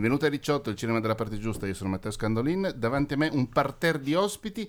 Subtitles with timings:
[0.00, 1.66] Benvenuti a Ricciotto, il cinema della parte giusta.
[1.66, 2.72] Io sono Matteo Scandolin.
[2.74, 4.66] Davanti a me un parterre di ospiti,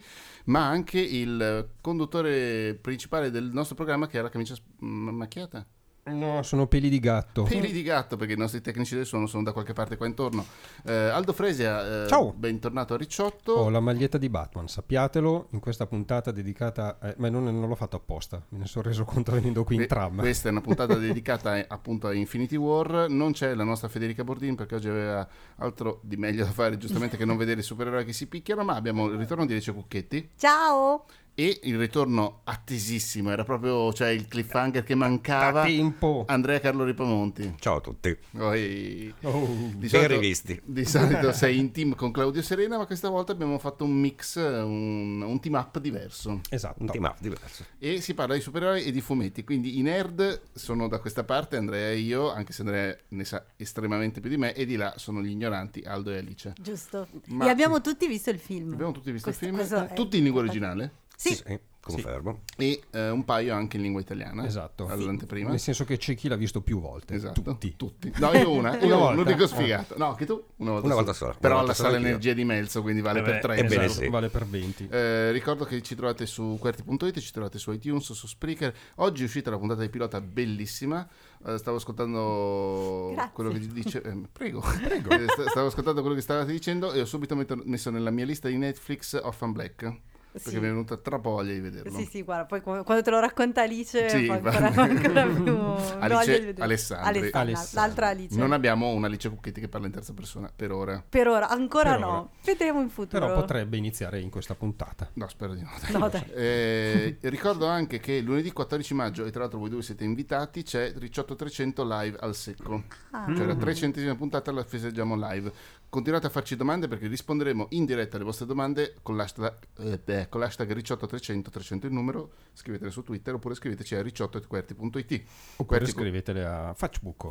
[0.47, 5.65] ma anche il conduttore principale del nostro programma che ha la camicia macchiata.
[6.03, 7.43] No, sono peli di gatto.
[7.43, 10.43] Peli di gatto perché i nostri tecnici del suono sono da qualche parte qua intorno.
[10.83, 12.33] Eh, Aldo Fresia, eh, Ciao.
[12.33, 13.53] bentornato a Ricciotto.
[13.53, 17.13] Ho la maglietta di Batman, sappiatelo, in questa puntata dedicata, a...
[17.17, 20.17] ma non, non, l'ho fatto apposta, me ne sono reso conto venendo qui in tram.
[20.17, 24.23] Questa è una puntata dedicata a, appunto a Infinity War, non c'è la nostra Federica
[24.23, 25.27] Bordin perché oggi aveva
[25.57, 28.73] altro di meglio da fare giustamente che non vedere i supereroi che si picchiano, ma
[28.73, 30.31] abbiamo il ritorno di Alice Cucchetti.
[30.35, 31.05] Ciao!
[31.43, 35.61] E il ritorno attesissimo, era proprio cioè, il cliffhanger che mancava.
[35.61, 36.23] Da tempo.
[36.27, 37.55] Andrea Carlo Ripamonti.
[37.57, 38.15] Ciao a tutti.
[38.37, 39.11] Oi.
[39.23, 40.61] Oh, di ben rivisti.
[40.63, 44.35] Di solito sei in team con Claudio Serena, ma questa volta abbiamo fatto un mix,
[44.35, 46.41] un, un team up diverso.
[46.49, 46.81] Esatto.
[46.81, 47.65] Un team up diverso.
[47.79, 51.57] E si parla di supereroi e di fumetti, quindi i nerd sono da questa parte,
[51.57, 54.93] Andrea e io, anche se Andrea ne sa estremamente più di me, e di là
[54.97, 56.53] sono gli ignoranti, Aldo e Alice.
[56.61, 57.07] Giusto.
[57.29, 57.47] Ma...
[57.47, 58.73] E abbiamo tutti visto il film.
[58.73, 60.99] Abbiamo tutti visto questo, il film, tutti in lingua originale.
[61.21, 61.35] Sì.
[61.35, 62.41] sì confermo.
[62.55, 62.63] Sì.
[62.63, 64.45] E eh, un paio anche in lingua italiana.
[64.45, 64.87] Esatto.
[64.87, 65.49] All'anteprima.
[65.49, 67.15] Nel senso che c'è chi l'ha visto più volte.
[67.15, 67.41] Esatto.
[67.41, 67.75] Tutti.
[67.75, 68.13] Tutti.
[68.17, 68.77] No, io una.
[68.79, 69.21] io una volta.
[69.23, 69.97] l'unico sfigato.
[69.97, 70.43] No, che tu?
[70.57, 71.35] Una volta, una volta sola.
[71.37, 73.57] Però volta la sala energia di Melzo, quindi vale eh per tre.
[73.57, 74.03] Ebbene esatto.
[74.03, 74.09] sì.
[74.09, 74.87] Vale per 20.
[74.89, 78.73] Eh, ricordo che ci trovate su QWERTY.it, ci trovate su iTunes, su Spreaker.
[78.95, 81.07] Oggi è uscita la puntata di pilota bellissima.
[81.43, 83.31] Uh, stavo ascoltando Grazie.
[83.33, 85.09] quello che dice eh, prego, prego.
[85.21, 88.57] Eh, stavo ascoltando quello che stavate dicendo e ho subito messo nella mia lista di
[88.57, 89.93] Netflix Orphan Black
[90.31, 90.59] perché sì.
[90.59, 91.97] mi è venuta troppo voglia di vederlo.
[91.97, 95.57] Sì, sì, guarda, poi quando te lo racconta Alice, sì, poi ancora, ancora più
[95.99, 97.29] Alice Alessandri.
[97.31, 98.37] Alessandra, l'altra Alice.
[98.37, 101.03] Non abbiamo una Alice Cucchetti che parla in terza persona per ora.
[101.07, 102.07] Per ora, ancora per no.
[102.07, 102.29] Ora.
[102.43, 103.25] Vedremo in futuro.
[103.25, 105.09] Però potrebbe iniziare in questa puntata.
[105.13, 105.71] No, spero di no.
[105.81, 105.91] Dai.
[105.99, 106.23] no dai.
[106.33, 110.93] Eh, ricordo anche che lunedì 14 maggio, e tra l'altro voi due siete invitati, c'è
[110.95, 112.83] Ricciotto 300 live al secco.
[113.11, 113.25] Ah.
[113.35, 115.51] Cioè la 300 puntata la festeggiamo live.
[115.91, 119.57] Continuate a farci domande perché risponderemo in diretta alle vostre domande con l'hashtag,
[120.05, 125.23] eh, con l'hashtag Ricciotto 300, 300 il numero, scrivetele su Twitter oppure scriveteci a ricciotto.querti.it.
[125.57, 125.91] Oppure Querti...
[125.91, 127.29] scrivetele a Facebook.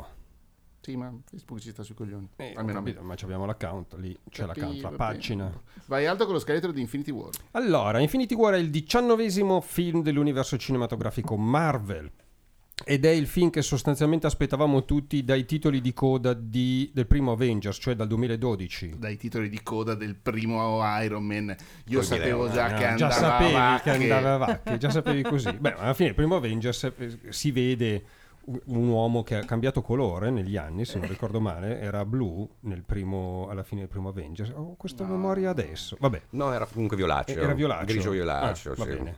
[0.79, 2.29] Sì, ma Facebook ci sta sui coglioni.
[2.35, 5.61] Eh, capito, ma abbiamo l'account lì, c'è Capì, l'account, la pagina.
[5.87, 7.31] Vai Aldo con lo scheletro di Infinity War.
[7.53, 12.11] Allora, Infinity War è il diciannovesimo film dell'universo cinematografico Marvel
[12.83, 17.31] ed è il film che sostanzialmente aspettavamo tutti dai titoli di coda di, del primo
[17.31, 18.95] Avengers, cioè dal 2012.
[18.97, 21.55] Dai titoli di coda del primo Iron Man.
[21.87, 23.97] Io Poi sapevo già no, che andava già sapevi vacche.
[23.97, 25.51] che andava vacche, già sapevi così.
[25.53, 28.03] Beh, alla fine il primo Avengers eh, si vede
[28.45, 32.49] un uomo che ha cambiato colore negli anni, se non ricordo male, era blu
[32.85, 34.51] primo, alla fine del primo Avengers.
[34.55, 35.11] Ho questa no.
[35.11, 35.95] memoria adesso.
[35.99, 36.21] Vabbè.
[36.31, 37.43] No, era comunque violaceo.
[37.43, 37.85] Era violaceo.
[37.85, 38.89] Grigio violaceo, ah, va sì.
[38.89, 39.17] bene.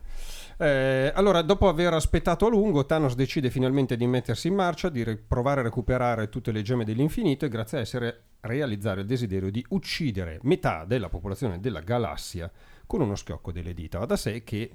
[0.57, 5.03] Eh, allora, dopo aver aspettato a lungo, Thanos decide finalmente di mettersi in marcia, di
[5.03, 9.49] re- provare a recuperare tutte le gemme dell'infinito e grazie a essere realizzare il desiderio
[9.49, 12.51] di uccidere metà della popolazione della galassia
[12.85, 13.99] con uno schiocco delle dita.
[13.99, 14.71] Va da sé che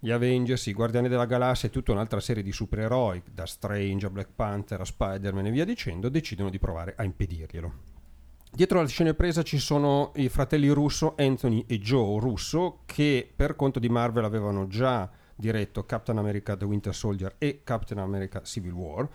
[0.00, 4.10] gli Avengers, i Guardiani della Galassia e tutta un'altra serie di supereroi, da Strange a
[4.10, 7.97] Black Panther a Spider-Man e via dicendo, decidono di provare a impedirglielo.
[8.50, 13.54] Dietro la scena presa ci sono i fratelli Russo, Anthony e Joe Russo, che per
[13.54, 18.72] conto di Marvel avevano già diretto Captain America The Winter Soldier e Captain America Civil
[18.72, 19.08] War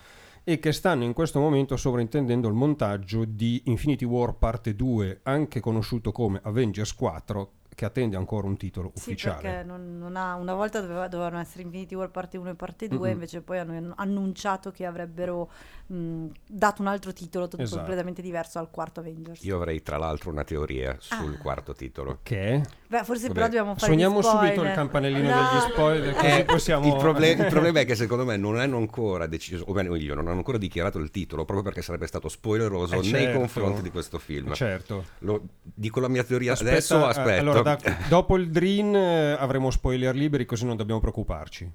[0.44, 5.60] e che stanno in questo momento sovrintendendo il montaggio di Infinity War parte 2, anche
[5.60, 9.36] conosciuto come Avengers 4, che attende ancora un titolo ufficiale.
[9.38, 12.56] Sì, perché non, non ha, una volta doveva, dovevano essere Infinity War parte 1 e
[12.56, 13.12] parte 2, mm-hmm.
[13.12, 15.50] invece poi hanno annunciato che avrebbero
[15.88, 17.78] mh, dato un altro titolo t- Esatto.
[17.78, 19.44] completamente diverso al quarto Avengers.
[19.44, 21.42] Io avrei tra l'altro una teoria sul Ah.
[21.42, 22.20] quarto titolo.
[22.24, 22.62] Che?
[22.88, 26.44] Beh, forse Vabbè, però dobbiamo fare Suoniamo subito il campanellino No, degli spoiler, così Eh,
[26.46, 26.88] possiamo...
[26.88, 30.28] il, proble- il problema è che secondo me non hanno ancora deciso, o meglio, non
[30.28, 33.40] hanno ancora dichiarato il titolo proprio perché sarebbe stato spoileroso Eh, nei certo.
[33.40, 34.54] confronti di questo film.
[34.54, 35.06] Certo.
[35.20, 37.42] Lo- dico la mia teoria Aspetta, adesso o eh, aspetto?
[37.42, 41.72] Allora, da- dopo il Dream eh, avremo spoiler liberi così non dobbiamo preoccuparci.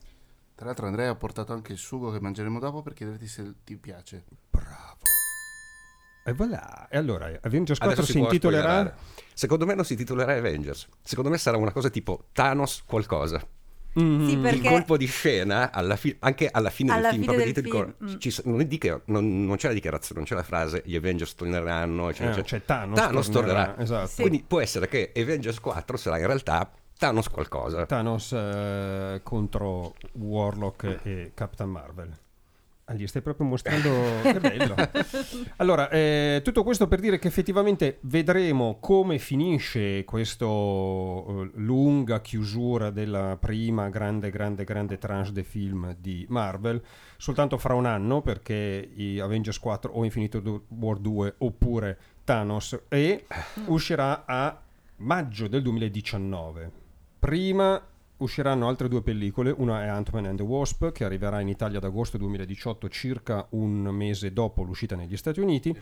[0.55, 3.77] Tra l'altro Andrea ha portato anche il sugo che mangeremo dopo per chiederti se ti
[3.77, 4.25] piace.
[4.51, 4.99] Bravo.
[6.25, 6.89] E voilà.
[6.89, 8.63] E allora, Avengers 4 Adesso si può intitolerà...
[8.63, 8.97] spoilerare.
[9.35, 10.89] Secondo me non si titolerà Avengers.
[11.01, 13.41] Secondo me sarà una cosa tipo Thanos qualcosa.
[14.01, 17.23] Mm, Sì, Il perché colpo di scena alla fi- anche alla fine Alla del film,
[17.33, 18.19] fine del film, mm.
[18.19, 21.35] ci s- non, dica- non- non c'è la dichiarazione, non c'è la frase gli Avengers
[21.35, 22.47] torneranno, eccetera, eh, eccetera.
[22.49, 23.79] cioè Thanos, Thanos tornerà.
[23.79, 24.07] Esatto.
[24.09, 24.21] Sì.
[24.23, 27.87] Quindi può essere che Avengers 4 sarà in realtà Thanos qualcosa.
[27.87, 32.17] Thanos eh, contro Warlock e Captain Marvel.
[32.91, 33.91] Ah, gli stai proprio mostrando
[34.23, 34.75] che bello.
[35.57, 43.37] Allora, eh, tutto questo per dire che effettivamente vedremo come finisce questa lunga chiusura della
[43.39, 46.83] prima grande, grande, grande tranche dei film di Marvel
[47.19, 53.27] soltanto fra un anno perché i Avengers 4 o Infinito War 2 oppure Thanos e
[53.67, 54.59] uscirà a
[54.97, 56.71] maggio del 2019.
[57.19, 57.83] Prima
[58.19, 61.85] usciranno altre due pellicole, una è Ant-Man and the Wasp che arriverà in Italia ad
[61.85, 65.77] agosto 2018, circa un mese dopo l'uscita negli Stati Uniti.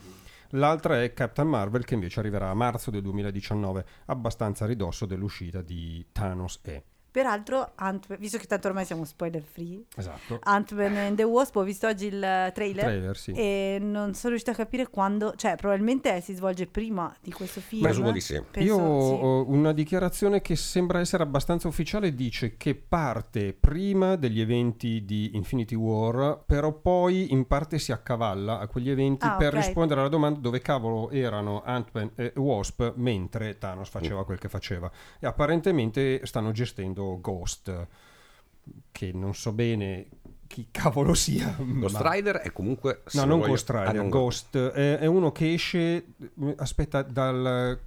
[0.50, 5.62] L'altra è Captain Marvel che invece arriverà a marzo del 2019, abbastanza a ridosso dell'uscita
[5.62, 6.84] di Thanos e.
[7.16, 10.38] Peraltro, Ant- visto che tanto ormai siamo spoiler free, Esatto.
[10.42, 12.20] Ant-Man and the Wasp, ho visto oggi il
[12.52, 13.30] trailer, Trailer, sì.
[13.32, 17.80] e non sono riuscita a capire quando, cioè probabilmente si svolge prima di questo film.
[17.84, 18.34] Presumo di sì.
[18.50, 18.82] Penso- Io sì.
[19.22, 25.30] ho una dichiarazione che sembra essere abbastanza ufficiale, dice che parte prima degli eventi di
[25.36, 29.64] Infinity War, però poi in parte si accavalla a quegli eventi Ah, per ok.
[29.64, 34.90] rispondere alla domanda dove cavolo erano Ant-Man e Wasp mentre Thanos faceva quel che faceva.
[35.18, 37.86] E apparentemente stanno gestendo Ghost,
[38.92, 40.06] che non so bene
[40.46, 41.54] chi cavolo sia.
[41.58, 43.02] Ghost ma- Rider è comunque...
[43.12, 46.04] No, non voglio- Ghost Ah, Rider, non Ghost è, è uno che esce,
[46.56, 47.78] aspetta, dal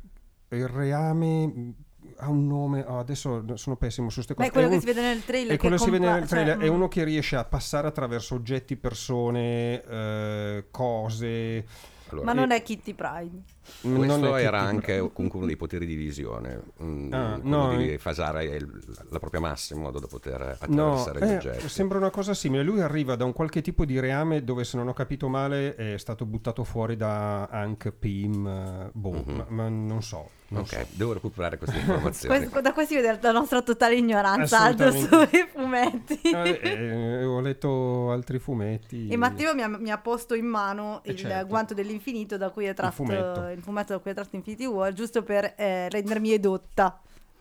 [0.51, 1.73] il reame
[2.21, 4.49] ha un nome, oh, adesso sono pessimo su queste Ma cose.
[4.49, 5.55] è quello È che un- si vede nel trailer.
[5.55, 6.73] è quello che si vede compa- nel trailer, cioè, è mm.
[6.73, 11.65] uno che riesce a passare attraverso oggetti, persone, eh, cose.
[12.09, 13.41] Allora, Ma non è Kitty Pride.
[13.81, 17.93] Non Questo era ti- anche comunque uno dei poteri di visione, mm, Ah, no, di
[17.93, 17.97] eh.
[17.97, 21.69] fasare il- la propria massa in modo da poter No, attraversare gli eh, oggetti.
[21.69, 22.63] sembra una cosa simile.
[22.63, 25.97] Lui arriva da un qualche tipo di reame dove, se non ho capito male, è
[25.97, 28.47] stato buttato fuori da Hank Pym.
[28.47, 30.29] eh, boh, ma, ma non so.
[30.49, 30.85] Non Ok, so.
[30.91, 32.37] devo recuperare queste informazioni.
[32.37, 36.19] Questo- da qua si vede la nostra totale ignoranza sui fumetti.
[36.29, 39.07] Eh, eh, ho letto altri fumetti.
[39.09, 41.47] E Matteo mi ha, mi ha posto in mano Eh, il certo.
[41.47, 43.47] guanto dell'infinito da cui è tratto fumetto.
[43.49, 46.99] il fumetto da cui è tratto Infinity War, giusto per eh, rendermi edotta.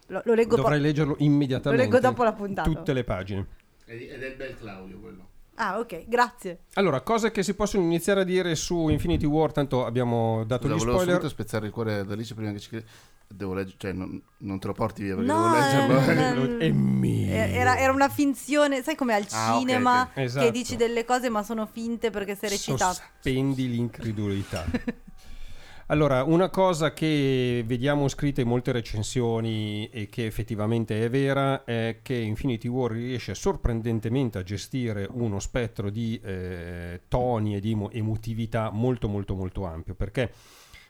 [0.08, 0.86] Lo, lo leggo Dovrei poi.
[0.86, 1.84] leggerlo immediatamente.
[1.84, 2.68] Lo leggo dopo la puntata.
[2.70, 3.46] Tutte le pagine.
[3.84, 5.27] Ed ed è il bel Claudio quello.
[5.60, 6.60] Ah, ok, grazie.
[6.74, 10.74] Allora, cose che si possono iniziare a dire su Infinity War, tanto abbiamo dato Scusa,
[10.74, 11.14] gli volevo spoiler.
[11.20, 12.84] subito spezzare il cuore ad Alice prima che ci
[13.30, 16.58] devo leggere, cioè non, non te lo porti via perché No, devo leggerlo.
[16.60, 17.32] eh, È mio.
[17.34, 20.16] Era, era una finzione, sai come al Ah, cinema ok.
[20.16, 20.44] Esatto.
[20.46, 22.94] che dici delle cose ma sono finte perché sei recitato.
[22.94, 24.64] Sospendi l'incredulità.
[25.90, 32.00] Allora, una cosa che vediamo scritta in molte recensioni e che effettivamente è vera è
[32.02, 37.90] che Infinity War riesce sorprendentemente a gestire uno spettro di eh, toni e di emo-
[37.90, 40.30] emotività molto molto molto ampio perché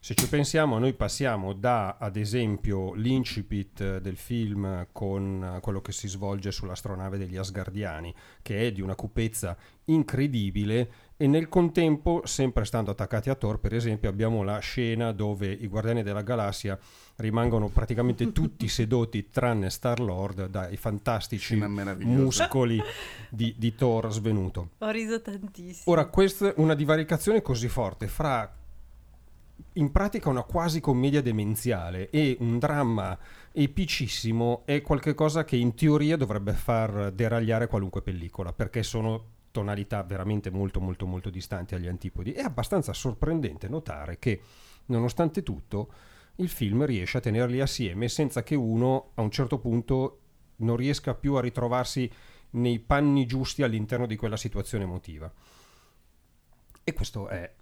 [0.01, 6.07] se ci pensiamo, noi passiamo da, ad esempio, l'incipit del film con quello che si
[6.07, 9.57] svolge sull'astronave degli Asgardiani, che è di una cupezza
[9.87, 10.89] incredibile,
[11.21, 15.67] e nel contempo, sempre stando attaccati a Thor, per esempio, abbiamo la scena dove i
[15.67, 16.79] Guardiani della Galassia
[17.17, 22.81] rimangono praticamente tutti seduti, tranne Star-Lord, dai fantastici muscoli
[23.29, 24.71] di, di Thor svenuto.
[24.79, 25.93] Ho riso tantissimo.
[25.93, 28.55] Ora, questa è una divaricazione così forte fra
[29.73, 33.19] in pratica una quasi commedia demenziale e un dramma
[33.51, 40.51] epicissimo è qualcosa che in teoria dovrebbe far deragliare qualunque pellicola, perché sono tonalità veramente
[40.51, 42.33] molto molto molto distanti agli antipodi.
[42.33, 44.41] È abbastanza sorprendente notare che
[44.87, 45.93] nonostante tutto
[46.37, 50.21] il film riesce a tenerli assieme senza che uno a un certo punto
[50.57, 52.11] non riesca più a ritrovarsi
[52.51, 55.31] nei panni giusti all'interno di quella situazione emotiva.
[56.85, 57.53] E questo è,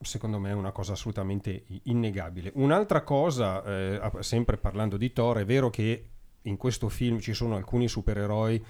[0.00, 2.52] secondo me, una cosa assolutamente innegabile.
[2.54, 6.08] Un'altra cosa, eh, sempre parlando di Thor, è vero che
[6.42, 8.64] in questo film ci sono alcuni supereroi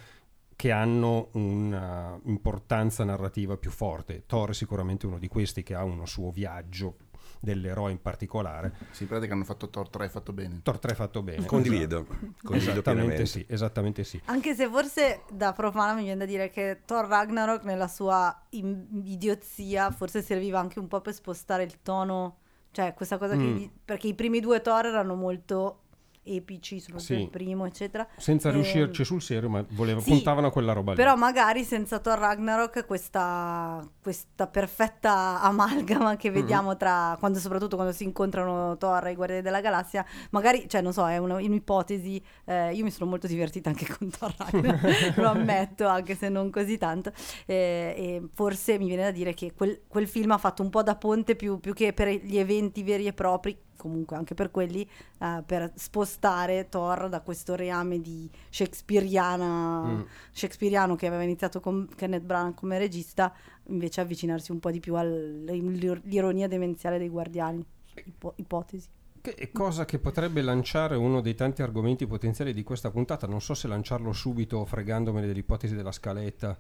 [0.61, 4.25] che hanno un'importanza narrativa più forte.
[4.27, 6.97] Thor è sicuramente uno di questi che ha uno suo viaggio
[7.41, 8.75] dell'eroe in particolare.
[8.91, 10.61] Sì, in pratica hanno fatto Thor 3 fatto bene.
[10.63, 11.47] Thor 3 fatto bene.
[11.47, 12.05] Condivido,
[12.43, 14.21] condivido Esattamente sì, esattamente sì.
[14.27, 19.91] Anche se forse da profana mi viene da dire che Thor Ragnarok nella sua idiozia
[19.91, 22.37] forse serviva anche un po' per spostare il tono,
[22.71, 23.43] cioè questa cosa che...
[23.43, 23.65] Mm.
[23.83, 25.85] perché i primi due Thor erano molto
[26.23, 27.21] epici, soprattutto Sì.
[27.21, 28.07] il primo, eccetera.
[28.17, 30.97] Senza Ehm, riuscirci sul serio, ma voleva- sì, puntavano a quella roba lì.
[30.97, 36.17] Però magari senza Thor Ragnarok questa, questa perfetta amalgama Mm-hmm.
[36.19, 40.69] che vediamo tra quando soprattutto quando si incontrano Thor e i Guardiani della Galassia, magari,
[40.69, 44.35] cioè non so, è una- un'ipotesi, eh, io mi sono molto divertita anche con Thor
[44.37, 47.13] Ragnarok, lo ammetto, anche se non così tanto,
[47.47, 50.83] eh, e forse mi viene da dire che quel, quel film ha fatto un po'
[50.83, 54.87] da ponte più, più che per gli eventi veri e propri, comunque anche per quelli,
[55.19, 60.01] eh, per spostare Thor da questo reame di shakespeariana, Mm.
[60.33, 63.33] shakespeariano che aveva iniziato con Kenneth Branagh come regista,
[63.69, 67.65] invece avvicinarsi un po' di più all'ironia demenziale dei guardiani.
[68.05, 68.89] Ipo- ipotesi.
[69.23, 73.27] Che cosa che potrebbe lanciare uno dei tanti argomenti potenziali di questa puntata.
[73.27, 76.57] Non so se lanciarlo subito fregandomene dell'ipotesi della scaletta,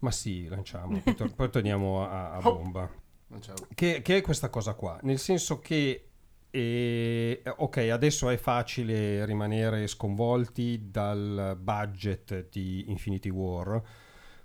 [0.00, 1.00] ma sì, lanciamo.
[1.00, 2.90] Poi, tor- poi torniamo a, a bomba.
[3.74, 4.98] Che, che è questa cosa qua?
[5.04, 6.08] Nel senso che
[6.54, 13.82] E ok, adesso è facile rimanere sconvolti dal budget di Infinity War,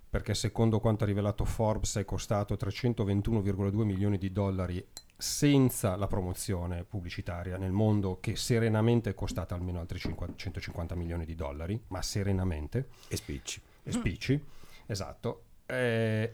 [0.09, 4.81] perché secondo quanto ha rivelato Forbes è costato 321,2 milioni di dollari
[5.17, 11.25] senza la promozione pubblicitaria nel mondo che serenamente è costata almeno altri 50 150 milioni
[11.25, 12.87] di dollari, ma serenamente.
[13.09, 13.61] E spicci.
[13.83, 14.41] E spicci,
[14.85, 15.43] esatto.
[15.65, 16.33] Eh,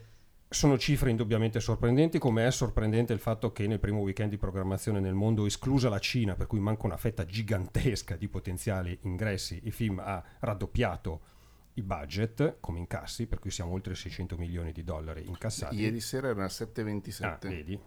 [0.54, 5.00] sono cifre indubbiamente sorprendenti, come è sorprendente il fatto che nel primo weekend di programmazione
[5.00, 9.72] nel mondo, esclusa la Cina, per cui manca una fetta gigantesca di potenziali ingressi, il
[9.72, 11.32] film ha raddoppiato
[11.74, 15.76] i budget come incassi, per cui siamo oltre 600 milioni di dollari incassati.
[15.76, 17.24] Ieri sera era 7,27.
[17.24, 17.78] Ah, vedi.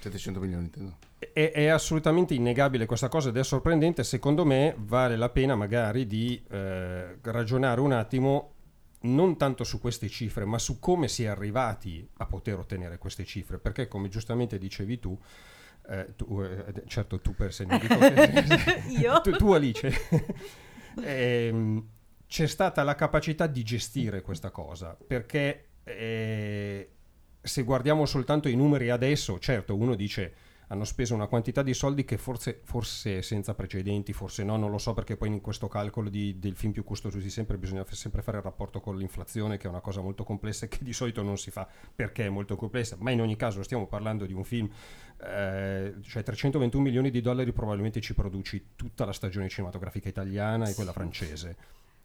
[0.00, 0.96] 700 milioni intendo.
[1.18, 4.04] È, è assolutamente innegabile questa cosa ed è sorprendente.
[4.04, 8.52] Secondo me vale la pena magari di eh, ragionare un attimo
[9.00, 13.24] non tanto su queste cifre, ma su come si è arrivati a poter ottenere queste
[13.24, 15.18] cifre, perché come giustamente dicevi tu,
[15.88, 17.94] eh, tu eh, certo tu per se non dico
[18.98, 19.20] Io?
[19.22, 19.92] tu, tu Alice,
[21.02, 21.86] ehm,
[22.26, 26.90] c'è stata la capacità di gestire questa cosa, perché eh,
[27.40, 30.34] se guardiamo soltanto i numeri adesso, certo uno dice
[30.68, 34.78] hanno speso una quantità di soldi che forse, forse senza precedenti, forse no, non lo
[34.78, 37.92] so perché poi in questo calcolo di, del film più costoso di sempre bisogna f-
[37.92, 40.92] sempre fare il rapporto con l'inflazione che è una cosa molto complessa e che di
[40.92, 41.66] solito non si fa.
[41.94, 44.68] Perché è molto complessa, ma in ogni caso stiamo parlando di un film,
[45.22, 50.74] eh, cioè 321 milioni di dollari probabilmente ci produci tutta la stagione cinematografica italiana e
[50.74, 51.56] quella francese.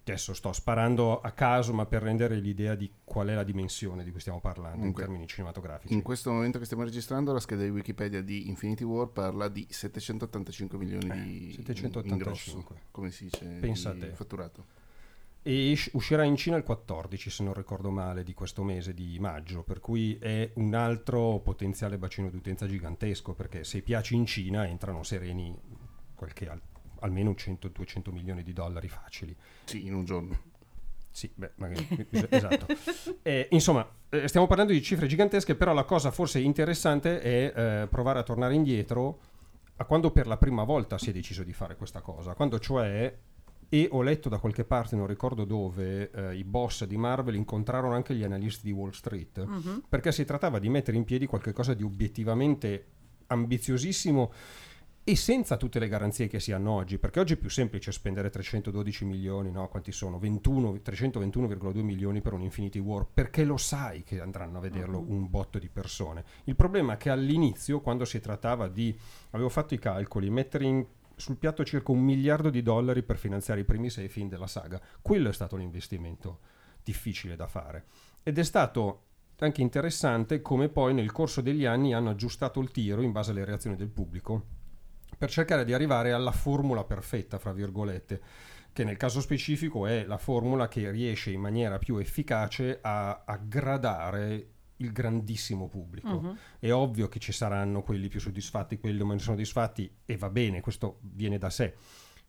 [0.05, 4.12] Adesso sto sparando a caso, ma per rendere l'idea di qual è la dimensione di
[4.12, 5.93] cui stiamo parlando Comunque, in termini cinematografici.
[5.93, 9.65] In questo momento che stiamo registrando, la scheda di Wikipedia di Infinity War parla di
[9.69, 12.10] 785 milioni di Eh, 785.
[12.12, 14.65] in grosso, come si dice, Pensa di fatturato.
[15.41, 19.63] E uscirà in Cina il 14, se non ricordo male, di questo mese di maggio,
[19.63, 25.03] per cui è un altro potenziale bacino d'utenza gigantesco, perché se piace in Cina entrano
[25.03, 25.57] sereni
[26.15, 26.62] qualche al-
[27.03, 29.36] almeno 100-200 milioni di dollari facili.
[29.65, 30.51] Sì, in un giorno.
[31.12, 32.65] Sì, beh, magari, es- esatto.
[33.22, 37.88] Eh, insomma, eh, stiamo parlando di cifre gigantesche, però la cosa forse interessante è eh,
[37.88, 39.19] provare a tornare indietro
[39.77, 43.15] a quando per la prima volta si è deciso di fare questa cosa, quando cioè,
[43.69, 47.93] e ho letto da qualche parte, non ricordo dove, eh, i boss di Marvel incontrarono
[47.95, 49.83] anche gli analisti di Wall Street, Mhm.
[49.89, 52.86] perché si trattava di mettere in piedi qualcosa di obiettivamente
[53.27, 54.31] ambiziosissimo
[55.05, 58.29] e senza tutte le garanzie che si hanno oggi, perché oggi è più semplice spendere
[58.29, 59.67] 312 milioni, no?
[59.67, 60.17] Quanti sono?
[60.17, 65.12] 21, 321,2 milioni per un Infinity War, perché lo sai che andranno a vederlo Mhm.
[65.12, 66.24] un botto di persone.
[66.45, 68.98] Il problema è che all'inizio, quando si trattava di,
[69.31, 73.60] avevo fatto i calcoli, mettere in- sul piatto circa un miliardo di dollari per finanziare
[73.60, 76.39] i primi sei film della saga, quello è stato un investimento
[76.81, 77.86] difficile da fare.
[78.24, 79.01] Ed è stato
[79.39, 83.43] anche interessante come poi nel corso degli anni hanno aggiustato il tiro in base alle
[83.43, 84.62] reazioni del pubblico
[85.17, 88.22] per cercare di arrivare alla formula perfetta, fra virgolette,
[88.74, 94.48] che nel caso specifico è la formula che riesce in maniera più efficace a aggradare
[94.77, 96.20] il grandissimo pubblico.
[96.20, 96.38] Mhm.
[96.60, 101.00] È ovvio che ci saranno quelli più soddisfatti, quelli meno soddisfatti e va bene, questo
[101.01, 101.74] viene da sé.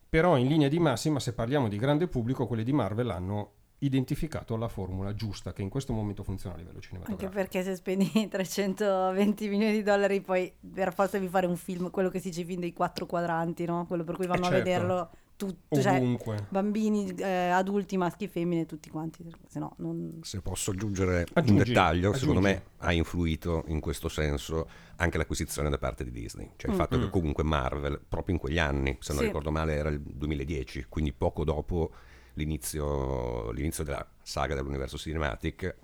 [0.07, 4.55] Però in linea di massima, se parliamo di grande pubblico, quelli di Marvel hanno identificato
[4.55, 7.31] la formula giusta che in questo momento funziona a livello Anche cinematografico.
[7.33, 12.09] perché se spendi 320 milioni di dollari poi per forza devi fare un film, quello
[12.09, 13.85] che si dice film dei quattro quadranti, no?
[13.85, 14.57] Quello per cui vanno certo.
[14.57, 16.01] a vederlo tutti, cioè
[16.47, 20.19] bambini, eh, adulti, maschi femmine, tutti quanti, se no non...
[20.21, 22.61] Se posso aggiungere Aggiungi, un dettaglio, secondo aggiungi.
[22.63, 24.65] me ha influito in questo senso
[24.95, 26.51] anche l'acquisizione da parte di Disney.
[26.55, 26.79] Cioè il Mm.
[26.79, 27.01] fatto Mm.
[27.01, 29.27] che comunque Marvel, proprio in quegli anni, se non Sì.
[29.27, 31.91] ricordo male era il 2010, quindi poco dopo
[32.35, 35.75] l'inizio, l'inizio della saga dell'universo cinematic,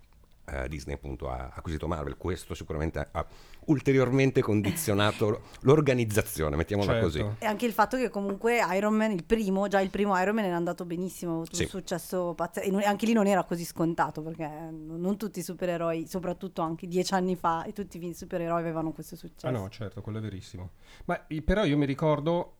[0.45, 2.17] eh, Disney appunto ha acquisito Marvel.
[2.17, 3.25] Questo sicuramente ha
[3.65, 7.05] ulteriormente condizionato l'organizzazione, mettiamola Certo.
[7.05, 7.25] così.
[7.39, 10.45] E anche il fatto che comunque Iron Man, il primo, già il primo Iron Man
[10.45, 11.63] era andato benissimo, ha avuto Sì.
[11.63, 12.67] un successo pazzesco.
[12.67, 16.87] E non- anche lì non era così scontato perché non tutti i supereroi, soprattutto anche
[16.87, 19.47] dieci anni fa, e tutti i supereroi avevano questo successo.
[19.47, 20.71] Ah no, certo, quello è verissimo.
[21.05, 22.55] Ma però io mi ricordo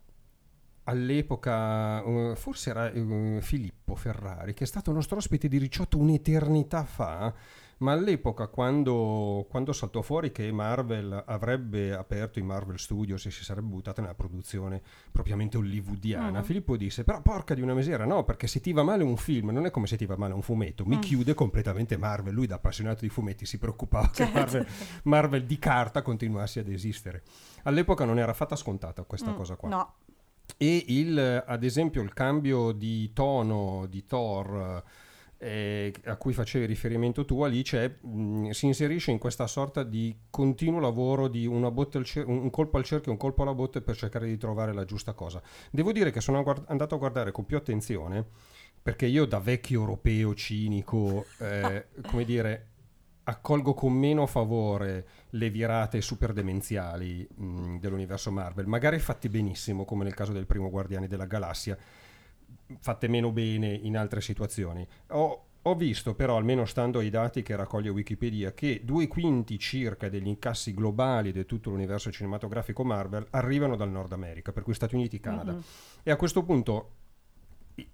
[0.92, 6.84] all'epoca, eh, forse era eh, Filippo Ferrari, che è stato nostro ospite di Ricciotto un'eternità
[6.84, 7.34] fa,
[7.80, 13.44] ma all'epoca quando, quando saltò fuori che Marvel avrebbe aperto i Marvel Studios e si
[13.44, 14.82] sarebbe buttata nella produzione
[15.12, 16.44] propriamente hollywoodiana, Mhm.
[16.44, 19.50] Filippo disse, però porca di una misera, no, perché se ti va male un film,
[19.50, 21.00] non è come se ti va male un fumetto, mi Mm.
[21.00, 24.38] chiude completamente Marvel, lui da appassionato di fumetti si preoccupava che Certo.
[24.38, 24.68] Marvel
[25.04, 27.24] Marvel di carta continuasse ad esistere.
[27.64, 29.70] All'epoca non era fatta scontata questa Mm, cosa qua.
[29.70, 29.94] No,
[30.58, 34.84] E il, ad esempio il cambio di tono di Thor
[35.44, 40.80] eh, a cui facevi riferimento tu Alice mh, si inserisce in questa sorta di continuo
[40.80, 41.50] lavoro di
[42.04, 45.14] cer- un colpo al cerchio, un colpo alla botte per cercare di trovare la giusta
[45.14, 45.42] cosa.
[45.72, 48.24] Devo dire che sono guard- andato a guardare con più attenzione
[48.84, 52.71] perché io da vecchio europeo cinico, eh, come dire,
[53.24, 60.04] accolgo con meno favore le virate super demenziali mh, dell'universo Marvel, magari fatti benissimo come
[60.04, 61.78] nel caso del primo Guardiani della Galassia,
[62.80, 64.88] fatte meno bene in altre situazioni.
[65.10, 70.10] Ho, ho visto però, almeno stando ai dati che raccoglie Wikipedia, che due quinti circa
[70.10, 74.96] degli incassi globali di tutto l'universo cinematografico Marvel arrivano dal Nord America, per cui Stati
[74.96, 75.52] Uniti e Canada.
[75.52, 75.62] Mm-hmm.
[76.04, 76.90] E a questo punto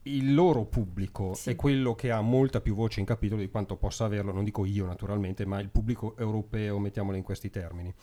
[0.04, 1.52] il loro pubblico sì.
[1.52, 4.66] è quello che ha molta più voce in capitolo di quanto possa averlo, non dico
[4.66, 7.94] io naturalmente, ma il pubblico europeo, mettiamolo in questi termini.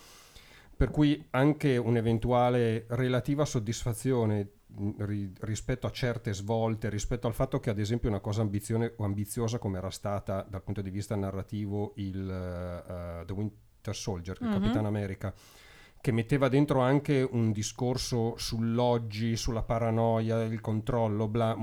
[0.76, 4.50] Per cui anche un'eventuale relativa soddisfazione
[4.98, 9.78] ri, rispetto a certe svolte, rispetto al fatto che ad esempio una cosa ambiziosa come
[9.78, 14.60] era stata dal punto di vista narrativo il uh, The Winter Soldier, il mm-hmm.
[14.60, 15.34] Capitan America,
[16.04, 21.56] che metteva dentro anche un discorso sull'oggi, sulla paranoia, il controllo, bla,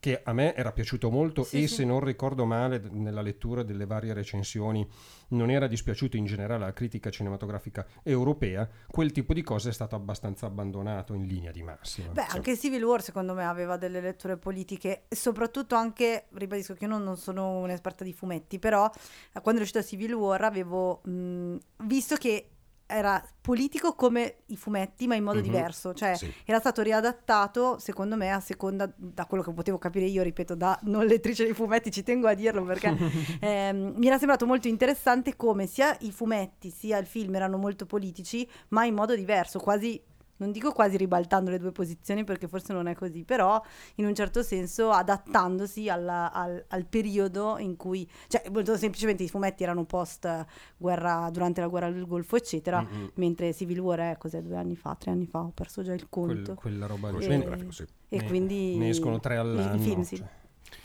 [0.00, 1.74] che a me era piaciuto molto sì, e sì.
[1.74, 4.84] se non ricordo male nella lettura delle varie recensioni
[5.28, 9.94] non era dispiaciuto in generale alla critica cinematografica europea, quel tipo di cosa è stato
[9.94, 12.10] abbastanza abbandonato in linea di massima.
[12.10, 16.90] Beh, anche Civil War secondo me aveva delle letture politiche soprattutto anche, ribadisco che io
[16.90, 18.90] non, non sono un'esperta di fumetti, però
[19.32, 22.48] eh, quando è uscito Civil War avevo mh, visto che
[22.88, 25.46] era politico come i fumetti, ma in modo mm-hmm.
[25.46, 25.92] diverso.
[25.92, 26.32] Cioè, sì.
[26.44, 30.78] era stato riadattato, secondo me, a seconda, da quello che potevo capire io, ripeto, da
[30.84, 32.96] non lettrice di fumetti, ci tengo a dirlo perché
[33.40, 37.84] ehm, mi era sembrato molto interessante come sia i fumetti sia il film erano molto
[37.84, 40.02] politici, ma in modo diverso, quasi
[40.38, 43.62] non dico quasi ribaltando le due posizioni perché forse non è così, però
[43.96, 49.28] in un certo senso adattandosi alla, al, al, periodo in cui, cioè molto semplicemente i
[49.28, 50.46] fumetti erano post
[50.76, 53.06] guerra, durante la guerra del Golfo eccetera, mm-hmm.
[53.14, 56.08] mentre Civil War è cos'è due anni fa, tre anni fa, ho perso già il
[56.08, 56.54] conto.
[56.54, 57.24] Quel, quella roba lì.
[57.24, 57.86] E, sì.
[58.08, 58.76] e ne, quindi...
[58.76, 59.76] Ne escono tre all'anno.
[59.76, 60.16] I, film, sì.
[60.16, 60.28] Cioè.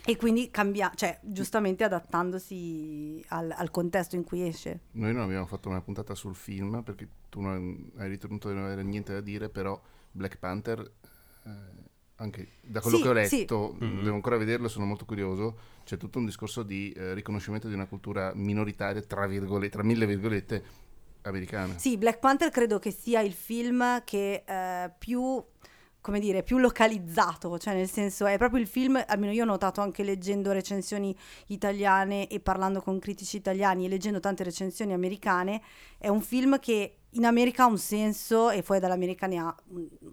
[0.05, 4.81] E quindi cambia, cioè giustamente adattandosi al, al, contesto in cui esce.
[4.91, 8.65] Noi non abbiamo fatto una puntata sul film perché tu non hai ritenuto di non
[8.65, 10.79] avere niente da dire, però Black Panther,
[11.45, 11.49] eh,
[12.15, 14.01] anche da quello sì, che ho letto, sì.
[14.01, 17.87] devo ancora vederlo, sono molto curioso, c'è tutto un discorso di eh, riconoscimento di una
[17.87, 19.25] cultura minoritaria, tra,
[19.69, 20.63] tra mille virgolette,
[21.21, 21.77] americana.
[21.77, 25.43] Sì, Black Panther credo che sia il film che eh, più
[26.03, 29.79] come dire, più localizzato, cioè nel senso è proprio il film, almeno io ho notato
[29.79, 31.15] anche leggendo recensioni
[31.47, 35.61] italiane e parlando con critici italiani e leggendo tante recensioni americane,
[35.97, 39.56] è un film che in America ha un senso e fuori dall'America ne ha,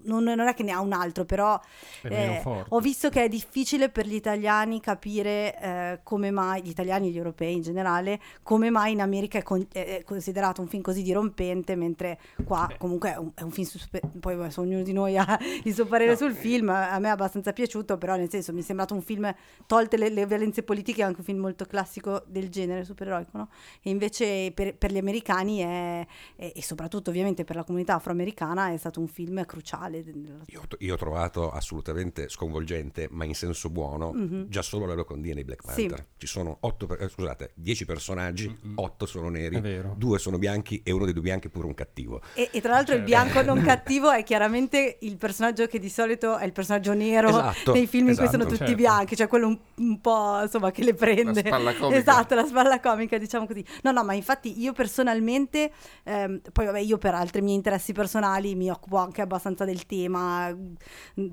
[0.04, 1.58] non, non è che ne ha un altro, però
[2.02, 7.08] eh, ho visto che è difficile per gli italiani capire eh, come mai, gli italiani
[7.08, 10.82] e gli europei in generale, come mai in America è, con, è considerato un film
[10.82, 12.76] così dirompente, mentre qua Beh.
[12.76, 15.86] comunque è un, è un film, suspe- poi adesso ognuno di noi ha il suo
[15.86, 16.34] parere no, sul eh.
[16.34, 19.32] film, a me è abbastanza piaciuto, però nel senso mi è sembrato un film,
[19.66, 23.48] tolte le, le violenze politiche, anche un film molto classico del genere supereroico, no?
[23.82, 27.94] E invece per, per gli americani è, è, e soprattutto soprattutto ovviamente per la comunità
[27.94, 29.98] afroamericana è stato un film cruciale.
[30.46, 34.42] Io, io ho trovato assolutamente sconvolgente, ma in senso buono, mm-hmm.
[34.48, 35.98] già solo la locandina di Black Panther.
[35.98, 36.04] Sì.
[36.18, 38.78] Ci sono otto, eh, scusate, dieci personaggi, mm-hmm.
[38.78, 42.20] otto sono neri, due sono bianchi e uno dei due bianchi è pure un cattivo.
[42.34, 43.30] E, e tra l'altro il certo.
[43.30, 47.72] bianco non cattivo è chiaramente il personaggio che di solito è il personaggio nero esatto,
[47.72, 48.74] nei film esatto, in cui sono tutti certo.
[48.74, 51.42] bianchi, cioè quello un, un, po' insomma che le prende.
[51.42, 51.98] La spalla comica.
[51.98, 53.64] Esatto, la spalla comica, diciamo così.
[53.82, 55.70] No, no, ma infatti io personalmente,
[56.04, 60.54] ehm, poi vabbè io per altri miei interessi personali mi occupo anche abbastanza del tema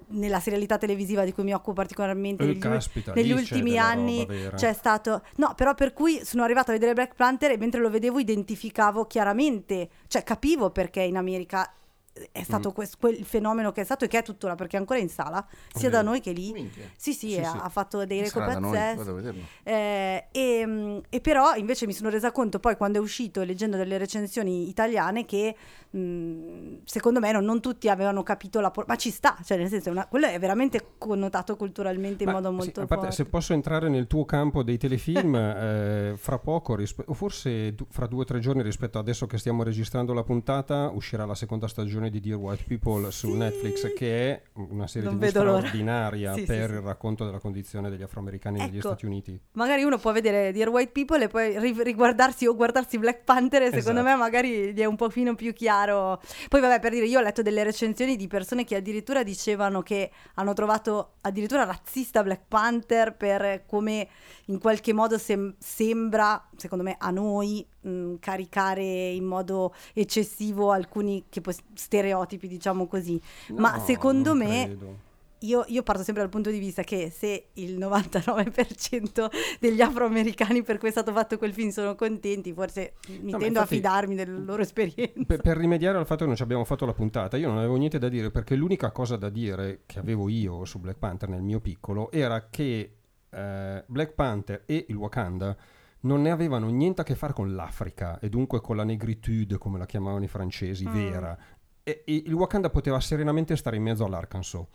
[0.07, 4.73] nella serialità televisiva di cui mi occupo particolarmente eh, negli, caspita, negli ultimi anni c'è
[4.73, 8.19] stato no però per cui sono arrivata a vedere Black Panther e mentre lo vedevo
[8.19, 11.71] identificavo chiaramente cioè capivo perché in America
[12.31, 12.73] è stato mm.
[12.73, 15.45] quel, quel fenomeno che è stato e che è tuttora perché è ancora in sala
[15.73, 16.85] sia da noi che lì Minchia.
[16.95, 17.57] sì sì, sì, ha, sì.
[17.61, 22.59] ha fatto dei reco pazzeschi eh, e, mm, e, però invece mi sono resa conto
[22.59, 25.55] poi quando è uscito leggendo delle recensioni italiane che
[25.89, 29.57] mh, mm, secondo me non, non, tutti avevano capito la por- ma ci sta cioè
[29.57, 33.25] nel senso una, quello è veramente connotato culturalmente in ma, modo molto sì, parte, se
[33.25, 38.07] posso entrare nel tuo campo dei telefilm eh, fra poco rispe- o forse du- fra
[38.07, 41.67] due o tre giorni rispetto a adesso che stiamo registrando la puntata uscirà la seconda
[41.67, 43.37] stagione stagione di Dear White People su Sì.
[43.37, 46.75] Netflix, che è una serie Non TV straordinaria Sì, per sì.
[46.75, 48.87] il racconto della condizione degli afroamericani negli Ecco.
[48.87, 49.39] Stati Uniti.
[49.53, 53.61] Magari uno può vedere Dear White People e poi ri- riguardarsi o guardarsi Black Panther
[53.63, 54.03] e secondo Esatto.
[54.03, 56.21] me magari gli è un pochino più chiaro.
[56.49, 60.11] Poi vabbè, per dire, io ho letto delle recensioni di persone che addirittura dicevano che
[60.35, 64.07] hanno trovato addirittura razzista Black Panther per come
[64.45, 71.23] in qualche modo sem- sembra, secondo me, a noi mh, caricare in modo eccessivo alcuni
[71.41, 73.19] pos- stereotipi, diciamo così.
[73.55, 74.97] Ma No, secondo non me credo.
[75.41, 79.27] io, io parto sempre dal punto di vista che se il 99%
[79.59, 83.43] degli afroamericani per cui è stato fatto quel film sono contenti, forse mi No, ma
[83.43, 85.13] tendo a fidarmi delle loro esperienze.
[85.25, 87.75] Per, per rimediare al fatto che non ci abbiamo fatto la puntata, io non avevo
[87.75, 91.41] niente da dire perché l'unica cosa da dire che avevo io su Black Panther nel
[91.43, 92.91] mio piccolo era che
[93.29, 95.55] eh, Black Panther e il Wakanda
[96.01, 99.77] non ne avevano niente a che fare con l'Africa e dunque con la negritude, come
[99.77, 100.91] la chiamavano i francesi, Mm.
[100.93, 101.37] vera.
[101.83, 104.65] E, e il Wakanda poteva serenamente stare in mezzo all'Arkansas.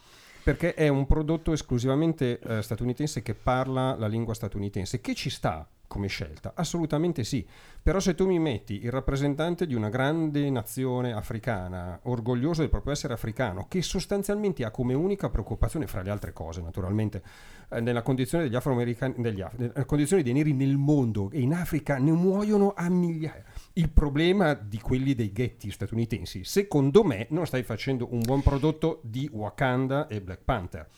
[0.43, 5.69] Perché è un prodotto esclusivamente eh, statunitense che parla la lingua statunitense, che ci sta
[5.93, 7.47] come scelta, assolutamente sì.
[7.83, 12.95] Però se tu mi metti il rappresentante di una grande nazione africana, orgoglioso del proprio
[12.95, 17.23] essere africano, che sostanzialmente ha come unica preoccupazione, fra le altre cose naturalmente,
[17.69, 21.53] eh, nella condizione degli afroamericani, degli af- nella condizione dei neri nel mondo e in
[21.53, 23.45] Africa ne muoiono a migliaia.
[23.75, 29.01] Il problema di quelli dei ghetti statunitensi, secondo me, non stai facendo un buon prodotto
[29.03, 30.89] di Wakanda e Black Panther.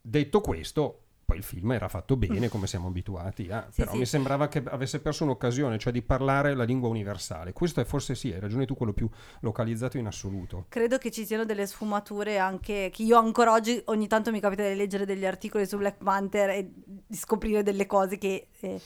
[0.00, 3.98] Detto questo, poi il film era fatto bene come siamo abituati, a, Sì, però sì.
[3.98, 7.52] mi sembrava che avesse perso un'occasione, cioè di parlare la lingua universale.
[7.52, 9.08] Questo è forse sì, hai ragione tu, quello più
[9.40, 10.66] localizzato in assoluto.
[10.68, 14.66] Credo che ci siano delle sfumature anche che io ancora oggi ogni tanto mi capita
[14.68, 16.70] di leggere degli articoli su Black Panther e
[17.06, 18.80] di scoprire delle cose che eh,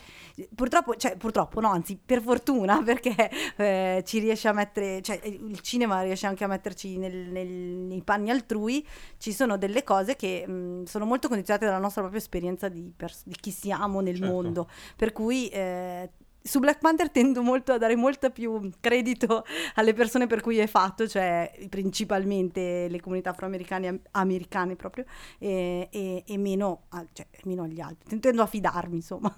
[0.55, 5.61] purtroppo, cioè purtroppo no, anzi per fortuna perché eh, ci riesce a mettere, cioè il
[5.61, 8.87] cinema riesce anche a metterci nel- nel- nei panni altrui,
[9.19, 13.25] ci sono delle cose che mh, sono molto condizionate dalla nostra propria esperienza di, pers-
[13.25, 14.33] di chi siamo nel Certo.
[14.33, 15.49] mondo, per cui...
[15.49, 16.11] eh,
[16.41, 20.67] su Black Panther tendo molto a dare molto più credito alle persone per cui è
[20.67, 25.05] fatto, cioè principalmente le comunità afroamericane am- americane proprio,
[25.39, 28.19] e, e- e meno, a- cioè, meno agli altri.
[28.21, 29.35] Tendo a fidarmi, insomma.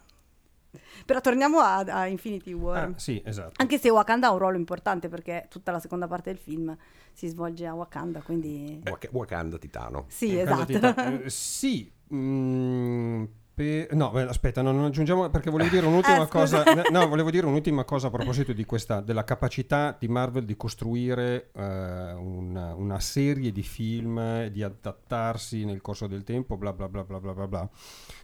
[1.05, 2.91] Però torniamo a, a Infinity War.
[2.91, 3.55] Ah, sì, esatto.
[3.57, 6.77] Anche se Wakanda ha un ruolo importante perché tutta la seconda parte del film
[7.13, 8.81] si svolge a Wakanda, quindi...
[8.85, 10.05] Wak- Wakanda Titano.
[10.07, 10.73] Sì, Wakanda esatto.
[10.91, 13.25] Titan- eh, sì, mm,
[13.61, 16.63] pe- no, beh, aspetta, non, non aggiungiamo perché volevo dire un'ultima scusa.
[16.63, 16.83] cosa.
[16.91, 21.51] No, volevo dire un'ultima cosa a proposito di questa, della capacità di Marvel di costruire
[21.55, 27.05] eh, una, una serie di film, di adattarsi nel corso del tempo, bla bla bla
[27.05, 27.71] bla bla bla bla.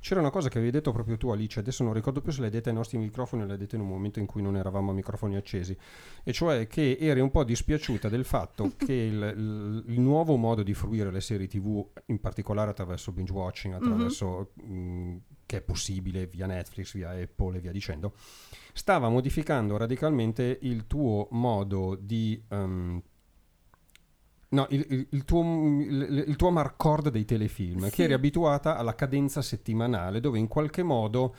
[0.01, 2.51] C'era una cosa che avevi detto proprio tu, Alice, adesso non ricordo più se l'hai
[2.51, 4.95] detta ai nostri microfoni o l'hai detta in un momento in cui non eravamo a
[4.95, 5.77] microfoni accesi,
[6.25, 10.73] e cioè che eri un po' dispiaciuta del fatto che il, il- nuovo modo di
[10.75, 15.17] fruire le serie TV, in particolare attraverso binge watching, attraverso mh,
[15.47, 18.15] che è possibile via Netflix, via Apple e via dicendo,
[18.73, 23.03] stava modificando radicalmente il tuo modo di ehm,
[24.49, 25.43] No, il, il- il tuo,
[25.81, 27.91] il, il tuo marcord dei telefilm, Sì.
[27.91, 31.35] che eri abituata alla cadenza settimanale, dove in qualche modo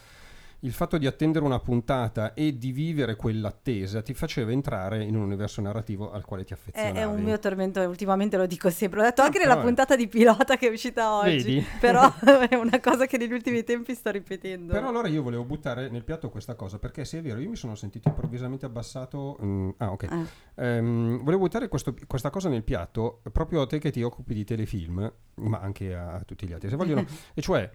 [0.61, 5.21] il fatto di attendere una puntata e di vivere quell'attesa ti faceva entrare in un
[5.21, 6.97] universo narrativo al quale ti È, affezionavi.
[6.97, 8.99] è un mio tormento, ultimamente lo dico sempre.
[8.99, 11.35] L'ho detto anche nella è- puntata di pilota che è uscita oggi.
[11.37, 11.65] Vedi?
[11.79, 12.11] Però
[12.49, 14.73] è una cosa che negli ultimi tempi sto ripetendo.
[14.73, 17.55] Però allora io volevo buttare nel piatto questa cosa, perché se è vero, io mi
[17.55, 19.37] sono sentito improvvisamente abbassato.
[19.43, 20.03] mm, ah, ok.
[20.03, 20.65] Eh.
[20.65, 24.43] Ehm, volevo buttare questo- questa cosa nel piatto proprio a te che ti occupi di
[24.43, 27.05] telefilm, ma anche a tutti gli altri, se vogliono.
[27.35, 27.69] e cioè,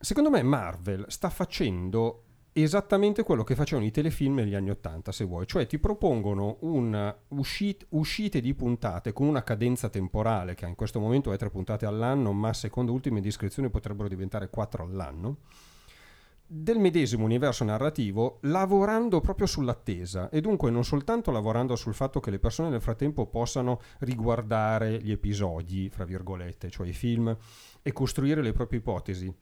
[0.00, 5.24] secondo me Marvel sta facendo esattamente quello che facevano i telefilm negli anni 80, se
[5.24, 6.58] vuoi, cioè ti propongono
[7.28, 11.86] uscit- uscite di puntate con una cadenza temporale che in questo momento è tre puntate
[11.86, 15.36] all'anno, ma secondo ultime descrizioni potrebbero diventare quattro all'anno
[16.52, 20.30] del medesimo universo narrativo lavorando proprio sull'attesa.
[20.30, 25.12] E dunque non soltanto lavorando sul fatto che le persone nel frattempo possano riguardare gli
[25.12, 27.36] episodi, fra virgolette, cioè i film,
[27.82, 29.32] e costruire le proprie ipotesi,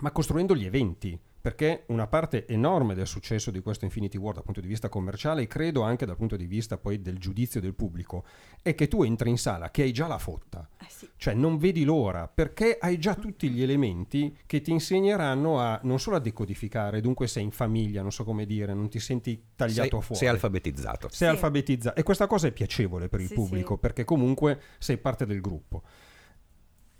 [0.00, 4.44] ma costruendo gli eventi, perché una parte enorme del successo di questo Infinity War dal
[4.44, 7.74] punto di vista commerciale e credo anche dal punto di vista poi del giudizio del
[7.74, 8.24] pubblico
[8.62, 11.08] è che tu entri in sala che hai già la fotta, Eh sì.
[11.16, 15.98] cioè non vedi l'ora perché hai già tutti gli elementi che ti insegneranno a non
[15.98, 19.96] solo a decodificare, dunque sei in famiglia, non so come dire, non ti senti tagliato
[19.96, 20.14] sei, fuori.
[20.14, 21.08] sei alfabetizzato.
[21.08, 21.34] sei Sì.
[21.34, 23.80] alfabetizzato e questa cosa è piacevole per il Sì, pubblico sì.
[23.80, 25.82] perché comunque sei parte del gruppo.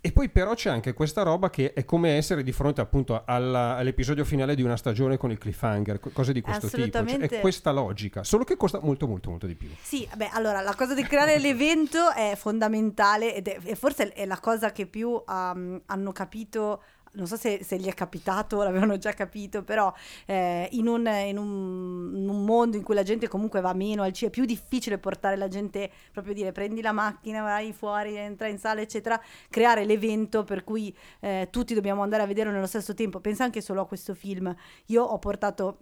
[0.05, 3.77] E poi però c'è anche questa roba che è come essere di fronte appunto alla-
[3.77, 7.05] all'episodio finale di una stagione con il cliffhanger, co- cose di questo tipo.
[7.07, 9.69] Cioè, è questa logica, solo che costa molto molto molto di più.
[9.81, 14.39] Sì, beh, allora la cosa di creare l'evento è fondamentale ed è, forse è la
[14.41, 16.83] cosa che più um, hanno capito.
[17.15, 19.93] Non so se, se gli è capitato, l'avevano già capito, però
[20.25, 24.01] eh, in, un, in un- in un mondo in cui la gente comunque va meno
[24.01, 28.15] al cinema, è più difficile portare la gente proprio dire prendi la macchina, vai fuori,
[28.15, 32.67] entra in sala, eccetera, creare l'evento per cui eh, tutti dobbiamo andare a vederlo nello
[32.67, 33.19] stesso tempo.
[33.19, 34.53] Pensa anche solo a questo film.
[34.87, 35.77] Io ho portato.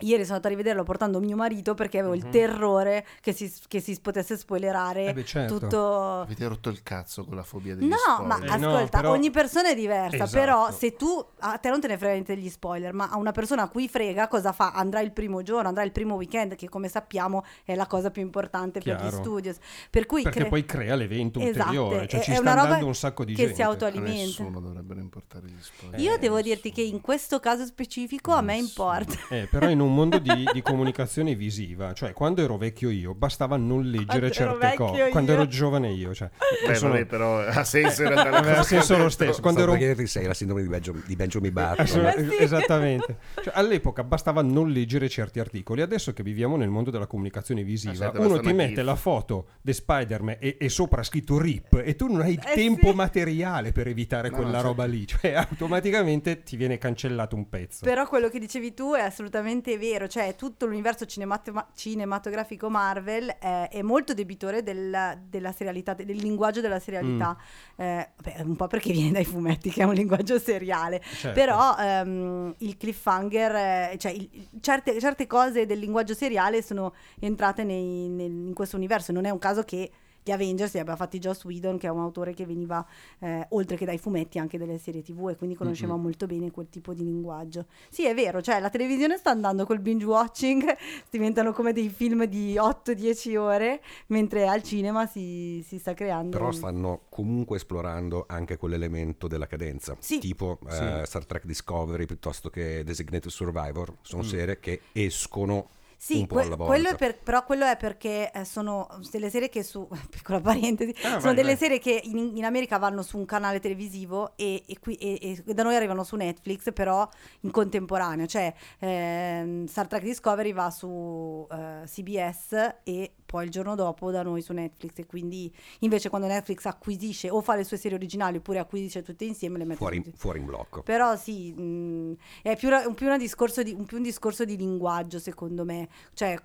[0.00, 3.80] Ieri sono andata a rivederlo portando mio marito perché avevo il terrore che si, che
[3.80, 5.08] si potesse spoilerare Mhm.
[5.08, 5.58] Eh beh, certo.
[5.58, 6.20] tutto.
[6.20, 8.26] Avete rotto il cazzo con la fobia degli No, spoiler.
[8.26, 10.30] ma Eh, no, ascolta, però- ogni persona è diversa, Esatto.
[10.32, 13.32] però se tu a te non te ne frega niente degli spoiler, ma a una
[13.32, 14.72] persona a cui frega cosa fa?
[14.72, 18.20] Andrà il primo giorno, andrà il primo weekend, che come sappiamo è la cosa più
[18.20, 19.16] importante per Chiaro.
[19.16, 19.56] gli studios.
[19.88, 22.50] Per cui Perché cre- poi crea l'evento Esatto, ulteriore, cioè è- ci è sta una
[22.52, 23.54] roba andando un sacco di che gente.
[23.56, 24.10] si A autoalimenta.
[24.20, 25.98] nessuno dovrebbero importare gli spoiler.
[26.00, 26.96] Io Eh, devo dirti che nessuno.
[26.98, 28.68] in questo caso specifico a me Nessuno.
[28.68, 29.34] importa.
[29.34, 33.56] Eh, però in un mondo di, di comunicazione visiva, cioè quando ero vecchio io, bastava
[33.56, 35.08] non leggere certe cose.
[35.10, 35.38] Quando io.
[35.38, 36.28] ero giovane io, cioè,
[36.66, 39.40] Beh, sono- vabbè, però ha senso che senso lo stesso.
[39.40, 41.52] Quando Stavo ero per chiederti se è la sindrome di, Benjamin- di Benjamin.
[41.76, 42.36] Assolut- Eh sì.
[42.42, 43.16] Esattamente.
[43.42, 45.82] Cioè, all'epoca bastava non leggere certi articoli.
[45.82, 48.84] Adesso che viviamo nel mondo della comunicazione visiva, Aspetta, uno ti mette gif.
[48.84, 52.90] la foto di Spider-Man e, e sopra scritto RIP e tu non hai Eh tempo
[52.90, 52.94] sì.
[52.94, 54.66] materiale per evitare No, quella certo.
[54.66, 55.06] roba lì.
[55.06, 57.84] Cioè, automaticamente ti viene cancellato un pezzo.
[57.84, 63.68] Però quello che dicevi tu è assolutamente vero, cioè tutto l'universo cinemat- cinematografico Marvel è,
[63.70, 67.84] è molto debitore del- della serialità, del linguaggio della serialità, Mm.
[67.84, 71.38] Eh, beh, un po' perché viene dai fumetti che è un linguaggio seriale, Certo.
[71.38, 73.54] però ehm, il cliffhanger,
[73.92, 78.76] eh, cioè il- certe, certe cose del linguaggio seriale sono entrate nei- nel- in questo
[78.76, 79.90] universo, non è un caso che
[80.26, 82.84] gli Avengers li abbia fatti Joss Whedon che è un autore che veniva
[83.20, 86.68] eh, oltre che dai fumetti anche delle serie tv e quindi conosceva molto bene quel
[86.68, 90.64] tipo di linguaggio sì è vero cioè la televisione sta andando col binge watching
[91.08, 96.46] diventano come dei film di 8-10 ore mentre al cinema si, si sta creando Però
[96.46, 100.18] un- stanno comunque esplorando anche quell'elemento della cadenza, Sì.
[100.18, 101.06] tipo eh, Sì.
[101.06, 104.26] Star Trek Discovery piuttosto che Designated Survivor, sono Mm.
[104.26, 105.68] serie che escono
[106.06, 110.40] Sì, que- quello per- però quello è perché eh, sono delle serie che su, piccola
[110.40, 111.56] parentesi, Ah, sono vai, delle vai.
[111.56, 115.52] serie che in, in America vanno su un canale televisivo e, e qui, e- e
[115.54, 117.08] da noi arrivano su Netflix, però
[117.40, 123.74] in contemporanea, cioè ehm, Star Trek Discovery va su eh, CBS e poi il giorno
[123.74, 127.76] dopo da noi su Netflix e quindi invece quando Netflix acquisisce o fa le sue
[127.76, 130.82] serie originali oppure acquisisce tutte insieme le mette fuori, tutte- fuori in blocco.
[130.82, 135.64] però sì, mh, è più, più discorso di, un, più un discorso di linguaggio secondo
[135.64, 135.88] me.
[136.14, 136.38] Cioè,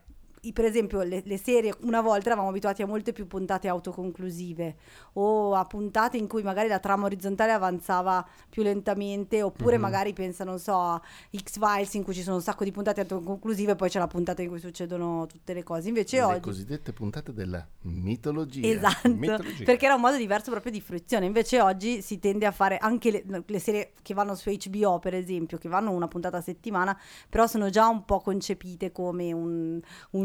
[0.53, 4.75] per esempio, le, le serie una volta eravamo abituati a molte più puntate autoconclusive
[5.13, 9.81] o a puntate in cui magari la trama orizzontale avanzava più lentamente oppure Mhm.
[9.81, 11.01] magari pensa, non so, a
[11.35, 14.41] X-Files in cui ci sono un sacco di puntate autoconclusive e poi c'è la puntata
[14.41, 15.87] in cui succedono tutte le cose.
[15.89, 16.39] Invece Le oggi...
[16.39, 18.65] cosiddette puntate della mitologia.
[18.67, 19.63] Esatto, Mitologia.
[19.63, 21.25] perché era un modo diverso proprio di fruizione.
[21.25, 25.13] Invece oggi si tende a fare anche le, le serie che vanno su HBO, per
[25.13, 26.97] esempio, che vanno una puntata a settimana,
[27.29, 29.79] però sono già un po' concepite come un,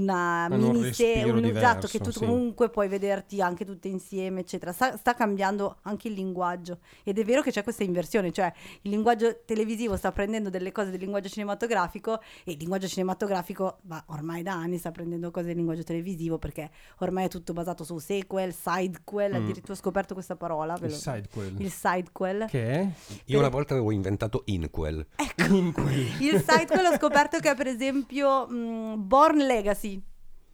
[0.07, 2.19] una un miniserie, respiro un esatto, che tu sì.
[2.21, 4.73] comunque puoi vederti anche tutte insieme, eccetera.
[4.73, 8.91] Sta, sta cambiando anche il linguaggio ed è vero che c'è questa inversione, cioè il
[8.91, 14.43] linguaggio televisivo sta prendendo delle cose del linguaggio cinematografico e il linguaggio cinematografico, ma ormai
[14.43, 18.53] da anni sta prendendo cose del linguaggio televisivo perché ormai è tutto basato su sequel,
[18.55, 19.35] sidequel, Mm.
[19.35, 21.55] addirittura ho scoperto questa parola, Il lo- sidequel.
[21.61, 22.47] il sidequel.
[22.49, 22.89] Che è?
[23.27, 25.07] Io una volta avevo inventato Inquel.
[25.51, 25.99] Inquel.
[26.21, 29.96] Il sidequel ho scoperto che è per esempio mh, Born Legacy,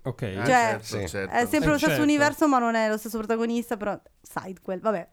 [0.04, 0.22] Ok.
[0.22, 1.08] Ah, Cioè, certo, sì.
[1.08, 1.34] certo.
[1.34, 2.02] è sempre Eh, lo stesso certo.
[2.02, 5.08] universo ma non è lo stesso protagonista, però sidequel, vabbè.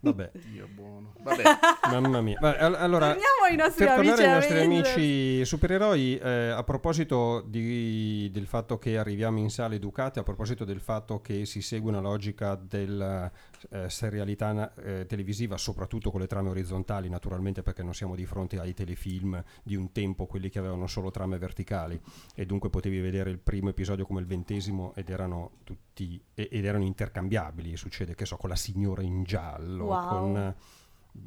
[0.00, 1.14] Vabbè, Dio buono.
[1.22, 1.42] Vabbè,
[1.90, 2.36] mamma mia.
[2.40, 7.40] All- allora, Torniamo ai nostri per amici tornare ai nostri amici supereroi, eh, a proposito
[7.46, 11.88] di- del fatto che arriviamo in sale educati, a proposito del fatto che si segue
[11.90, 13.30] una logica della
[13.70, 18.58] eh, serialità eh, televisiva, soprattutto con le trame orizzontali, naturalmente perché non siamo di fronte
[18.58, 22.00] ai telefilm di un tempo, quelli che avevano solo trame verticali,
[22.34, 26.84] e dunque potevi vedere il primo episodio come il ventesimo ed erano tutti ed erano
[26.84, 27.76] intercambiabili.
[27.76, 30.08] Succede che so, con la signora in giallo, Wow.
[30.08, 30.54] con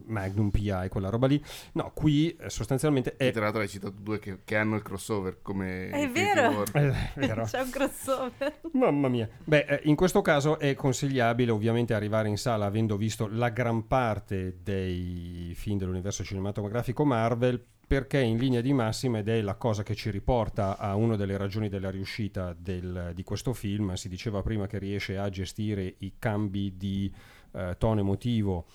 [0.06, 1.44] Magnum PI, quella roba lì.
[1.74, 4.82] No, qui eh, sostanzialmente e è tra l'altro hai citato due che, che hanno il
[4.82, 6.64] crossover come È vero.
[6.74, 7.44] Eh, è vero.
[7.50, 8.60] C'è un crossover.
[8.74, 9.30] Mamma mia.
[9.44, 13.88] Beh, eh, in questo caso è consigliabile ovviamente arrivare in sala avendo visto la gran
[13.88, 19.84] parte dei film dell'universo cinematografico Marvel perché in linea di massima ed è la cosa
[19.84, 24.42] che ci riporta a una delle ragioni della riuscita del- di questo film, si diceva
[24.42, 27.14] prima che riesce a gestire i cambi di
[27.52, 28.66] eh, tono emotivo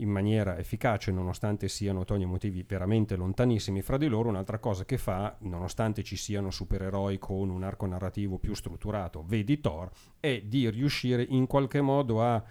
[0.00, 4.28] in maniera efficace nonostante siano toni emotivi veramente lontanissimi fra di loro.
[4.28, 9.60] Un'altra cosa che fa, nonostante ci siano supereroi con un arco narrativo più strutturato, vedi
[9.60, 12.42] Thor, è di riuscire in qualche modo a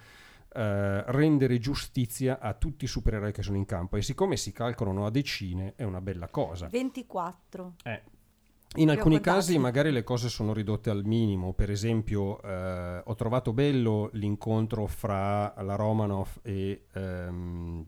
[0.52, 5.06] eh, rendere giustizia a tutti i supereroi che sono in campo e siccome si calcolano
[5.06, 6.66] a decine è una bella cosa.
[6.66, 7.74] 24.
[7.84, 8.02] Eh,
[8.76, 13.52] in alcuni casi magari le cose sono ridotte al minimo, per esempio eh, ho trovato
[13.52, 17.84] bello l'incontro fra la Romanoff e, ehm,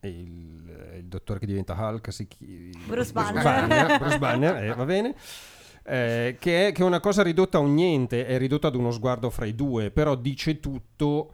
[0.00, 3.98] e il, il dottore che diventa Hulk, si chi- Bruce Banner.
[3.98, 5.14] Bruce Banner, eh, va bene.
[5.82, 8.90] Eh, che, è, che è una cosa ridotta a un niente, è ridotta ad uno
[8.90, 11.32] sguardo fra i due, però dice tutto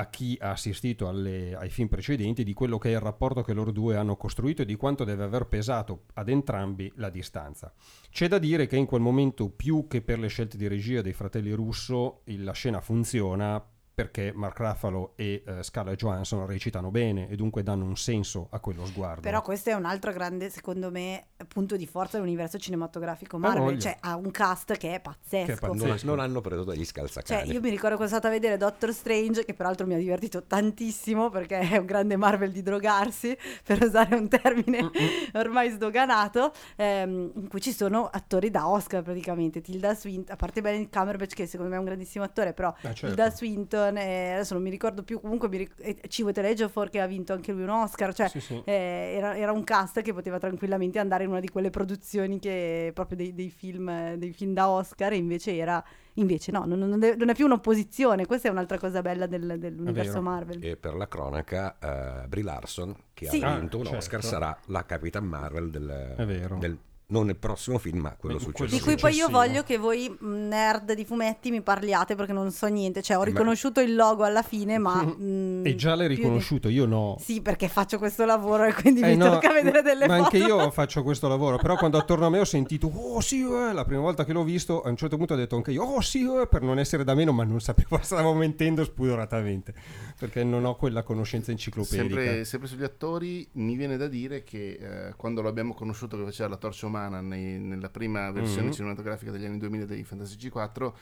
[0.00, 3.52] a chi ha assistito alle- ai film precedenti di quello che è il rapporto che
[3.52, 7.72] loro due hanno costruito e di quanto deve aver pesato ad entrambi la distanza.
[8.10, 11.12] C'è da dire che in quel momento, più che per le scelte di regia dei
[11.12, 13.62] fratelli Russo, la scena funziona
[14.02, 18.60] perché Mark Ruffalo e eh, Scarlett Johansson recitano bene e dunque danno un senso a
[18.60, 19.20] quello sguardo.
[19.20, 23.78] Però questo è un altro grande, secondo me, punto di forza dell'universo cinematografico Ah, Marvel.
[23.78, 25.46] cioè, ha un cast che è pazzesco.
[25.46, 25.86] Che è pazzesco.
[25.86, 27.52] Non, non hanno preso dagli Cioè, scalzacani.
[27.52, 30.44] io mi ricordo che sono stata a vedere Doctor Strange, che peraltro mi ha divertito
[30.44, 34.90] tantissimo perché è un grande Marvel di drogarsi, per usare un termine
[35.34, 39.60] ormai sdoganato, ehm, in cui ci sono attori da Oscar praticamente.
[39.60, 42.94] Tilda Swinton, a parte Benedict Cumberbatch, che secondo me è un grandissimo attore, però Ah,
[42.94, 43.06] certo.
[43.06, 47.00] Tilda Swinton, e adesso non mi ricordo più, comunque mi ric- e Chiwetel Ejiofor che
[47.00, 48.60] ha vinto anche lui un Oscar, cioè Sì, sì.
[48.64, 52.90] eh, era, era un cast che poteva tranquillamente andare in una di quelle produzioni che
[52.94, 55.82] proprio dei, dei film, dei film da Oscar e invece era
[56.14, 60.20] invece no, non, non è, più un'opposizione, questa è un'altra cosa bella del- dell'universo.
[60.20, 60.62] Marvel.
[60.62, 63.40] E per la cronaca, eh, Brie Larson, che Sì.
[63.42, 63.98] ha vinto Ah, un certo.
[63.98, 66.56] Oscar, sarà la Capitan Marvel del, È vero.
[66.58, 66.76] del-
[67.10, 68.84] non nel prossimo film, ma quello Beh, quello Di successivo.
[68.84, 69.38] cui poi io successivo.
[69.38, 73.20] voglio che voi mh, nerd di fumetti mi parliate perché non so niente, cioè ho
[73.20, 75.02] Ma- riconosciuto il logo alla fine ma...
[75.02, 77.16] mh, E già l'hai più di- riconosciuto, io no.
[77.20, 80.24] Sì, perché faccio questo lavoro e quindi Eh, mi no, tocca vedere delle ma foto.
[80.36, 83.72] anche io faccio questo lavoro, però quando attorno a me ho sentito oh sì, eh",
[83.72, 86.00] la prima volta che l'ho visto, a un certo punto ho detto anche io oh
[86.00, 89.74] sì, eh", per non essere da meno, ma non sapevo, stavo mentendo spudoratamente,
[90.20, 92.02] perché non ho quella conoscenza enciclopedica.
[92.20, 94.72] Sempre, sempre sugli attori, mi viene da dire che
[95.08, 98.72] eh, quando lo abbiamo conosciuto che faceva la torcia umana nei- nella prima versione Mhm.
[98.72, 100.92] cinematografica degli anni 2000 dei Fantasy G4,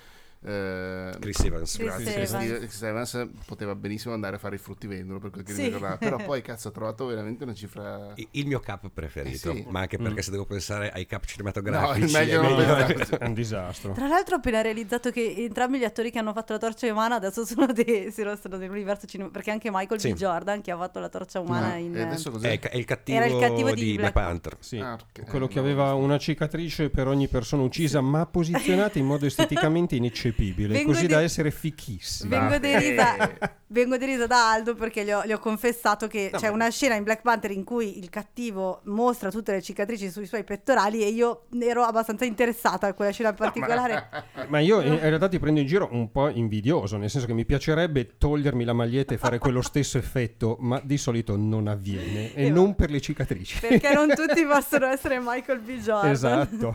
[0.45, 1.77] eh, Chris Evans.
[1.77, 2.59] Chris Grazie, Evans.
[2.59, 5.71] Chris Evans poteva benissimo andare a fare i fruttivendolo per quel che Sì.
[5.99, 9.67] però poi cazzo ha trovato veramente una cifra Il mio cap preferito, Eh sì.
[9.69, 10.03] ma anche Mm.
[10.05, 13.15] perché se devo pensare ai cap No, cinematografici, il meglio è meglio- pensarci.
[13.19, 13.93] È un disastro.
[13.93, 17.17] Tra l'altro ho appena realizzato che entrambi gli attori che hanno fatto la torcia umana
[17.17, 20.13] adesso sono, dei, sono sono nell'universo cinema perché anche Michael Sì.
[20.13, 20.17] B.
[20.17, 21.97] Jordan che ha fatto la torcia umana No, in...
[21.97, 22.49] e adesso cos'è?
[22.49, 24.57] è, il è il cattivo, Era il cattivo di di, Black Black Panther.
[24.61, 24.97] Sì, Ah,
[25.29, 29.27] quello Eh, che no, aveva una cicatrice per ogni persona uccisa, ma posizionata in modo
[29.27, 30.27] esteticamente ineccepibile,
[30.75, 32.39] Vengo così de- da essere fichissima.
[32.39, 33.51] Vengo derisa, Eh.
[33.71, 36.71] vengo derisa da Aldo perché gli ho, gli ho confessato che No, c'è ma- una
[36.71, 41.03] scena in Black Panther in cui il cattivo mostra tutte le cicatrici sui suoi pettorali
[41.03, 44.09] e io ero abbastanza interessata a quella scena in particolare.
[44.49, 47.33] Ma io in in realtà ti prendo in giro un po' invidioso, nel senso che
[47.35, 52.35] mi piacerebbe togliermi la maglietta e fare quello stesso effetto, ma di solito non avviene
[52.35, 52.75] e Eh, non va.
[52.75, 53.61] per le cicatrici.
[53.61, 55.79] perché non tutti possono essere Michael B.
[55.81, 56.11] Jordan.
[56.11, 56.75] Esatto,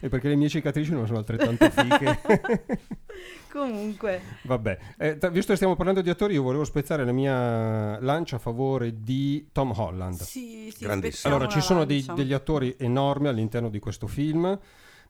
[0.00, 2.20] e perché le mie cicatrici non sono altrettanto fiche.
[3.50, 7.98] Comunque, Vabbè, eh, t- visto che stiamo parlando di attori, io volevo spezzare la mia
[8.00, 10.20] lancia a favore di Tom Holland.
[10.20, 11.34] sì, sì, Grandissimo.
[11.34, 14.58] Allora, ci sono dei- degli attori enormi all'interno di questo film.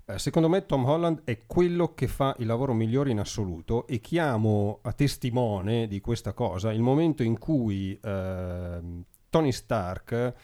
[0.08, 4.00] Eh, secondo me Tom Holland è quello che fa il lavoro migliore in assoluto e
[4.00, 10.34] chiamo a testimone di questa cosa il momento in cui ehm, Tony Stark,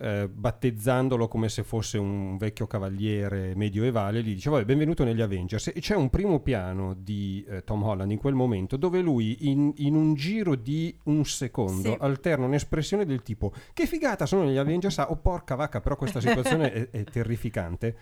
[0.00, 5.68] eh, battezzandolo come se fosse un vecchio cavaliere medioevale, gli dice: Vabbè, benvenuto negli Avengers.
[5.68, 9.72] E c'è un primo piano di eh, Tom Holland in quel momento dove lui, in,
[9.76, 11.96] in un giro di un secondo, Sì.
[11.98, 14.98] alterna un'espressione del tipo: Che figata sono gli Avengers!
[14.98, 17.96] Ah, oh porca vacca, però questa situazione è, è terrificante.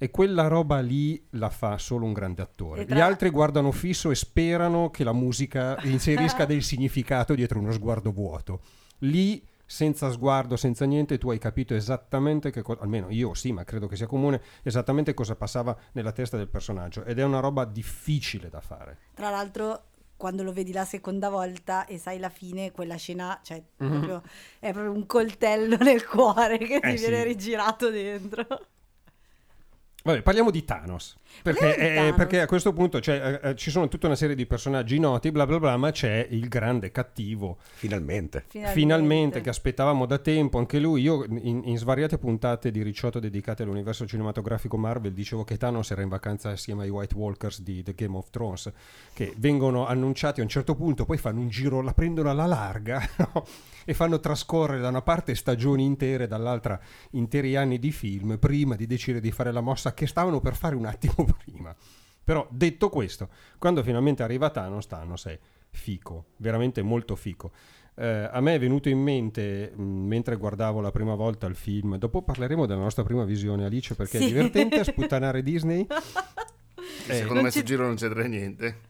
[0.00, 2.84] E quella roba lì la fa solo un grande attore.
[2.84, 7.72] Tra- Gli altri guardano fisso e sperano che la musica inserisca del significato dietro uno
[7.72, 8.60] sguardo vuoto.
[8.98, 13.64] Lì, senza sguardo, senza niente, tu hai capito esattamente che cosa, almeno io sì, ma
[13.64, 17.04] credo che sia comune, esattamente cosa passava nella testa del personaggio.
[17.04, 18.96] Ed è una roba difficile da fare.
[19.12, 23.62] Tra l'altro, quando lo vedi la seconda volta e sai la fine, quella scena, cioè,
[23.76, 24.22] proprio-
[24.58, 26.88] è proprio un coltello nel cuore che ti.
[26.88, 27.06] Eh, sì.
[27.06, 28.46] viene rigirato dentro.
[30.02, 31.18] Vabbè, parliamo di Thanos.
[31.42, 34.46] Perché, eh, perché a questo punto cioè, eh, eh, ci sono tutta una serie di
[34.46, 37.58] personaggi noti, bla bla bla, ma c'è il grande cattivo.
[37.74, 38.46] Finalmente.
[38.48, 41.02] Finalmente, che aspettavamo da tempo, anche lui.
[41.02, 46.02] Io in, in svariate puntate di Ricciotto dedicate all'universo cinematografico Marvel dicevo che Thanos era
[46.02, 48.72] in vacanza assieme ai White Walkers di The Game of Thrones,
[49.12, 53.06] che vengono annunciati a un certo punto, poi fanno un giro, la prendono alla larga
[53.18, 53.44] no?
[53.84, 56.78] e fanno trascorrere da una parte stagioni intere, dall'altra
[57.12, 60.74] interi anni di film, prima di decidere di fare la mossa che stavano per fare
[60.74, 61.74] un attimo prima.
[62.24, 65.38] Però detto questo, quando finalmente arriva Thanos, Thanos è
[65.70, 67.52] fico, veramente molto fico.
[67.94, 71.96] Eh, a me è venuto in mente mh, mentre guardavo la prima volta il film,
[71.96, 74.26] dopo parleremo della nostra prima visione Alice perché è Sì.
[74.28, 75.86] divertente sputtanare Disney.
[77.08, 78.80] Eh, Secondo me ci- sul giro non c'entra niente.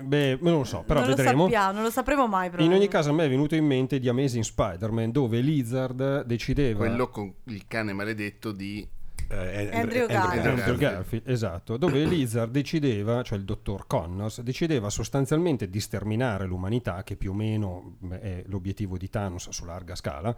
[0.00, 1.44] Beh, non lo so, però non vedremo.
[1.44, 2.50] lo sappiamo, non lo sapremo mai.
[2.50, 2.62] Però.
[2.62, 6.78] In ogni caso a me è venuto in mente di Amazing Spider-Man dove Lizard decideva...
[6.78, 8.86] Quello con il cane maledetto di...
[9.28, 10.46] Eh, Andrew Garfield.
[10.46, 10.78] Andrew Garfield.
[10.78, 17.16] Garfield, esatto, dove Lizard decideva, cioè il dottor Connors, decideva sostanzialmente di sterminare l'umanità, che
[17.16, 20.34] più o meno è l'obiettivo di Thanos su larga scala,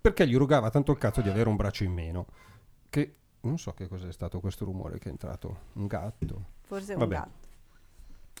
[0.00, 2.26] perché gli rugava tanto il cazzo di avere un braccio in meno.
[2.90, 6.44] Che non so che cos'è stato questo rumore che è entrato, un gatto.
[6.62, 7.14] Forse è un Vabbè.
[7.14, 7.44] gatto.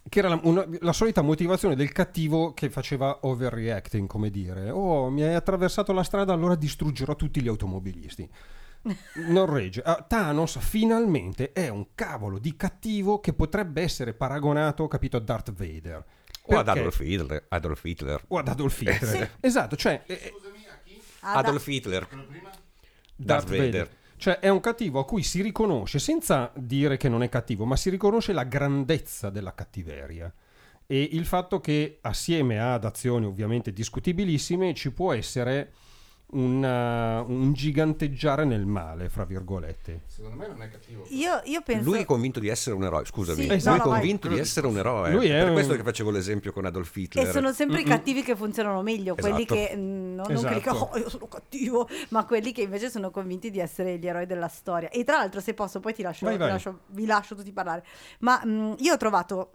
[0.08, 5.10] Che era la, una- la solita motivazione del cattivo che faceva overreacting, come dire, oh
[5.10, 8.28] mi hai attraversato la strada, allora distruggerò tutti gli automobilisti.
[9.26, 9.82] Non regge.
[9.82, 15.52] Ah, Thanos finalmente è un cavolo di cattivo che potrebbe essere paragonato, capito, a Darth
[15.52, 16.04] Vader.
[16.48, 17.44] O ad Perché- Adolf Hitler.
[17.48, 18.24] Adolf Hitler.
[18.28, 19.30] o ad Adolf Hitler.
[19.40, 20.32] Esatto, cioè eh, eh,
[21.20, 22.06] Ah, da- Adolf Hitler.
[22.06, 22.28] Darth
[23.16, 23.64] Darth Vader.
[23.64, 23.90] Vader.
[24.18, 27.76] Cioè è un cattivo a cui si riconosce, senza dire che non è cattivo, ma
[27.76, 30.32] si riconosce la grandezza della cattiveria.
[30.86, 35.72] E il fatto che assieme ad azioni ovviamente discutibilissime ci può essere
[36.28, 40.02] una- un giganteggiare nel male, fra virgolette.
[40.06, 41.04] Secondo me non è cattivo.
[41.10, 41.88] Io, io penso...
[41.88, 43.42] Lui è convinto di essere un eroe, scusami.
[43.42, 44.36] Sì, lui no, è no, convinto vai.
[44.36, 45.12] di essere un eroe.
[45.12, 47.26] Lui è per un- questo che facevo l'esempio con Adolf Hitler.
[47.28, 49.54] E sono sempre i cattivi che funzionano meglio, quelli Esatto.
[49.54, 50.90] che mm, no, non quelli che Esatto.
[50.92, 54.48] oh, io sono cattivo, ma quelli che invece sono convinti di essere gli eroi della
[54.48, 54.88] storia.
[54.90, 56.50] E tra l'altro, se posso, poi ti lascio, Vai, ti vai.
[56.50, 57.84] lascio- vi lascio tutti parlare.
[58.20, 59.52] Ma mm, io ho trovato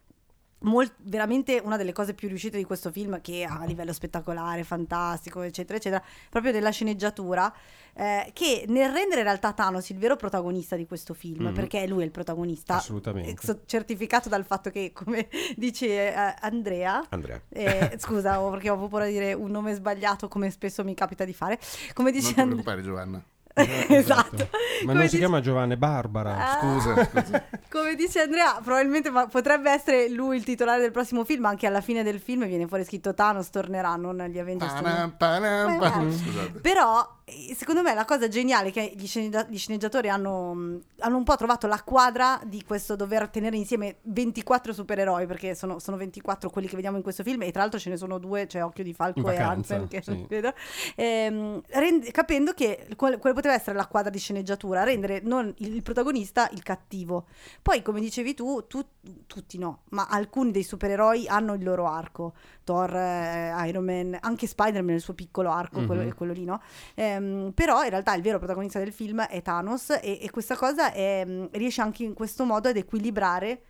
[0.62, 5.42] mol- veramente una delle cose più riuscite di questo film, che a livello spettacolare, fantastico,
[5.42, 7.54] eccetera, eccetera, proprio della sceneggiatura,
[7.94, 11.54] eh, che nel rendere in realtà Thanos il vero protagonista di questo film, Mhm.
[11.54, 13.36] perché lui è il protagonista, Assolutamente.
[13.46, 17.42] so- certificato dal fatto che, come dice eh, Andrea, Andrea.
[17.50, 21.34] eh, scusa, perché ho paura di dire un nome sbagliato, come spesso mi capita di
[21.34, 21.60] fare.
[21.94, 23.24] Come Non dice ti And- preoccupare Giovanna.
[23.54, 24.48] Esatto.
[24.84, 26.38] Ma Come non si dice- chiama Giovanni, Barbara.
[26.38, 27.44] Ah, Scusa, scusa.
[27.70, 31.82] Come dice Andrea, probabilmente ma potrebbe essere lui il titolare del prossimo film, anche alla
[31.82, 34.74] fine del film viene fuori scritto Thanos tornerà, non gli Avengers.
[34.74, 36.08] Panam, panam, panam.
[36.08, 36.60] Eh, Scusate.
[36.60, 40.82] Però, eh, secondo me, la cosa geniale è che gli, sceneggia- gli sceneggiatori hanno, mh,
[41.00, 45.80] hanno un po' trovato la quadra di questo dover tenere insieme 24 supereroi, perché sono,
[45.80, 48.48] sono 24 quelli che vediamo in questo film, e tra l'altro ce ne sono due,
[48.48, 50.10] c'è Occhio di Falco In e vacanza, Ant-Man, che sì.
[50.12, 50.54] non vedo.
[50.96, 55.76] Ehm, rend- capendo che quale, quale poteva essere la quadra di sceneggiatura, rendere non il,
[55.76, 57.26] il protagonista il cattivo.
[57.62, 58.86] Poi, come dicevi tu, tu-
[59.26, 62.34] tutti no, ma alcuni dei supereroi hanno il loro arco.
[62.64, 66.10] Thor, eh, Iron Man, anche Spider-Man nel suo piccolo arco, quello, Mhm.
[66.10, 66.62] è quello lì, no?
[66.96, 70.94] Ehm, però in realtà il vero protagonista del film è Thanos e, e questa cosa
[70.94, 73.62] è, mh, riesce anche in questo modo ad equilibrare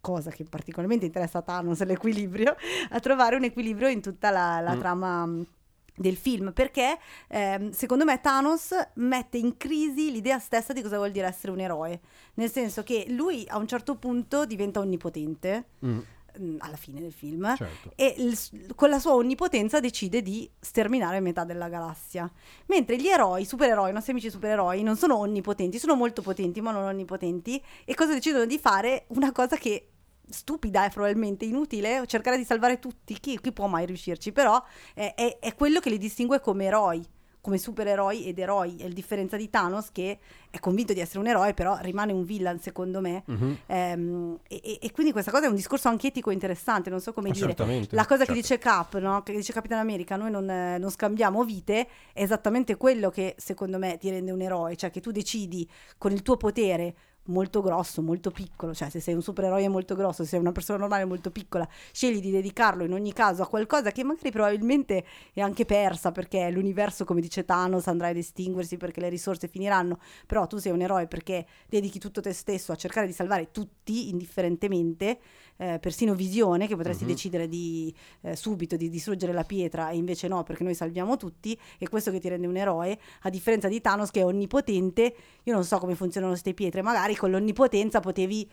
[0.00, 2.54] cosa che particolarmente interessa a Thanos, l'equilibrio,
[2.90, 4.78] a trovare un equilibrio in tutta la, la Mm.
[4.78, 5.46] trama mh,
[5.98, 11.10] del film, perché ehm, secondo me Thanos mette in crisi l'idea stessa di cosa vuol
[11.10, 12.00] dire essere un eroe,
[12.34, 15.98] nel senso che lui a un certo punto diventa onnipotente, Mm,
[16.38, 17.92] mh, alla fine del film, certo.
[17.96, 22.30] e il- con la sua onnipotenza decide di sterminare metà della galassia.
[22.66, 26.60] Mentre gli eroi, i supereroi, i nostri amici supereroi, non sono onnipotenti, sono molto potenti,
[26.60, 27.60] ma non onnipotenti.
[27.84, 29.04] E cosa decidono di fare?
[29.08, 29.88] Una cosa che
[30.30, 33.18] stupida e probabilmente inutile, cercare di salvare tutti.
[33.18, 34.32] Chi, chi può mai riuscirci?
[34.32, 34.62] Però
[34.94, 37.04] è, è- è quello che li distingue come eroi.
[37.40, 40.18] Come supereroi ed eroi, è la differenza di Thanos che
[40.50, 43.22] è convinto di essere un eroe, però rimane un villain secondo me.
[43.24, 43.58] Mhm.
[43.66, 47.30] Ehm, e, e- quindi questa cosa è un discorso anche etico interessante, non so come
[47.30, 47.46] dire.
[47.96, 48.40] La cosa che certo.
[48.40, 49.22] dice Cap, no?
[49.22, 53.78] che dice Capitan America, noi non, eh, non scambiamo vite, è esattamente quello che secondo
[53.78, 55.66] me ti rende un eroe, cioè che tu decidi
[55.96, 56.94] con il tuo potere
[57.28, 60.78] molto grosso, molto piccolo, cioè se sei un supereroe molto grosso, se sei una persona
[60.78, 65.40] normale molto piccola, scegli di dedicarlo in ogni caso a qualcosa che magari probabilmente è
[65.40, 70.46] anche persa perché l'universo, come dice Thanos, andrà ad estinguersi perché le risorse finiranno, però
[70.46, 75.18] tu sei un eroe perché dedichi tutto te stesso a cercare di salvare tutti indifferentemente,
[75.58, 77.10] eh, persino Visione che potresti Mhm.
[77.10, 81.58] decidere di eh, subito di distruggere la pietra e invece no perché noi salviamo tutti
[81.78, 85.52] e questo che ti rende un eroe a differenza di Thanos che è onnipotente io
[85.52, 88.48] non so come funzionano queste pietre magari con l'onnipotenza potevi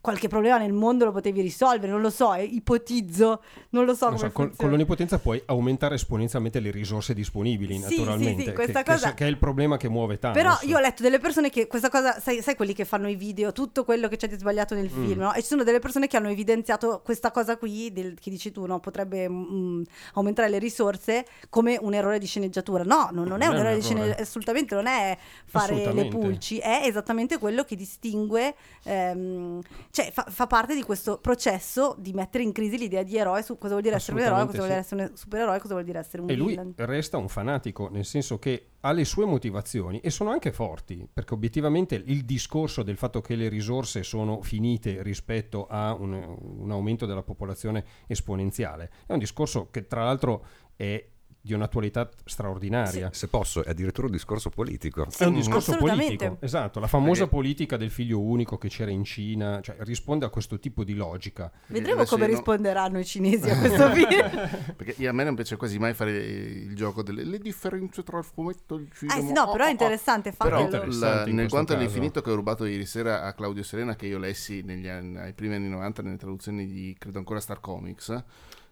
[0.00, 4.06] qualche problema nel mondo lo potevi risolvere, non lo so, eh, ipotizzo, non lo so
[4.10, 8.44] Non come so, con, con l'onnipotenza puoi aumentare esponenzialmente le risorse disponibili, Sì, sì, naturalmente.
[8.44, 10.38] sì, questa che, cosa- sa- che è il problema che muove tanto.
[10.38, 13.14] Però io ho letto delle persone che questa cosa, sai, sai quelli che fanno i
[13.16, 15.04] video, tutto quello che c'è di sbagliato nel Mm.
[15.06, 15.32] film, no?
[15.34, 18.64] E ci sono delle persone che hanno evidenziato questa cosa qui, del, che dici tu,
[18.66, 18.78] no?
[18.80, 19.82] Potrebbe mm,
[20.14, 22.82] aumentare le risorse come un errore di sceneggiatura.
[22.84, 26.82] No, no, non è un errore di sceneggiatura, assolutamente non è fare le pulci, è
[26.84, 29.60] esattamente quello che distingue, ehm,
[29.90, 33.56] cioè fa, fa parte di questo processo di mettere in crisi l'idea di eroe su
[33.56, 35.98] cosa vuol dire essere un eroe, cosa vuol dire essere un supereroe, cosa vuol dire
[35.98, 36.74] essere un E lui villain.
[36.76, 41.34] resta un fanatico, nel senso che ha le sue motivazioni e sono anche forti, perché
[41.34, 47.06] obiettivamente il discorso del fatto che le risorse sono finite rispetto a un, un aumento
[47.06, 50.44] della popolazione esponenziale è un discorso che tra l'altro
[50.76, 51.04] è
[51.48, 53.08] di un'attualità straordinaria.
[53.12, 55.06] Se posso, è addirittura un discorso politico.
[55.16, 59.02] È un discorso politico, esatto, la famosa Perché- politica del figlio unico che c'era in
[59.04, 61.50] Cina, cioè risponde a questo tipo di logica.
[61.66, 64.74] Vedremo come io no- risponderanno i cinesi a questo film.
[64.76, 68.18] Perché io- a me non piace quasi mai fare il gioco delle le differenze tra
[68.18, 69.18] il fumetto e il cinema.
[69.20, 69.70] Eh sì, no, però è Oh, oh, oh.
[69.70, 70.64] interessante Però farlo.
[70.64, 71.84] interessante la- nel questo guanto caso.
[71.84, 75.32] all'infinito che ho rubato ieri sera a Claudio Serena, che io lessi negli anni, ai
[75.32, 78.22] primi anni 90 nelle traduzioni di, credo ancora, Star Comics,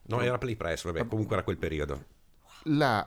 [0.08, 2.04] No, era Play Press, vabbè, comunque era quel periodo.
[2.66, 3.06] La...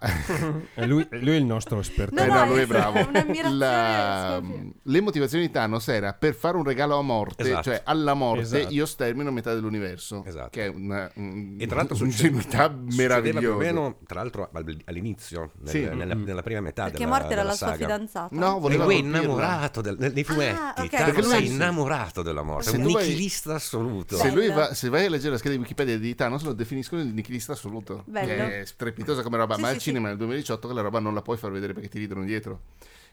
[0.75, 2.15] E lui, lui è il nostro esperto.
[2.15, 3.07] No, Eh, no, lui è bravo.
[3.51, 4.71] La- scoppia.
[4.83, 7.63] le motivazioni di Thanos era per fare un regalo a morte, Esatto.
[7.63, 8.73] cioè alla morte Esatto.
[8.73, 10.49] io stermino metà dell'universo, Esatto.
[10.51, 13.57] che è una, un, E tra l'altro un'ingenuità succedeva più o meravigliosa.
[13.57, 15.79] meno, tra l'altro, al- all'inizio, nel- Sì.
[15.83, 18.35] nella, nella prima metà Perché della, morte era della la sua fidanzata.
[18.35, 20.57] No, E voleva lui è innamorato del- nei fumetti.
[20.59, 20.89] Ah, ok.
[20.89, 24.17] Thanos Perché lui- è innamorato della morte, Se è un vai- nichilista assoluto.
[24.17, 24.53] Se, lui Bello.
[24.59, 27.53] va- se vai a leggere la scheda di Wikipedia di Thanos lo definiscono il nichilista
[27.53, 28.03] assoluto.
[28.05, 28.27] Bello.
[28.27, 29.85] Che è strepitosa come roba, Sì, ma sì, al sì.
[29.87, 32.61] cinema nel 2018 quella roba non la puoi far vedere perché ti ridono dietro.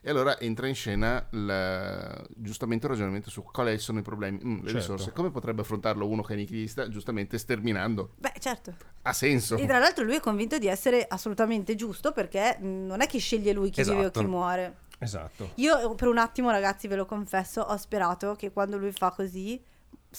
[0.03, 4.55] E allora entra in scena la- giustamente un ragionamento su quali sono i problemi, Mm,
[4.59, 4.77] le Certo.
[4.77, 5.13] risorse.
[5.13, 6.89] Come potrebbe affrontarlo uno che è nichilista?
[6.89, 8.11] Giustamente sterminando.
[8.17, 8.73] Beh, certo.
[9.03, 9.57] Ha senso.
[9.57, 13.19] E tra l'altro lui è convinto di essere assolutamente giusto perché mh, non è che
[13.19, 14.21] sceglie lui chi vive o Esatto.
[14.21, 14.77] chi muore.
[14.99, 15.51] Esatto.
[15.57, 19.61] Io per un attimo, ragazzi, ve lo confesso, ho sperato che quando lui fa così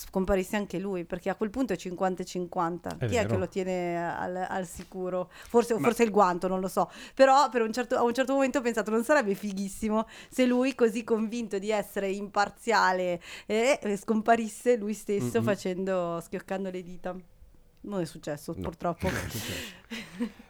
[0.06, 2.90] scomparisse anche lui, perché a quel punto è 50 e 50.
[2.90, 3.28] È Chi è vero.
[3.30, 5.30] che lo tiene al, al sicuro?
[5.32, 6.90] Forse, forse il guanto, non lo so.
[7.14, 10.76] Però per un certo- a un certo momento ho pensato non sarebbe fighissimo se lui,
[10.76, 17.16] così convinto di essere imparziale, eh, eh, scomparisse lui stesso facendo, schioccando le dita.
[17.88, 18.64] Non è successo, No.
[18.64, 19.10] purtroppo.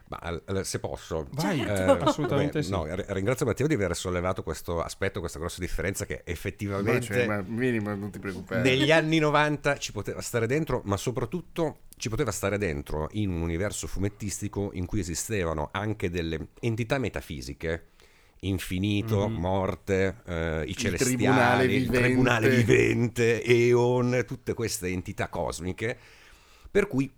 [0.09, 2.05] Ma al- al- se posso, Vai, Certo.
[2.05, 2.71] assolutamente beh, sì.
[2.71, 7.01] no, r- ringrazio Matteo di aver sollevato questo aspetto, questa grossa differenza che Ma, effettivamente
[7.01, 8.61] cioè, ma minimo, non ti preoccupare.
[8.61, 13.41] negli anni 90 ci poteva stare dentro, ma soprattutto ci poteva stare dentro in un
[13.41, 17.87] universo fumettistico in cui esistevano anche delle entità metafisiche.
[18.41, 25.97] Infinito, morte, eh, i celestiali, tribunale il tribunale vivente, Eon, tutte queste entità cosmiche,
[26.69, 27.11] per cui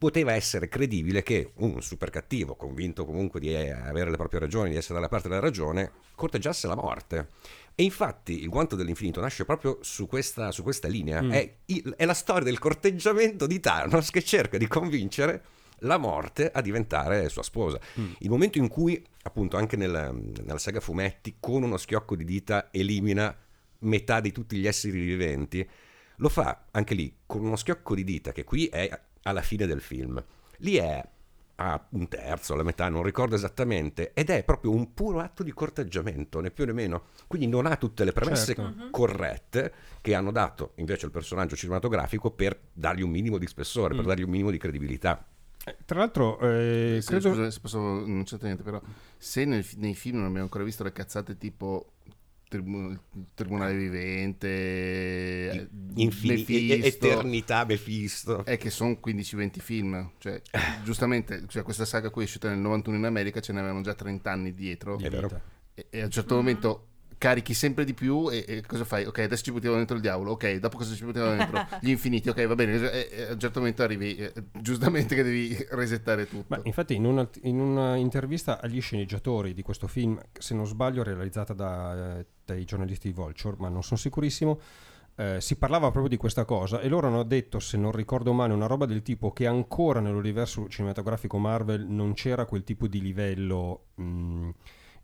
[0.00, 4.70] poteva essere credibile che un super cattivo, convinto comunque di eh, avere le proprie ragioni,
[4.70, 7.28] di essere dalla parte della ragione, corteggiasse la morte.
[7.74, 11.20] E infatti il guanto dell'infinito nasce proprio su questa, su questa linea.
[11.30, 15.44] È, il- è la storia del corteggiamento di Thanos che cerca di convincere
[15.80, 17.78] la morte a diventare sua sposa.
[18.20, 22.70] Il momento in cui, appunto, anche nella, nella saga fumetti, con uno schiocco di dita
[22.72, 23.36] elimina
[23.80, 25.68] metà di tutti gli esseri viventi,
[26.16, 28.88] lo fa anche lì con uno schiocco di dita che qui è
[29.22, 30.22] alla fine del film.
[30.58, 31.02] Lì è
[31.62, 35.52] a un terzo, alla metà, non ricordo esattamente, ed è proprio un puro atto di
[35.52, 37.02] corteggiamento, né più né meno.
[37.26, 38.88] Quindi non ha tutte le premesse Certo.
[38.90, 44.06] corrette che hanno dato invece al personaggio cinematografico per dargli un minimo di spessore, per
[44.06, 45.22] dargli un minimo di credibilità.
[45.66, 47.28] Eh, Tra l'altro, eh, Se- credo...
[47.34, 48.80] Scusa, se posso, non c'è niente, però
[49.18, 51.92] se nel- nei film non abbiamo ancora visto le cazzate tipo
[52.50, 52.98] tribu-
[53.32, 58.44] Tribunale Vivente, eh, Infini- e- Mephisto, eternità, Mephisto.
[58.44, 60.10] è che sono 15-20 film.
[60.18, 60.42] Cioè,
[60.84, 63.94] giustamente, cioè, questa saga qui è uscita nel 91 in America, ce ne avevano già
[63.94, 64.96] 30 anni dietro.
[64.96, 65.40] di È vero.
[65.74, 66.88] E, e a un certo momento
[67.20, 69.04] carichi sempre di più e, e cosa fai?
[69.04, 71.66] Ok, adesso ci buttiamo dentro il diavolo, ok, dopo cosa ci buttiamo dentro?
[71.82, 75.22] Gli infiniti, ok, va bene, e, e a un certo momento arrivi, eh, giustamente che
[75.22, 76.46] devi resettare tutto.
[76.48, 81.02] Ma infatti in una, in una intervista agli sceneggiatori di questo film, se non sbaglio
[81.02, 84.58] realizzata da, eh, dai giornalisti di Vulture, ma non sono sicurissimo,
[85.16, 88.54] eh, si parlava proprio di questa cosa e loro hanno detto, se non ricordo male,
[88.54, 93.88] una roba del tipo che ancora nell'universo cinematografico Marvel non c'era quel tipo di livello
[93.96, 94.48] mh,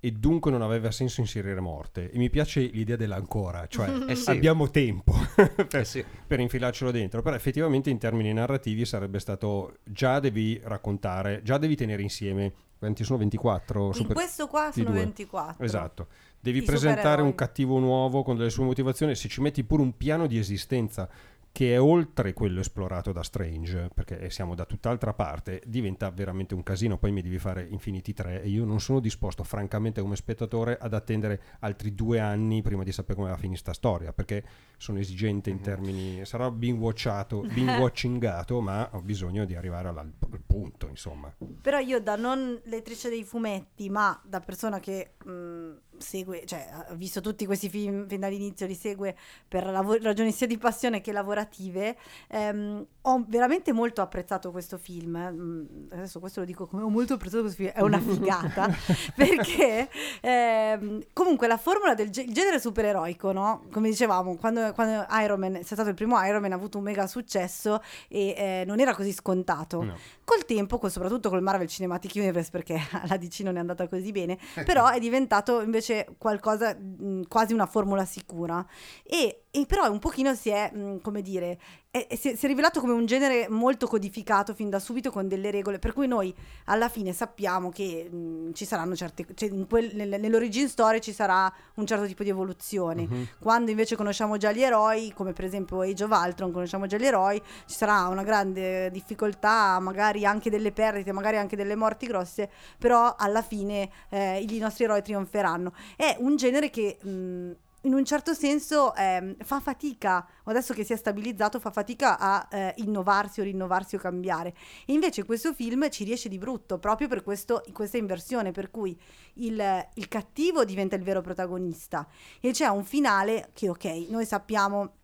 [0.07, 2.13] e dunque non aveva senso inserire morte.
[2.13, 4.31] E mi piace l'idea dell'ancora, cioè Eh sì.
[4.31, 6.05] abbiamo tempo per, Eh sì.
[6.27, 11.75] per infilarcelo dentro, però effettivamente in termini narrativi sarebbe stato già devi raccontare, già devi
[11.75, 13.87] tenere insieme, quanti sono 24?
[13.89, 14.99] In Super- questo qua sono 22.
[15.01, 15.65] 24.
[15.65, 16.07] Esatto,
[16.39, 17.27] devi I presentare supereroi.
[17.29, 21.09] un cattivo nuovo con delle sue motivazioni, se ci metti pure un piano di esistenza
[21.57, 26.63] che è oltre quello esplorato da Strange, perché siamo da tutt'altra parte, diventa veramente un
[26.63, 26.99] casino.
[26.99, 30.93] Poi mi devi fare Infinity 3 e io non sono disposto, francamente, come spettatore, ad
[30.93, 34.45] attendere altri due anni prima di sapere come va a finire sta storia, perché
[34.77, 36.24] sono esigente in termini.
[36.24, 40.12] sarò binge watchato, binge watchingato, ma ho bisogno di arrivare al
[40.47, 41.33] punto, insomma.
[41.61, 46.95] Però io da non lettrice dei fumetti, ma da persona che mh, segue, cioè ha
[46.95, 49.16] visto tutti questi film fin dall'inizio, li segue
[49.49, 51.97] per lavo- ragioni sia di passione che lavorative,
[52.29, 55.16] ehm, ho veramente molto apprezzato questo film.
[55.16, 58.68] Mm, Adesso questo lo dico come ho molto apprezzato questo film, è una figata,
[59.14, 59.89] perché
[60.20, 63.64] ehm, comunque la formula del ge- genere supereroico, no?
[63.72, 66.85] Come dicevamo, quando, quando Iron Man è stato il primo Iron Man ha avuto un
[66.85, 69.83] mega successo e eh, non era così scontato.
[69.83, 69.97] No.
[70.25, 74.11] Col tempo, con- soprattutto col Marvel Cinematic Universe, perché alla DC non è andata così
[74.12, 78.64] bene, però è diventato invece qualcosa, mh, quasi una formula sicura.
[79.03, 81.59] E, e però un pochino si è, mh, come dire,
[81.97, 85.51] è- è- si, è, rivelato come un genere molto codificato fin da subito con delle
[85.51, 86.34] regole, per cui noi
[86.66, 91.51] alla fine sappiamo che mh, ci saranno certe, cioè quel- nel- nell'origin story ci sarà
[91.74, 93.07] un certo tipo di evoluzione.
[93.09, 93.28] Mhm.
[93.40, 97.07] Quando invece conosciamo già gli eroi, come per esempio Age of Ultron, conosciamo già gli
[97.07, 102.51] eroi, ci sarà una grande difficoltà, magari anche delle perdite, magari anche delle morti grosse,
[102.78, 105.72] però alla fine eh, i nostri eroi trionferanno.
[105.97, 107.51] È un genere che mh,
[107.87, 112.49] in un certo senso ehm, fa fatica, adesso che si è stabilizzato, fa fatica a
[112.51, 114.55] eh, innovarsi o rinnovarsi o cambiare.
[114.84, 118.99] E invece questo film ci riesce di brutto, proprio per questo- questa inversione, per cui
[119.34, 122.07] il, il cattivo diventa il vero protagonista
[122.41, 124.95] e c'è un finale che ok, noi sappiamo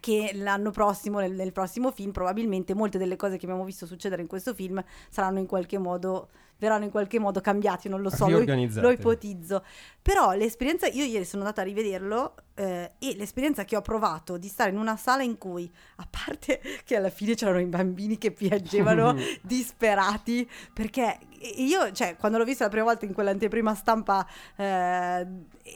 [0.00, 4.20] che l'anno prossimo, nel, nel prossimo film, probabilmente molte delle cose che abbiamo visto succedere
[4.20, 8.28] in questo film saranno in qualche modo, verranno in qualche modo cambiati, non lo so,
[8.28, 9.64] lo, lo ipotizzo.
[10.00, 14.48] Però l'esperienza, io ieri sono andata a rivederlo eh, e l'esperienza che ho provato di
[14.48, 18.30] stare in una sala in cui, a parte che alla fine c'erano i bambini che
[18.30, 21.18] piangevano disperati, perché
[21.56, 24.26] io, cioè, quando l'ho visto la prima volta in quell'anteprima stampa
[24.56, 25.26] eh,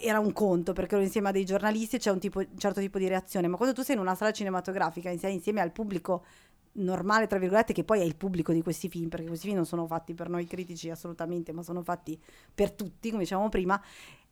[0.03, 2.81] era un conto, perché ero insieme a dei giornalisti e c'è un, tipo- un certo
[2.81, 6.25] tipo di reazione, ma quando tu sei in una sala cinematografica, insieme al pubblico
[6.73, 9.67] normale, tra virgolette, che poi è il pubblico di questi film, perché questi film non
[9.67, 12.19] sono fatti per noi critici assolutamente, ma sono fatti
[12.55, 13.81] per tutti, come dicevamo prima,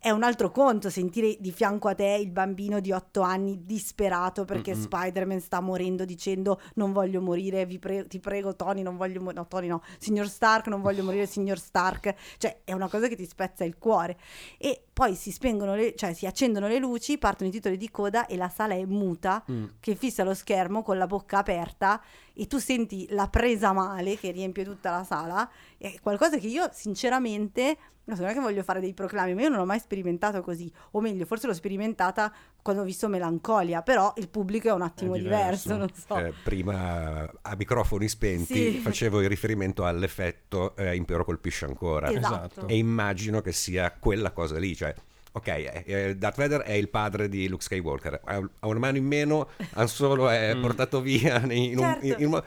[0.01, 4.44] è un altro conto sentire di fianco a te il bambino di otto anni disperato
[4.44, 4.82] perché Mm-mm.
[4.82, 9.46] Spider-Man sta morendo dicendo non voglio morire, pre- ti prego Tony, non voglio morire, no
[9.49, 13.26] Tony no, signor Stark, non voglio morire, signor Stark, cioè è una cosa che ti
[13.26, 14.16] spezza il cuore
[14.57, 18.26] e poi si spengono le, cioè si accendono le luci, partono i titoli di coda
[18.26, 19.64] e la sala è muta Mm.
[19.80, 22.01] che fissa lo schermo con la bocca aperta
[22.34, 26.68] e tu senti la presa male che riempie tutta la sala, è qualcosa che io
[26.72, 29.78] sinceramente, non so, non è che voglio fare dei proclami, ma io non l'ho mai
[29.78, 34.72] sperimentato così, o meglio, forse l'ho sperimentata quando ho visto Melancolia, però il pubblico è
[34.72, 35.72] un attimo È diverso.
[35.72, 35.76] diverso.
[35.76, 36.26] non so.
[36.26, 38.78] Eh, prima a microfoni spenti Sì.
[38.78, 42.34] facevo il riferimento all'effetto eh, Impero colpisce ancora esatto.
[42.60, 42.66] esatto.
[42.68, 44.94] e immagino che sia quella cosa lì, cioè
[45.30, 49.04] ok, eh, eh, Darth Vader è il padre di Luke Skywalker, ha, una mano in
[49.06, 50.60] meno, Han Solo è Mm.
[50.60, 52.06] portato via in, un, Certo.
[52.06, 52.44] in- in un mo-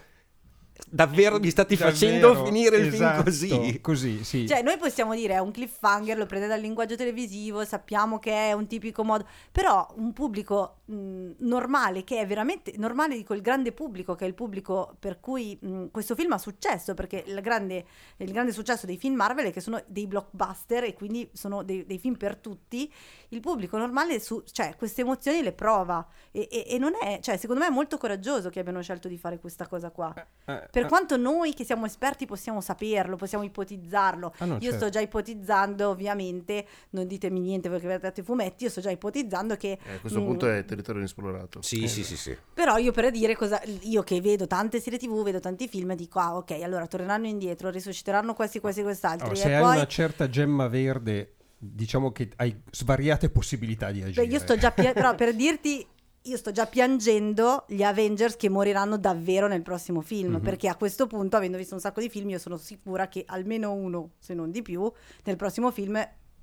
[0.90, 3.82] Davvero mi state Davvero, facendo finire il esatto, film così?
[3.82, 4.48] Così, sì.
[4.48, 8.54] Cioè, noi possiamo dire è un cliffhanger, lo prende dal linguaggio televisivo, sappiamo che è
[8.54, 13.72] un tipico modo, però un pubblico mh, normale, che è veramente normale, dico il grande
[13.72, 17.86] pubblico, che è il pubblico per cui mh, questo film ha successo, perché il grande,
[18.18, 21.86] il grande successo dei film Marvel è che sono dei blockbuster e quindi sono dei,
[21.86, 22.92] dei film per tutti,
[23.30, 27.38] il pubblico normale su, cioè, queste emozioni le prova e, e- e non è, cioè,
[27.38, 30.14] secondo me è molto coraggioso che abbiano scelto di fare questa cosa qua.
[30.46, 34.62] Eh, Per eh, quanto noi che siamo esperti possiamo saperlo, possiamo ipotizzarlo, ah, no, io
[34.62, 34.78] certo.
[34.78, 38.90] sto già ipotizzando, ovviamente, non ditemi niente perché avete detto i fumetti, io sto già
[38.90, 39.78] ipotizzando che...
[39.84, 41.62] Eh, a questo mm, punto è territorio inesplorato.
[41.62, 42.38] Sì, sì, sì, sì.
[42.54, 43.62] Però io per dire cosa...
[43.82, 47.70] Io che vedo tante serie tv, vedo tanti film, dico, ah ok, allora torneranno indietro,
[47.70, 49.26] risusciteranno questi, questi, quest'altri.
[49.26, 49.76] Allora, e se hai poi...
[49.76, 54.26] una certa gemma verde, diciamo che hai svariate possibilità di Beh, agire.
[54.26, 54.72] io sto già...
[54.72, 55.86] pia- però per dirti...
[56.26, 60.42] Io sto già piangendo gli Avengers che moriranno davvero nel prossimo film, Mhm.
[60.42, 63.72] perché a questo punto, avendo visto un sacco di film, io sono sicura che almeno
[63.74, 64.90] uno, se non di più,
[65.24, 66.00] nel prossimo film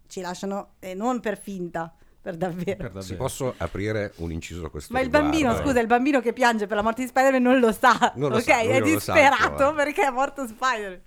[0.09, 2.76] ci lasciano, e non per finta, per davvero.
[2.76, 3.03] Per davvero.
[3.03, 5.29] Se posso aprire un inciso a questo Ma il riguardo?
[5.31, 8.31] bambino, scusa, il bambino che piange per la morte di Spider-Man non lo sa, Non
[8.31, 8.43] lo ok?
[8.43, 9.72] sa, è sa disperato ancora.
[9.74, 11.03] perché è morto Spider-Man.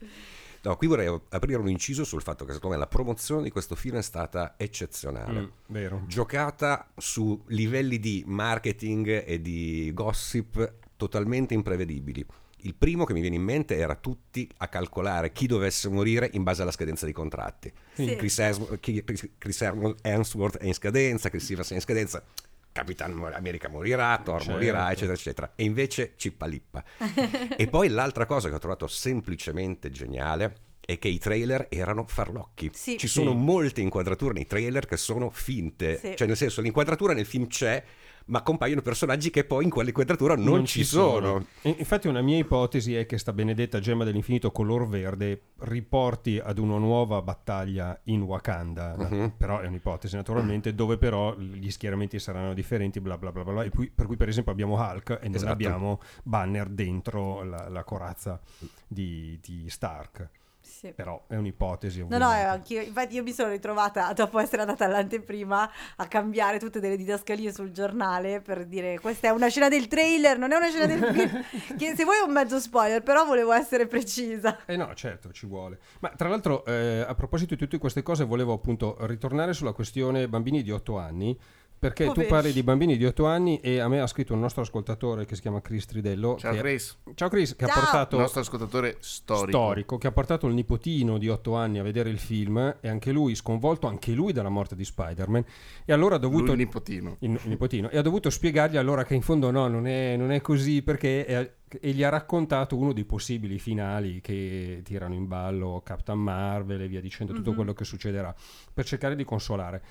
[0.64, 3.76] No, qui vorrei aprire un inciso sul fatto che secondo me la promozione di questo
[3.76, 5.42] film è stata eccezionale.
[5.42, 6.04] Mm, vero.
[6.06, 12.24] Giocata su livelli di marketing e di gossip totalmente imprevedibili.
[12.64, 16.44] Il primo che mi viene in mente era tutti a calcolare chi dovesse morire in
[16.44, 17.74] base alla scadenza dei contratti.
[17.94, 18.16] Sì.
[18.16, 19.04] Chris, Hemsworth, chi-
[19.40, 19.62] Chris
[20.04, 22.24] Hemsworth è in scadenza, Chris Evans è in scadenza,
[22.72, 24.54] Capitan America morirà, Thor Certo.
[24.54, 25.52] morirà, eccetera, eccetera.
[25.56, 26.84] E invece cippalippa.
[27.58, 32.72] e poi l'altra cosa che ho trovato semplicemente geniale è che i trailer erano farlocchi.
[32.74, 32.98] Sì.
[32.98, 33.38] Ci sono Sì.
[33.38, 35.98] molte inquadrature nei trailer che sono finte.
[35.98, 36.14] Sì.
[36.16, 37.84] Cioè, nel senso, l'inquadratura nel film c'è,
[38.28, 41.46] ma compaiono personaggi che poi in quell'inquadratura non, ci sono.
[41.62, 46.58] E- Infatti una mia ipotesi è che sta benedetta gemma dell'infinito color verde riporti ad
[46.58, 49.34] una nuova battaglia in Wakanda, Mhm.
[49.38, 53.70] però è un'ipotesi naturalmente, dove però gli schieramenti saranno differenti, bla bla bla bla, e
[53.70, 55.52] poi- per cui per esempio abbiamo Hulk e non Esatto.
[55.52, 58.40] abbiamo Banner dentro la, la corazza
[58.88, 60.30] di, di Stark.
[60.62, 60.92] Sì.
[60.94, 62.00] Però è un'ipotesi.
[62.00, 62.48] No, no, ovviamente.
[62.48, 62.82] anch'io.
[62.82, 67.72] Infatti, io mi sono ritrovata dopo essere andata all'anteprima a cambiare tutte delle didascalie sul
[67.72, 71.44] giornale per dire questa è una scena del trailer, non è una scena del film.
[71.78, 74.66] che se vuoi è un mezzo spoiler, però volevo essere precisa.
[74.66, 75.80] Eh no, certo, ci vuole.
[76.00, 80.28] Ma tra l'altro, eh, a proposito di tutte queste cose, volevo appunto ritornare sulla questione
[80.28, 81.38] bambini di 8 anni.
[81.82, 82.28] Perché tu Poveri.
[82.30, 85.34] parli di bambini di 8 anni e a me ha scritto un nostro ascoltatore che
[85.34, 86.38] si chiama Chris Tridello.
[86.38, 87.80] Ciao che- Chris, Ciao Chris, che ha Ciao.
[87.80, 89.48] portato il nostro ascoltatore storico.
[89.58, 93.12] storico, che ha portato il nipotino di 8 anni a vedere il film e anche
[93.12, 95.44] lui sconvolto, anche lui dalla morte di Spider-Man.
[95.84, 97.16] E allora ha Lui dovuto il nipotino.
[97.22, 100.32] il, il nipotino, e ha dovuto spiegargli allora che in fondo no, non è, non
[100.32, 105.26] è così perché è- e gli ha raccontato uno dei possibili finali che tirano in
[105.26, 107.56] ballo Captain Marvel e via dicendo tutto Mhm.
[107.56, 108.36] quello che succederà
[108.74, 109.82] per cercare di consolare.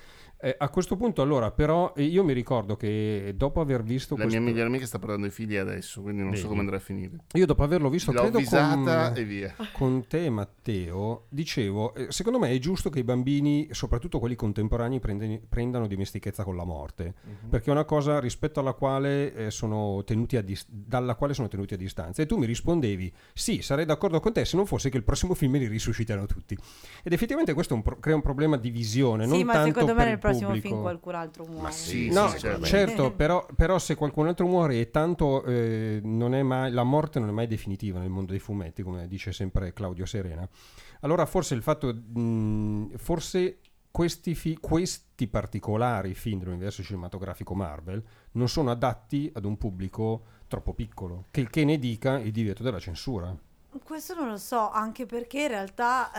[0.43, 4.23] Eh, a questo punto allora però eh, io mi ricordo che dopo aver visto La
[4.23, 6.41] questo mia migliore amica sta parlando ai figli adesso, quindi non Vedi.
[6.41, 7.11] so come andrà a finire.
[7.33, 9.55] io dopo averlo visto L'ho credo avvisata con, e via.
[9.73, 14.99] con te Matteo dicevo eh, secondo me è giusto che i bambini soprattutto quelli contemporanei
[14.99, 17.49] prendeni- prendano dimestichezza con la morte Mhm.
[17.49, 21.47] perché è una cosa rispetto alla quale eh, sono tenuti a dis- dalla quale sono
[21.49, 24.89] tenuti a distanza e tu mi rispondevi sì sarei d'accordo con te se non fosse
[24.89, 26.57] che il prossimo film li risuscitano tutti
[27.03, 29.91] ed effettivamente questo un pro- crea un problema di visione non sì, ma tanto secondo
[29.93, 30.67] me per nel il prossimo pubblico.
[30.67, 31.61] film qualcun altro muore.
[31.61, 36.33] Ma sì, No, sì, certo, però, però se qualcun altro muore e tanto eh, non
[36.33, 39.73] è mai, la morte non è mai definitiva nel mondo dei fumetti, come dice sempre
[39.73, 40.47] Claudio Serena,
[41.01, 43.59] allora forse il fatto, mh, forse
[43.91, 48.01] questi, fi- questi particolari film dell'universo cinematografico Marvel
[48.33, 52.79] non sono adatti ad un pubblico troppo piccolo, che, che ne dica il divieto della
[52.79, 53.35] censura.
[53.85, 56.11] Questo non lo so, anche perché in realtà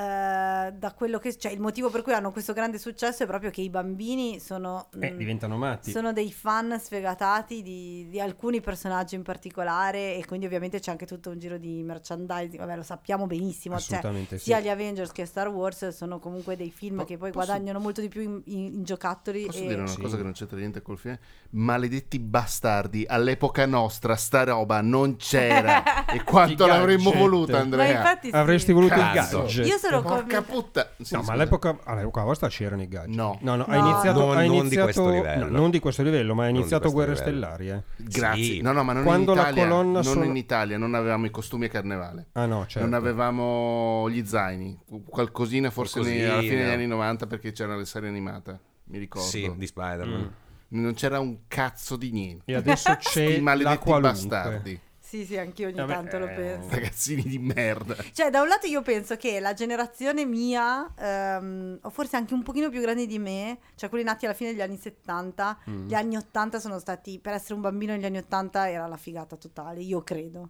[0.68, 3.50] eh, da quello che cioè il motivo per cui hanno questo grande successo è proprio
[3.50, 5.90] che i bambini sono Eh, mh, diventano matti.
[5.90, 11.04] sono dei fan sfegatati di, di alcuni personaggi in particolare e quindi ovviamente c'è anche
[11.04, 14.44] tutto un giro di merchandising, vabbè lo sappiamo benissimo, cioè, Assolutamente sì.
[14.44, 17.78] sia gli Avengers che Star Wars sono comunque dei film Po- che poi posso- guadagnano
[17.80, 20.00] molto di più in, in- in giocattoli Posso e dire una Sì.
[20.00, 21.18] cosa che non c'entra niente col film?
[21.50, 26.06] Maledetti bastardi, all'epoca nostra sta roba non c'era.
[26.08, 27.20] e quanto l'avremmo gadget.
[27.44, 27.90] Voluta, Ma Andrea?
[27.98, 28.34] infatti sì.
[28.36, 29.36] Avresti voluto Cazzo.
[29.38, 29.66] il gadget.
[29.66, 30.88] Io sono Porca convinta puttana.
[31.00, 33.14] Sì, No, ma all'epoca, all'epoca vostra c'erano i gadget.
[33.14, 33.38] No.
[33.42, 33.88] no, no, ha No.
[33.90, 35.44] iniziato, Non- ha non di iniziato- questo livello.
[35.48, 37.30] no, non di questo livello, ma ha iniziato Guerre livello.
[37.30, 37.68] Stellari.
[37.70, 37.82] eh.
[37.96, 38.42] Grazie.
[38.44, 38.60] Sì.
[38.60, 39.62] No, no, ma non Quando in la Italia.
[39.68, 42.26] colonna non sonora- in Italia, non avevamo i costumi a carnevale.
[42.32, 42.88] Ah no, certo.
[42.88, 44.78] Non avevamo gli zaini,
[45.08, 49.26] qualcosina forse nei- alla fine degli anni 90 perché c'era la serie animata, mi ricordo.
[49.28, 50.34] Sì, di Spider-Man.
[50.74, 52.44] Non c'era un cazzo di niente.
[52.50, 54.80] E adesso c'è I maledetti bastardi,
[55.12, 56.70] Sì, sì, anch'io ogni Vabbè, tanto lo eh, penso.
[56.70, 57.94] ragazzini di merda.
[58.14, 62.42] Cioè, da un lato io penso che la generazione mia, ehm, o forse anche un
[62.42, 65.86] pochino più grandi di me, cioè quelli nati alla fine degli anni 70, Mm.
[65.86, 69.36] gli anni 80 sono stati, per essere un bambino negli anni 80 era la figata
[69.36, 70.48] totale, io credo.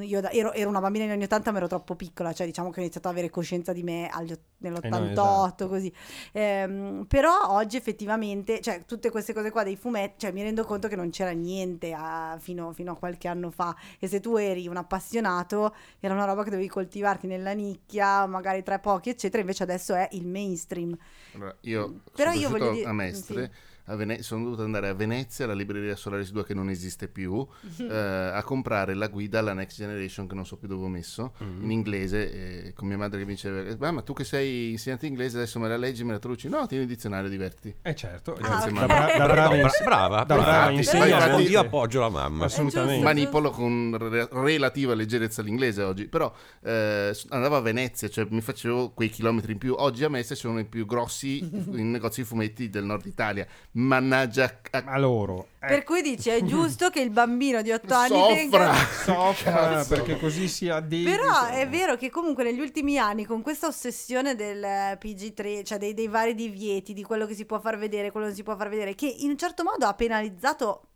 [0.00, 2.70] Io da- ero, ero una bambina negli anni 80 ma ero troppo piccola, cioè diciamo
[2.70, 5.68] che ho iniziato ad avere coscienza di me agli ott- nell'88, esatto.
[5.68, 5.92] così.
[6.32, 10.88] Ehm, però oggi effettivamente, cioè tutte queste cose qua dei fumetti, cioè mi rendo conto
[10.88, 14.66] che non c'era niente a- fino, fino a qualche anno fa e se tu eri
[14.68, 19.62] un appassionato era una roba che dovevi coltivarti nella nicchia, magari tra pochi eccetera, invece
[19.62, 20.96] adesso è il mainstream.
[21.34, 23.50] Allora, io Però sono io voglio dire- a Mestre, a
[23.96, 27.46] Vene- sono dovuto andare a Venezia, alla libreria Solaris 2 che non esiste più,
[27.78, 31.34] eh, a comprare la guida alla Next Generation che non so più dove ho messo,
[31.42, 31.62] Mm.
[31.64, 35.06] in inglese, e con mia madre che mi diceva, "Ah, ma tu che sei insegnante
[35.06, 36.48] inglese adesso me la leggi, me la traduci?
[36.48, 37.74] No, tieni il dizionario, divertiti.
[37.82, 38.72] Eh certo, Ah, da, ok.
[38.72, 40.70] bra- da Bra- brava, no, bra- brava, da brava.
[40.70, 41.24] insegnante.
[41.26, 42.44] infatti- Io appoggio la mamma.
[42.46, 42.92] Assolutamente.
[42.94, 43.04] giusto.
[43.08, 46.32] Manipolo con re- relativa leggerezza l'inglese oggi, però
[46.62, 49.74] eh, andavo a Venezia, cioè mi facevo quei chilometri in più.
[49.78, 53.46] Oggi a Mestre sono i più grossi negozi di fumetti del nord Italia.
[53.78, 57.94] Mannaggia, a- Ma loro eh, Per cui dici è giusto che il bambino di 8
[57.94, 58.34] anni soffra!
[58.34, 58.74] venga...
[59.04, 61.10] soffra perché così si addebita.
[61.10, 65.78] Però è vero che comunque negli ultimi anni con questa ossessione del eh, PG3, cioè
[65.78, 68.44] dei, dei vari divieti, di quello che si può far vedere, quello che non si
[68.44, 70.88] può far vedere, che in un certo modo ha penalizzato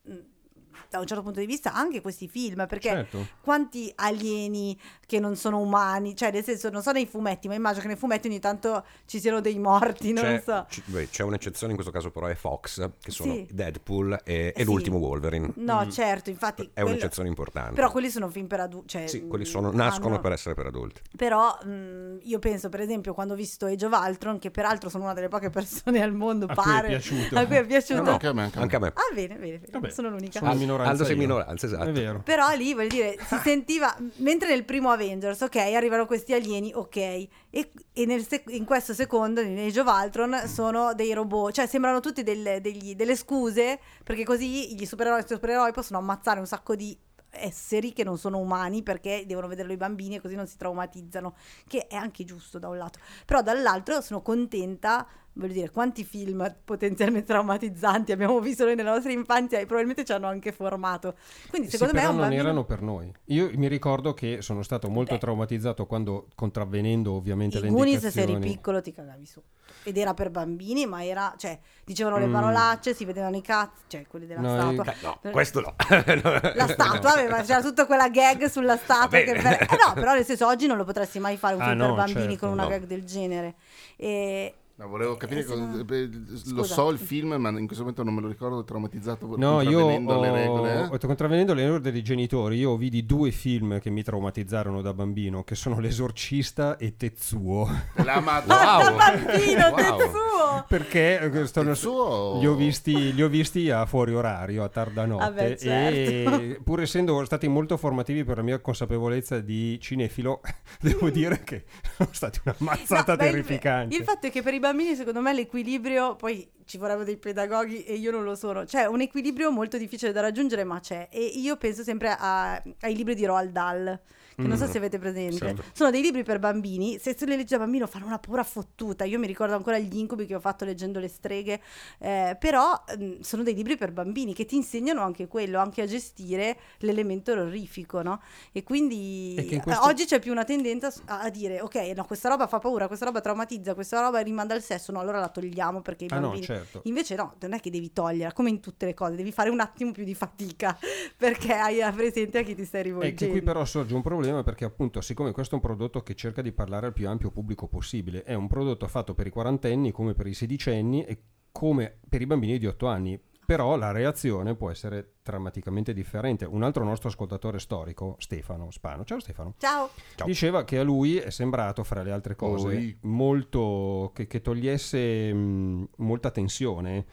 [0.97, 3.27] da un certo punto di vista anche questi film, perché Certo.
[3.41, 7.83] quanti alieni che non sono umani, cioè nel senso non so nei fumetti, ma immagino
[7.83, 10.67] che nei fumetti ogni tanto ci siano dei morti, non c'è, so.
[10.69, 13.47] c- beh, c'è un'eccezione in questo caso però è Fox, che sono Sì.
[13.51, 14.65] Deadpool e, e Sì.
[14.65, 15.51] l'ultimo Wolverine.
[15.57, 16.63] No, certo, infatti...
[16.63, 17.75] È quello- un'eccezione importante.
[17.75, 18.89] Però quelli sono film per adulti.
[18.89, 21.01] Cioè, Sì, quelli mh, sono- nascono hanno- per essere per adulti.
[21.17, 25.05] Però mh, io penso, per esempio, quando ho visto Age of Ultron, che peraltro sono
[25.05, 27.39] una delle poche persone al mondo, A cui è pare, piaciuto.
[27.39, 28.01] a cui è piaciuto.
[28.03, 28.87] No, no, anche a me, anche a me.
[28.89, 29.67] Ah, bene, bene, bene.
[29.71, 30.39] Vabbè, sono l'unica.
[30.39, 30.51] sono
[30.83, 31.21] minoranza Aldo sei io.
[31.21, 31.85] minoranza, esatto.
[31.85, 32.21] È vero.
[32.23, 36.97] Però lì, voglio dire, si sentiva, mentre nel primo Avengers, ok, arrivano questi alieni, ok,
[36.97, 41.67] e, e nel sec- in questo secondo, in Age of Ultron, sono dei robot, cioè
[41.67, 46.41] sembrano tutti del- degli- delle scuse, perché così gli supereroi e i supereroi possono ammazzare
[46.41, 46.97] un sacco di
[47.35, 51.35] esseri che non sono umani perché devono vederlo i bambini e così non si traumatizzano,
[51.67, 52.99] che è anche giusto da un lato.
[53.25, 59.13] Però dall'altro sono contenta, voglio dire, quanti film potenzialmente traumatizzanti abbiamo visto noi nella nostra
[59.13, 61.15] infanzia e probabilmente ci hanno anche formato.
[61.49, 62.43] Quindi Sì, secondo me è però non bambino...
[62.43, 63.13] erano per noi.
[63.27, 65.21] Io mi ricordo che sono stato molto Beh.
[65.21, 68.55] traumatizzato quando, contravvenendo ovviamente le I Goonies se eri indicazioni...
[68.57, 69.43] piccolo ti cagavi su.
[69.85, 72.33] Ed era per bambini, ma era, cioè, dicevano le Mm.
[72.33, 74.93] parolacce, si vedevano i cazzi, cioè quelli della No, statua.
[74.93, 75.75] Eh, No, questo no.
[76.55, 79.19] La statua aveva, c'era tutta quella gag sulla statua.
[79.21, 81.79] Per- eh no, però nel senso oggi non lo potresti mai fare un Ah, film
[81.79, 82.69] no, per bambini certo, con una no.
[82.69, 83.55] gag del genere.
[83.97, 86.09] E, No, volevo capire, Eh, cosa- no- beh,
[86.55, 89.79] lo so il film, ma in questo momento non me lo ricordo, traumatizzato No, io
[89.87, 90.91] contravvenendo ho, le regole.
[90.93, 90.99] eh.
[91.07, 95.55] contravvenendo le regole dei genitori, io vidi due film che mi traumatizzarono da bambino, che
[95.55, 97.69] sono L'Esorcista e Tetsuo.
[98.05, 98.57] La Ah, Madonna.
[98.57, 99.99] da bambino, Wow.
[99.99, 100.65] Tetsuo!
[100.69, 102.39] Perché eh, sto- Tetsuo?
[102.41, 106.41] li, ho visti, li ho visti a fuori orario, a tarda notte, Vabbè, certo.
[106.43, 110.41] e pur essendo stati molto formativi per la mia consapevolezza di cinefilo,
[110.81, 111.65] devo dire che
[111.97, 113.95] sono stati una mazzata No, beh, il- terrificante.
[113.97, 117.85] Il, fatto è che per i bambini, secondo me, l'equilibrio, poi ci vorrebbero dei pedagoghi
[117.85, 118.65] e io non lo sono.
[118.65, 121.09] C'è un equilibrio molto difficile da raggiungere, ma c'è.
[121.11, 124.01] E io penso sempre a- ai libri di Roald Dahl.
[124.35, 124.71] Che non so Mm.
[124.71, 125.63] se avete presente, Certo.
[125.73, 126.99] sono dei libri per bambini.
[126.99, 129.05] Se tu li leggi da bambino, fanno una paura fottuta.
[129.05, 131.61] Io mi ricordo ancora gli incubi che ho fatto leggendo le streghe.
[131.99, 135.87] eh, però mm, sono dei libri per bambini che ti insegnano anche quello, anche a
[135.87, 138.21] gestire l'elemento orrorifico, no?
[138.53, 142.29] E quindi E questo- oggi c'è più una tendenza a, a dire: ok, no, questa
[142.29, 145.81] roba fa paura, questa roba traumatizza, questa roba rimanda al sesso, no, allora la togliamo
[145.83, 146.81] perché i Ah no, certo.
[146.85, 149.61] Invece no, non è che devi toglierla, come in tutte le cose, devi fare un
[149.61, 150.77] attimo più di fatica
[151.17, 153.17] perché hai presente a chi ti stai E rivolgendo.
[153.17, 156.43] che qui però sorge un problema perché appunto siccome questo è un prodotto che cerca
[156.43, 160.15] di parlare al più ampio pubblico possibile, è un prodotto fatto per i quarantenni come
[160.15, 164.71] per i sedicenni e come per i bambini di 8 anni, però la reazione può
[164.71, 166.45] essere drammaticamente differente.
[166.45, 169.91] Un altro nostro ascoltatore storico, Stefano Spano, ciao Stefano, Ciao.
[170.15, 170.27] Ciao.
[170.27, 172.99] diceva che a lui è sembrato, fra le altre cose, Oi.
[173.03, 177.05] molto che, che togliesse mh, molta tensione,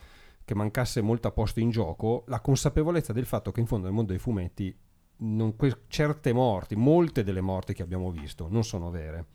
[0.45, 4.12] che mancasse molta posta in gioco, la consapevolezza del fatto che in fondo nel mondo
[4.12, 4.76] dei fumetti
[5.20, 9.26] non que- certe morti, molte delle morti che abbiamo visto non sono vere.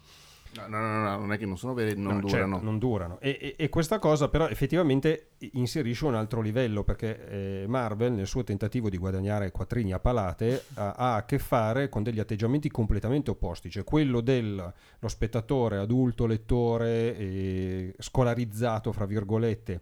[0.57, 2.53] No, no, no, no, non è che non sono veri, non No, durano.
[2.55, 3.19] certo, non durano.
[3.21, 8.29] E, e- e questa cosa però effettivamente inserisce un altro livello perché eh, Marvel nel
[8.29, 12.71] suo tentativo di guadagnare quattrini a palate ha, ha a che fare con degli atteggiamenti
[12.71, 14.73] completamente opposti, cioè quello dello
[15.07, 19.81] spettatore adulto, lettore, eh, scolarizzato, fra virgolette,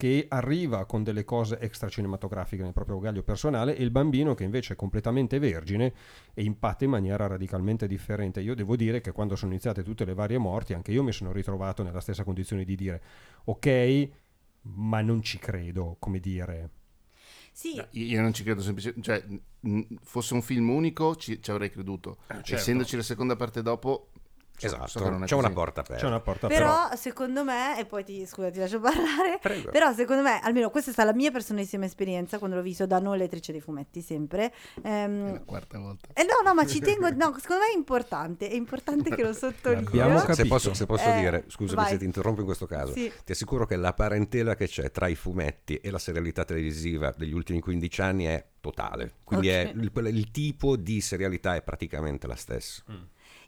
[0.00, 4.44] che arriva con delle cose extra cinematografiche nel proprio bagaglio personale e il bambino che
[4.44, 5.92] invece è completamente vergine
[6.32, 8.40] e impatta in maniera radicalmente differente.
[8.40, 11.32] Io devo dire che quando sono iniziate tutte le varie morti, anche io mi sono
[11.32, 13.02] ritrovato nella stessa condizione di dire
[13.44, 14.08] ok,
[14.62, 16.70] ma non ci credo, come dire.
[17.52, 19.22] Sì, No, io non ci credo semplicemente, cioè,
[20.02, 22.20] fosse un film unico ci, ci avrei creduto.
[22.26, 22.54] certo.
[22.54, 24.09] Essendoci la seconda parte dopo,
[24.68, 26.02] so- so Esatto, è c'è una porta aperta.
[26.02, 29.70] C'è una porta però secondo me, e poi ti, scusa, ti lascio parlare, Prego.
[29.70, 32.98] però secondo me, almeno questa è stata la mia personalissima esperienza quando l'ho visto da
[32.98, 34.52] non lettrice dei fumetti sempre.
[34.82, 36.08] ehm, È la quarta volta.
[36.14, 37.08] Eh no, no, ma ci tengo.
[37.10, 38.48] No, secondo me è importante.
[38.48, 39.88] È importante che lo sottolineo.
[39.88, 41.90] Abbiamo Se posso, se posso Eh, dire, scusami vai.
[41.90, 43.10] se ti interrompo in questo caso, Sì.
[43.24, 47.32] ti assicuro che la parentela che c'è tra i fumetti e la serialità televisiva degli
[47.32, 49.14] ultimi 15 anni è totale.
[49.24, 49.54] Quindi Ok.
[49.54, 52.82] è il, il tipo di serialità è praticamente la stessa.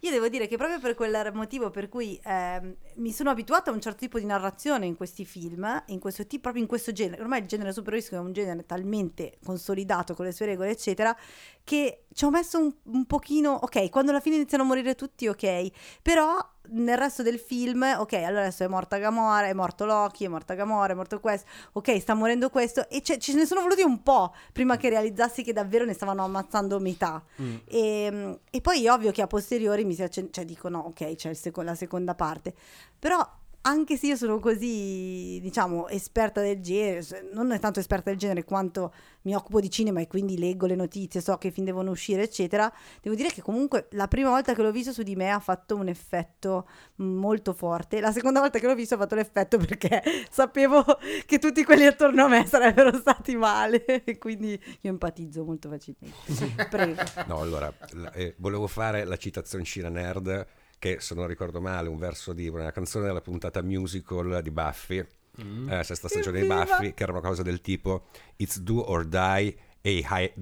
[0.05, 3.73] Io devo dire che proprio per quel motivo per cui ehm, mi sono abituata a
[3.73, 7.23] un certo tipo di narrazione in questi film, in questo tipo, proprio in questo genere.
[7.23, 11.17] Ormai il genere supereroistico è un genere talmente consolidato con le sue regole, eccetera,
[11.65, 13.53] che ci ho messo un, un pochino.
[13.53, 15.71] Ok, quando alla fine iniziano a morire tutti, ok,
[16.03, 16.39] però
[16.71, 20.55] nel resto del film, ok, allora adesso è morta Gamora, è morto Loki, è morta
[20.55, 24.03] Gamora, è morto questo, ok, sta morendo questo, e ce, ce ne sono voluti un
[24.03, 27.23] po' prima che realizzassi che davvero ne stavano ammazzando metà.
[27.41, 27.57] Mm.
[27.65, 31.15] E, e poi è ovvio che a posteriori mi si accen- cioè dico no, ok,
[31.15, 32.55] c'è il seco- la seconda parte.
[32.99, 33.27] Però
[33.63, 38.45] anche se io sono così, diciamo, esperta del genere, non è tanto esperta del genere
[38.45, 38.93] quanto
[39.23, 42.73] mi occupo di cinema e quindi leggo le notizie, so che film devono uscire, eccetera,
[43.01, 45.77] devo dire che comunque la prima volta che l'ho visto su di me ha fatto
[45.77, 48.01] un effetto molto forte.
[48.01, 50.85] La seconda volta che l'ho visto ha fatto l'effetto perché sapevo
[51.25, 56.67] che tutti quelli attorno a me sarebbero stati male e quindi io empatizzo molto facilmente.
[56.69, 57.01] Prego.
[57.27, 57.73] No, allora,
[58.15, 60.47] eh, volevo fare la citazione Cina Nerd,
[60.83, 64.99] che se non ricordo male, un verso di una canzone della puntata musical di Buffy,
[64.99, 66.49] eh, sesta stagione di!
[66.49, 70.33] Buffy, che era una cosa del tipo It's do or die, a high,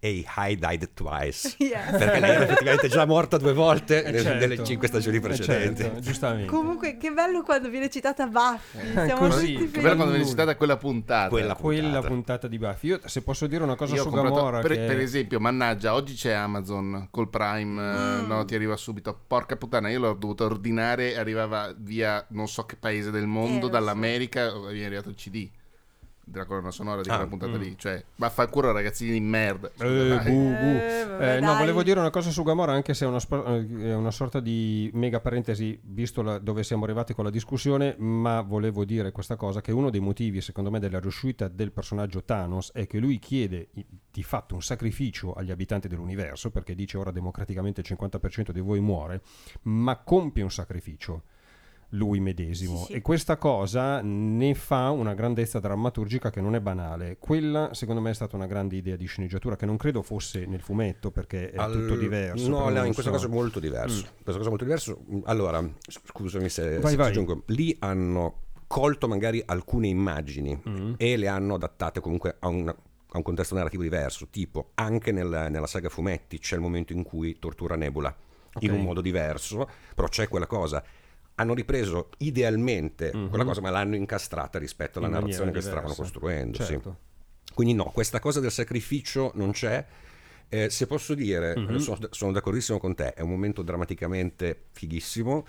[0.00, 1.54] I, high died twice.
[1.58, 1.90] Yes.
[1.96, 4.38] Perché lei era effettivamente già morta due volte Eh, certo.
[4.46, 5.82] nelle cinque stagioni Eh, precedenti.
[5.82, 6.50] certo, giustamente.
[6.50, 8.92] Comunque, che bello quando viene citata Buffy.
[8.92, 11.28] Siamo così, tutti Che bello quando viene citata quella puntata.
[11.28, 12.06] Quella Quella puntata.
[12.08, 12.88] puntata di Buffy.
[12.88, 14.78] Io se posso dire una cosa Io su Gamora per, che...
[14.84, 18.26] per esempio, mannaggia, oggi c'è Amazon col Prime, eh, Mm.
[18.26, 19.16] no, ti arriva subito.
[19.26, 23.60] Porca puttana, io l'ho dovuto ordinare, arrivava via non so che paese del mondo, Eh,
[23.60, 23.72] lo so.
[23.72, 25.48] dall'America, mi è arrivato il CD
[26.28, 27.74] della colonna sonora di quella Ah, puntata lì.
[27.76, 29.68] Cioè, vaffanculo ragazzini di merda.
[29.78, 30.64] Eh, bu, bu.
[30.64, 33.88] Eh, vabbè, Eh, no, volevo dire una cosa su Gamora, anche se è una, eh,
[33.90, 38.40] è una sorta di mega parentesi, visto la- dove siamo arrivati con la discussione, ma
[38.42, 42.72] volevo dire questa cosa, che uno dei motivi, secondo me, della riuscita del personaggio Thanos
[42.72, 43.68] è che lui chiede
[44.10, 48.80] di fatto un sacrificio agli abitanti dell'universo, perché dice ora democraticamente il 50% di voi
[48.80, 49.22] muore,
[49.62, 51.22] ma compie un sacrificio
[51.92, 52.92] lui medesimo Sì, sì.
[52.92, 58.10] e questa cosa ne fa una grandezza drammaturgica che non è banale quella secondo me
[58.10, 61.56] è stata una grande idea di sceneggiatura che non credo fosse nel fumetto perché è
[61.56, 63.10] Al- tutto diverso No, no, in questo so.
[63.10, 64.00] caso è molto diverso.
[64.04, 64.98] In questo caso è molto diverso.
[65.24, 67.08] Allora, scusami se, Vai, se vai.
[67.08, 67.42] aggiungo.
[67.46, 70.92] Lì hanno colto magari alcune immagini Mm.
[70.98, 74.26] e le hanno adattate comunque a un, a un contesto narrativo diverso.
[74.30, 78.14] Tipo, anche nel- nella saga fumetti c'è il momento in cui tortura Nebula
[78.60, 78.76] in Ok.
[78.76, 80.82] un modo diverso, però c'è quella cosa.
[81.40, 83.28] Hanno ripreso idealmente Mhm.
[83.28, 86.56] quella cosa, ma l'hanno incastrata rispetto alla In narrazione che stavano costruendo.
[86.58, 86.64] sì.
[86.64, 86.96] certo.
[87.54, 89.84] Quindi no, questa cosa del sacrificio non c'è.
[90.48, 91.74] Eh, se posso dire, Mhm.
[91.74, 95.46] eh, sono, sono d'accordissimo con te, è un momento drammaticamente fighissimo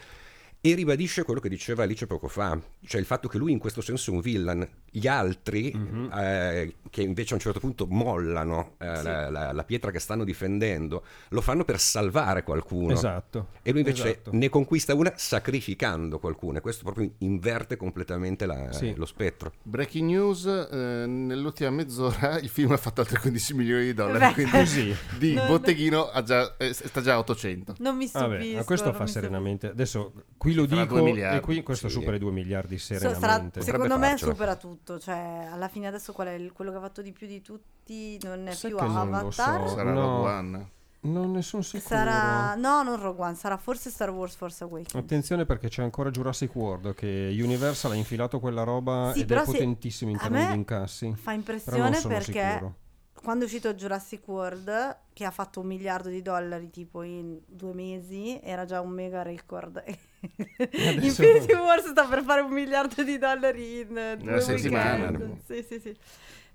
[0.62, 3.80] e ribadisce quello che diceva Alice poco fa, cioè il fatto che lui in questo
[3.82, 6.12] senso è un villain, gli altri Mhm.
[6.14, 9.03] eh, che invece a un certo punto mollano eh, Sì.
[9.03, 12.91] la, la- la pietra che stanno difendendo, lo fanno per salvare qualcuno.
[12.93, 14.32] esatto E lui invece Esatto.
[14.34, 18.93] ne conquista una sacrificando qualcuno e questo proprio inverte completamente la- Sì.
[18.95, 19.53] lo spettro.
[19.64, 24.34] Breaking news, eh, nell'ultima mezz'ora il film ha fatto altri 15 milioni di dollari, Beh.
[24.34, 25.47] quindi così di No, no.
[25.49, 27.76] botteghino ha già, eh, sta già a 800.
[27.80, 28.30] Non mi stupisco.
[28.38, 31.95] Vabbè, ma questo non fa serenamente adesso qui lo Farà dico e qui questo sì.
[31.95, 34.31] supera i 2 miliardi So- serenamente sarà- Potrebbe secondo me farcela.
[34.31, 34.99] supera tutto.
[34.99, 38.19] Cioè, alla fine adesso qual è il- quello che ha fatto di più di tutti?
[38.23, 39.33] Non è Sai più lo Avatar.
[39.33, 39.67] so.
[39.75, 40.01] Sarà no.
[40.01, 40.69] Rogue One.
[41.01, 44.95] non ne sono sicuro Sarà no, non Rogue One, sarà forse Star Wars Force Awakens.
[44.95, 49.43] Attenzione perché c'è ancora Jurassic World che Universal ha infilato quella roba Sì, ed è
[49.43, 51.13] potentissimo in termini di incassi.
[51.15, 52.75] Fa impressione perché sicuro.
[53.22, 57.74] Quando è uscito Jurassic World, che ha fatto un miliardo di dollari tipo in due
[57.74, 59.84] mesi, era già un mega record.
[61.01, 63.88] Infinity Wars sta per fare un miliardo di dollari in
[64.20, 65.09] due Una settimana.
[65.09, 65.38] weekend.
[65.45, 65.95] Sì, sì, sì.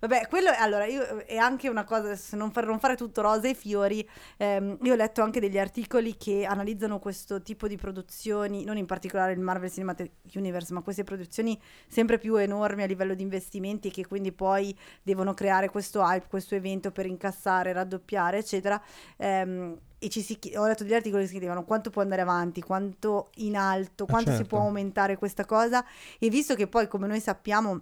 [0.01, 3.23] Vabbè, quello è, allora, io, è anche una cosa, se non fare, non fare tutto
[3.23, 7.77] rose e fiori, ehm, io ho letto anche degli articoli che analizzano questo tipo di
[7.77, 12.87] produzioni, non in particolare il Marvel Cinematic Universe, ma queste produzioni sempre più enormi a
[12.87, 18.39] livello di investimenti che quindi poi devono creare questo hype, questo evento per incassare, raddoppiare,
[18.39, 18.81] eccetera.
[19.17, 22.61] Ehm, e ci si, ho letto degli articoli che si chiedevano quanto può andare avanti,
[22.61, 24.57] quanto in alto, quanto si certo.
[24.57, 25.83] può aumentare questa cosa.
[26.19, 27.81] E visto che poi, come noi sappiamo,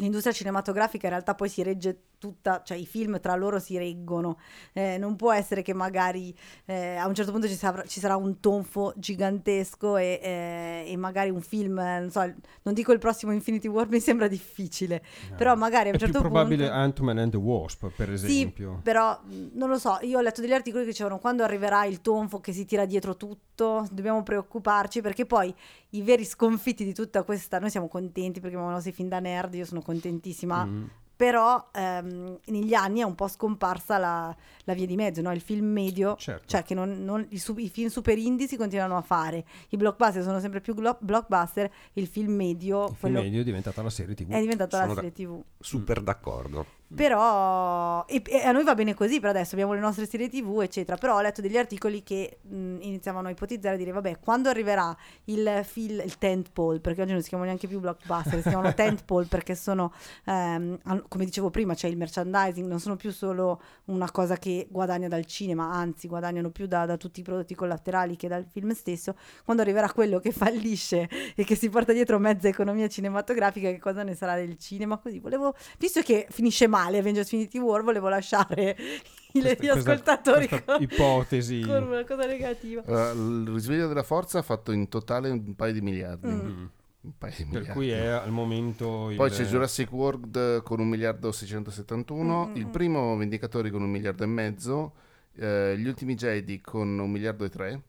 [0.00, 4.38] l'industria cinematografica in realtà poi si regge tutta, cioè i film tra loro si reggono.
[4.72, 6.32] Eh, non può essere che magari
[6.66, 10.96] eh, a un certo punto ci sarà, ci sarà un tonfo gigantesco e, eh, e
[10.96, 12.20] magari un film, non so,
[12.62, 15.02] non dico il prossimo Infinity War, mi sembra difficile,
[15.36, 16.78] però magari a un è certo più probabile punto...
[16.80, 18.80] Ant-Man and the Wasp per Sì, esempio.
[18.82, 22.00] però mh, non lo so, io ho letto degli articoli che dicevano quando arriverà il
[22.02, 25.52] tonfo che si tira dietro tutto, dobbiamo preoccuparci perché poi
[25.90, 29.54] i veri sconfitti di tutta questa, noi siamo contenti perché abbiamo sei fin da nerd,
[29.54, 30.84] io sono contentissima, Mm.
[31.20, 35.30] Però ehm, negli anni è un po' scomparsa la, la via di mezzo, no?
[35.32, 36.44] il film medio, Certo.
[36.46, 39.76] cioè che non, non- i, su- i film super indie si continuano a fare, i
[39.76, 43.90] blockbuster sono sempre più glo- blockbuster, il film medio, Il film medio è diventata la
[43.90, 44.30] serie TV.
[44.30, 45.42] è diventato la Sono da- serie tv.
[45.58, 46.66] Super d'accordo.
[46.94, 50.60] Però e, e a noi va bene così per adesso, abbiamo le nostre serie TV,
[50.62, 50.96] eccetera.
[50.96, 54.96] Però ho letto degli articoli che mh, iniziavano a ipotizzare a dire vabbè, quando arriverà
[55.24, 58.74] il fil il tent pole, perché oggi non si chiamano neanche più blockbuster, si chiamano
[58.74, 59.92] tent pole perché sono
[60.24, 60.78] ehm,
[61.08, 65.26] come dicevo prima, c'è il merchandising, non sono più solo una cosa che guadagna dal
[65.26, 69.14] cinema, anzi guadagnano più da, da tutti i prodotti collaterali che dal film stesso.
[69.44, 74.02] Quando arriverà quello che fallisce e che si porta dietro mezza economia cinematografica, che cosa
[74.02, 74.98] ne sarà del cinema?
[74.98, 78.76] Così volevo, visto che finisce male Avengers Infinity War, volevo lasciare
[79.32, 81.60] gli questa- ascoltatori questa con, ipotesi.
[81.60, 82.82] con una cosa negativa.
[82.86, 86.28] Allora, il risveglio della forza ha fatto in totale un paio di miliardi.
[86.28, 86.64] Mm.
[87.02, 87.72] Un paio di Per miliardi.
[87.72, 89.16] cui è al momento il...
[89.16, 92.70] Poi c'è Jurassic World eh, con un miliardo 671, Mm, mm, il mm.
[92.70, 94.92] primo Vendicatori con un miliardo e mezzo,
[95.36, 97.82] eh, gli ultimi Jedi con un miliardo e tre,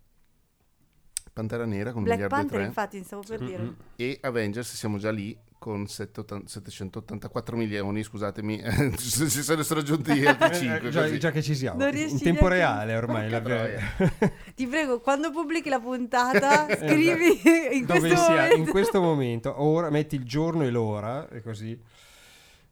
[1.34, 3.74] Pantera Nera con Black Panther, e tre infatti, stavo per Mm, dire.
[3.96, 8.62] e Avengers siamo già lì con 780 784 milioni, scusatemi,
[8.98, 12.48] se si sono raggiunti altri Eh, 5 eh, già, già che ci siamo, in tempo
[12.48, 13.30] reale ormai.
[13.30, 13.42] La-
[14.56, 17.40] Ti prego, quando pubblichi la puntata, scrivi
[17.78, 18.56] in Dove questo sia, momento.
[18.58, 21.80] in questo momento, ora metti il giorno e l'ora e così.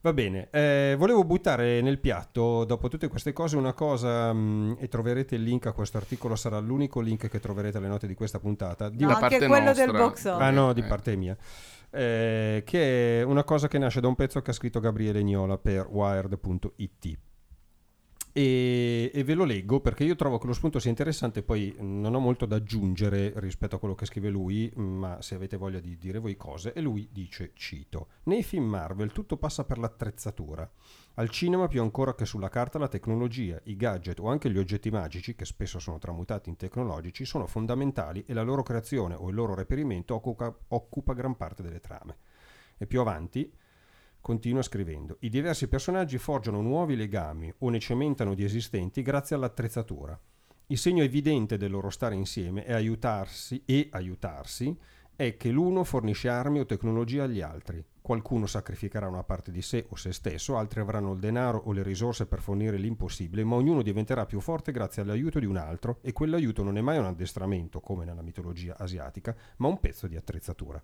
[0.02, 4.88] Va bene, eh, volevo buttare nel piatto, dopo tutte queste cose, una cosa, mh, e
[4.88, 8.40] troverete il link a questo articolo, sarà l'unico link che troverete alle note di questa
[8.40, 9.98] puntata, di No, anche parte quello del nostra.
[10.06, 10.44] box office.
[10.44, 10.86] Ah no, di Eh.
[10.86, 11.36] parte mia.
[11.92, 15.58] Eh, che è una cosa che nasce da un pezzo che ha scritto Gabriele Niola
[15.58, 17.18] per wired.it.
[18.32, 22.14] E, e ve lo leggo perché io trovo che lo spunto sia interessante, poi non
[22.14, 25.98] ho molto da aggiungere rispetto a quello che scrive lui, ma se avete voglia di
[25.98, 30.70] dire voi cose, e lui dice, cito, nei film Marvel tutto passa per l'attrezzatura.
[31.16, 34.90] Al cinema più ancora che sulla carta la tecnologia, i gadget o anche gli oggetti
[34.90, 39.36] magici, che spesso sono tramutati in tecnologici, sono fondamentali e la loro creazione o il
[39.36, 42.18] loro reperimento occupa, occupa gran parte delle trame.
[42.78, 43.52] E più avanti
[44.22, 50.20] continua scrivendo, i diversi personaggi forgiano nuovi legami o ne cementano di esistenti grazie all'attrezzatura.
[50.68, 54.78] Il segno evidente del loro stare insieme è aiutarsi e aiutarsi
[55.16, 57.84] è che l'uno fornisce armi o tecnologia agli altri.
[58.02, 61.84] Qualcuno sacrificherà una parte di sé o se stesso, altri avranno il denaro o le
[61.84, 66.14] risorse per fornire l'impossibile, ma ognuno diventerà più forte grazie all'aiuto di un altro e
[66.14, 70.82] quell'aiuto non è mai un addestramento, come nella mitologia asiatica, ma un pezzo di attrezzatura.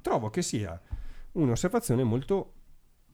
[0.00, 0.80] Trovo che sia
[1.32, 2.52] un'osservazione molto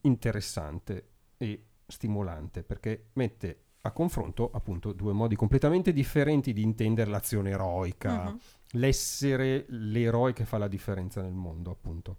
[0.03, 7.51] interessante e stimolante perché mette a confronto appunto due modi completamente differenti di intendere l'azione
[7.51, 8.39] eroica, Mhm.
[8.73, 12.17] l'essere l'eroe che fa la differenza nel mondo, appunto.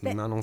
[0.00, 0.14] Beh.
[0.14, 0.40] ma non,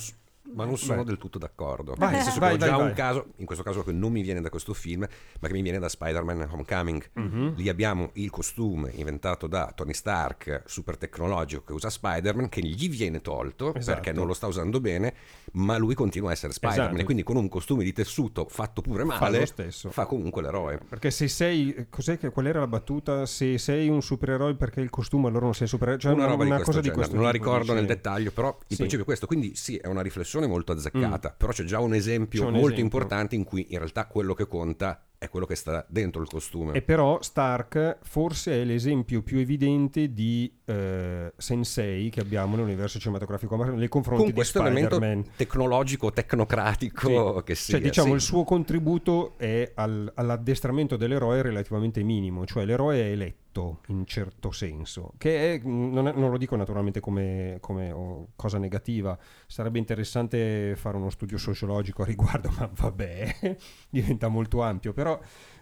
[0.54, 1.06] ma non sono Vai.
[1.06, 1.94] del tutto d'accordo.
[1.98, 2.88] Vai, Nel senso vai, che ho vai, già vai.
[2.88, 5.06] un caso, in questo caso che non mi viene da questo film,
[5.40, 7.10] ma che mi viene da Spider-Man Homecoming.
[7.14, 7.54] Mhm.
[7.56, 12.90] Lì abbiamo il costume inventato da Tony Stark, super tecnologico, che usa Spider-Man, che gli
[12.90, 14.00] viene tolto Esatto.
[14.02, 15.14] perché non lo sta usando bene,
[15.54, 16.86] ma lui continua a essere Spider-Man.
[16.88, 17.02] Esatto.
[17.02, 19.90] E quindi con un costume di tessuto fatto pure Fa male, lo stesso.
[19.92, 20.80] fa comunque l'eroe.
[20.90, 23.26] Perché se sei, cos'è che, qual era la battuta?
[23.28, 26.50] Se sei un supereroe perché il costume allora non sei supereroe, cioè una roba di
[26.50, 26.90] questo cosa genere.
[26.90, 28.76] di questo non la ricordo nel dettaglio, però il Sì.
[28.78, 29.28] principio è questo.
[29.28, 32.68] Quindi sì, è una riflessione molto azzeccata, però c'è già un esempio C'è un molto
[32.74, 32.84] esempio.
[32.86, 36.72] importante in cui in realtà quello che conta è quello che sta dentro il costume.
[36.74, 43.56] E però Stark forse è l'esempio più evidente di eh, sensei che abbiamo nell'universo cinematografico
[43.64, 44.98] nei confronti con di questo elemento
[45.36, 47.44] tecnologico, tecnocratico Sì.
[47.44, 47.74] che sia.
[47.76, 48.14] Cioè, diciamo, sì.
[48.14, 54.52] il suo contributo è al- all'addestramento dell'eroe relativamente minimo, cioè l'eroe è eletto in certo
[54.52, 59.18] senso, che è- non, è- non lo dico naturalmente come, come, oh, cosa negativa,
[59.48, 63.58] sarebbe interessante fare uno studio sociologico a riguardo, ma vabbè,
[63.90, 65.09] diventa molto ampio, però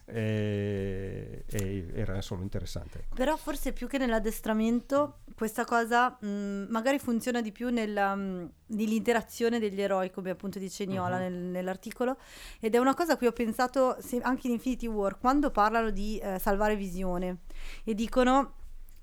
[0.10, 3.00] eh, eh, era solo interessante.
[3.00, 3.16] ecco.
[3.16, 9.60] Però forse più che nell'addestramento, questa cosa mh, magari funziona di più nella, mh, nell'interazione
[9.60, 11.22] degli eroi, come appunto dice Niola Mhm.
[11.22, 12.18] nel- nell'articolo.
[12.60, 15.90] Ed è una cosa a cui ho pensato se- anche in Infinity War, quando parlano
[15.90, 17.40] di eh, salvare visione
[17.84, 18.54] e dicono...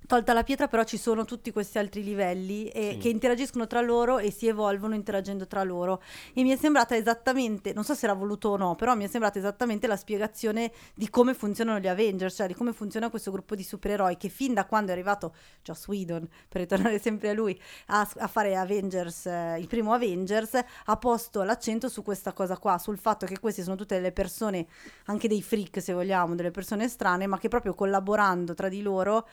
[0.07, 2.99] Tolta la pietra, però ci sono tutti questi altri livelli e- Sì.
[2.99, 6.03] che interagiscono tra loro e si evolvono interagendo tra loro.
[6.35, 9.09] E mi è sembrata esattamente, non so se era voluto o no, però mi è
[9.09, 13.55] sembrata esattamente la spiegazione di come funzionano gli Avengers, cioè di come funziona questo gruppo
[13.55, 17.59] di supereroi che fin da quando è arrivato Joss Whedon, per ritornare sempre a lui,
[17.87, 22.77] a, a fare Avengers, eh, il primo Avengers, ha posto l'accento su questa cosa qua,
[22.77, 24.67] sul fatto che queste sono tutte delle persone,
[25.07, 29.27] anche dei freak se vogliamo, delle persone strane, ma che proprio collaborando tra di loro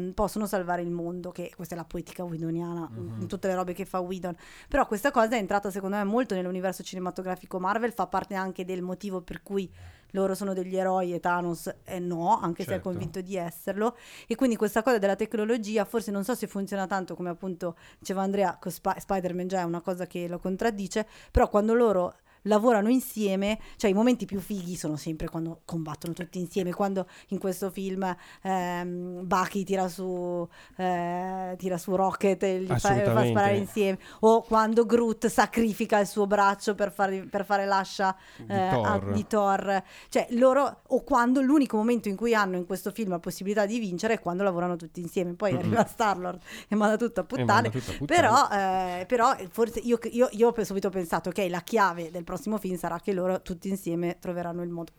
[0.00, 3.20] ehm, possono salvare il mondo, che questa è la poetica whedoniana, Mhm.
[3.20, 4.34] in tutte le robe che fa Whedon.
[4.68, 8.82] Però questa cosa è entrata secondo me molto nell'universo cinematografico Marvel, fa parte anche del
[8.82, 9.70] motivo per cui
[10.14, 12.88] loro sono degli eroi e Thanos è no, anche se è Certo.
[12.90, 13.96] convinto di esserlo.
[14.26, 18.22] E quindi questa cosa della tecnologia, forse non so se funziona tanto come appunto diceva
[18.22, 22.88] Andrea, con Sp- Spider-Man già è una cosa che lo contraddice, però quando loro lavorano
[22.88, 27.70] insieme, cioè i momenti più fighi sono sempre quando combattono tutti insieme, quando in questo
[27.70, 30.46] film ehm, Bucky tira su,
[30.76, 36.06] eh, tira su Rocket e gli fa, fa sparare insieme, o quando Groot sacrifica il
[36.06, 39.12] suo braccio per, fare- per fare l'ascia Di eh, a- Thor.
[39.12, 43.18] di Thor, cioè loro, o quando l'unico momento in cui hanno in questo film la
[43.18, 47.24] possibilità di vincere è quando lavorano tutti insieme, poi arriva Star-Lord e manda tutto a
[47.24, 48.20] puttane, tutto a puttane.
[48.20, 52.58] però, eh, però forse io, io, io ho subito pensato che la chiave del prossimo
[52.58, 54.92] film sarà che loro tutti insieme troveranno il modo.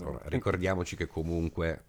[0.00, 1.84] Allora, ricordiamoci che comunque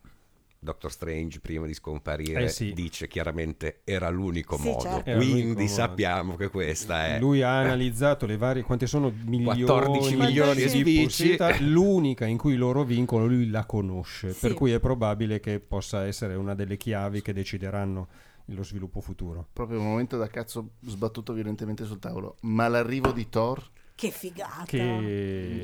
[0.60, 2.72] Doctor Strange prima di scomparire Eh sì.
[2.74, 5.10] dice chiaramente era l'unico Sì, modo, certo.
[5.10, 5.68] Era l'unico quindi modo.
[5.74, 11.03] sappiamo che questa è Lui ha analizzato le varie, quante sono milioni, 14 milioni di
[11.03, 11.57] possibilità.
[11.60, 14.40] L'unica in cui loro vincono, lui la conosce, Sì.
[14.40, 18.07] per cui è probabile che possa essere una delle chiavi che decideranno
[18.48, 19.48] lo sviluppo futuro.
[19.53, 22.36] Proprio un momento da cazzo sbattuto violentemente sul tavolo.
[22.41, 23.72] Ma l'arrivo di Thor
[24.04, 24.64] Che figata!
[24.66, 24.78] Che...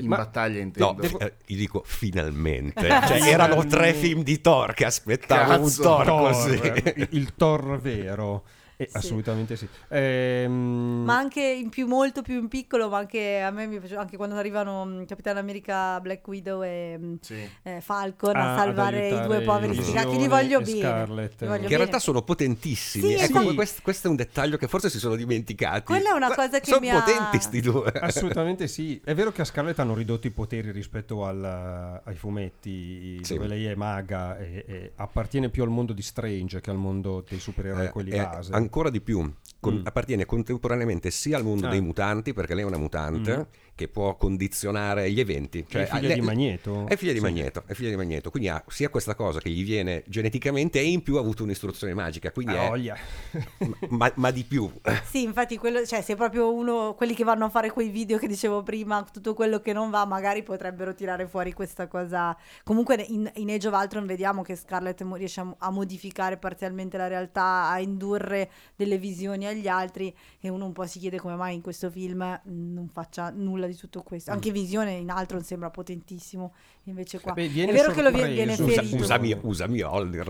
[0.00, 1.02] in Ma- battaglia No, intendo.
[1.02, 2.88] devo- eh, gli dico finalmente.
[3.06, 7.06] Cioè, erano tre film di Thor che aspettavo un Cazzo, Thor, Thor, così.
[7.16, 8.44] il Thor vero.
[8.80, 8.96] Eh, Sì.
[8.96, 9.68] Assolutamente sì.
[9.88, 13.96] Ehm, Ma anche in più, molto più in piccolo, ma anche a me mi piace,
[13.96, 17.48] anche quando arrivano mh, Capitano America, Black Widow e mh, Sì.
[17.62, 20.80] eh, Falcon Ah, a salvare i due poveri sfigati, li voglio bene.
[20.80, 21.40] Scarlett.
[21.42, 21.76] li voglio Che in bene.
[21.76, 23.16] realtà sono potentissimi.
[23.18, 23.54] Sì, ecco, sì.
[23.54, 25.84] questo, questo è un dettaglio che forse si sono dimenticati.
[25.84, 27.92] Quella è una Ma cosa che sono mi ha- potenti sti due.
[28.00, 29.00] Assolutamente sì.
[29.04, 33.34] È vero che a Scarlett hanno ridotto i poteri rispetto al- ai fumetti, Sì.
[33.34, 37.24] dove lei è maga e, e appartiene più al mondo di Strange che al mondo
[37.28, 38.52] dei supereroi, Eh, quelli e base.
[38.70, 39.28] Ancora di più,
[39.58, 39.86] con- Mm.
[39.86, 41.70] appartiene contemporaneamente sia al mondo Ah.
[41.70, 43.42] dei mutanti, perché lei è una mutante, Mm.
[43.80, 45.64] Che può condizionare gli eventi.
[45.66, 46.86] Cioè, è Cioè, figlia di Magneto?
[46.86, 47.24] È figlia di Sì.
[47.24, 50.84] Magneto, è figlia di Magneto, quindi ha sia questa cosa che gli viene geneticamente e
[50.84, 52.96] in più ha avuto un'istruzione magica, quindi Ah, è, voglia.
[53.88, 54.70] ma, ma di più.
[55.08, 58.26] Sì, infatti, quello, cioè, se proprio uno, quelli che vanno a fare quei video che
[58.28, 62.36] dicevo prima, tutto quello che non va, magari potrebbero tirare fuori questa cosa.
[62.62, 67.06] Comunque, in, in Age of Ultron vediamo che Scarlett riesce a, a modificare parzialmente la
[67.06, 71.54] realtà, a indurre delle visioni agli altri, e uno un po' si chiede come mai
[71.54, 72.08] in questo film
[72.44, 74.30] non faccia nulla di tutto questo.
[74.30, 76.52] Anche Visione in Ultron sembra potentissimo,
[76.84, 77.32] invece qua.
[77.32, 78.96] Beh, È viene vero che lo viene, viene ferito.
[78.96, 79.82] Usa, usami, usami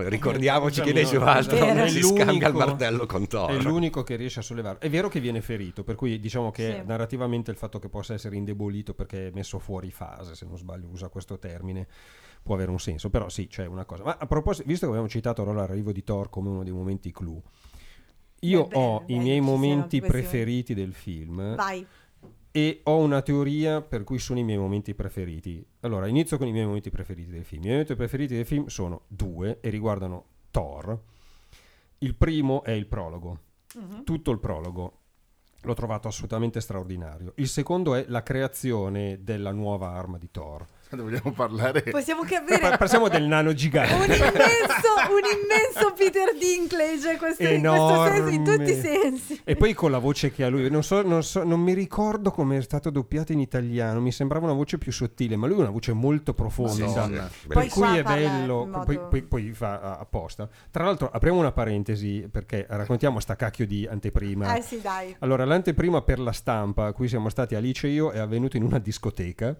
[0.09, 1.75] ricordiamoci che Usami Vero.
[1.75, 3.63] non È si scambia il martello con È Thor.
[3.65, 4.81] l'unico che riesce a sollevarlo.
[4.81, 6.87] È vero che viene ferito, per cui diciamo che Sì.
[6.87, 10.89] narrativamente il fatto che possa essere indebolito perché è messo fuori fase, se non sbaglio
[10.89, 11.87] usa questo termine,
[12.43, 13.11] può avere un senso.
[13.11, 14.05] Però sì, c'è una cosa.
[14.05, 17.11] Ma a proposito, visto che abbiamo citato allora l'arrivo di Thor come uno dei momenti
[17.13, 17.43] clou,
[18.43, 21.87] io Beh, ho bello, i miei momenti preferiti del film Vai.
[22.53, 25.65] E ho una teoria per cui sono i miei momenti preferiti.
[25.81, 27.63] Allora, inizio con i miei momenti preferiti del film.
[27.63, 31.01] I miei momenti preferiti del film sono due e riguardano Thor.
[31.99, 33.39] Il primo è il prologo.
[33.75, 34.05] Mhm.
[34.05, 34.99] Tutto il prologo
[35.63, 37.33] l'ho trovato assolutamente straordinario.
[37.37, 40.67] Il secondo è la creazione della nuova arma di Thor.
[40.97, 41.83] Vogliamo parlare?
[41.83, 43.95] Possiamo capire Passiamo del nano un gigante.
[43.95, 48.83] immenso, un immenso Peter Dinklage questo, in questo senso, in tutti i Enorme.
[48.83, 49.41] sensi.
[49.45, 52.31] E poi con la voce che ha lui, non, so, non, so- non mi ricordo
[52.33, 55.61] come è stato doppiato in italiano, mi sembrava una voce più sottile, ma lui ha
[55.61, 57.05] una voce molto profonda.
[57.07, 60.49] Sì, Poi Per cui è bello, in modo- poi, poi- poi fa apposta.
[60.71, 64.57] Tra l'altro, apriamo una parentesi perché raccontiamo sta cacchio di anteprima.
[64.57, 65.15] Eh sì, dai.
[65.21, 68.65] Allora, l'anteprima per la stampa a cui siamo stati Alice e io è avvenuto in
[68.65, 69.57] una discoteca.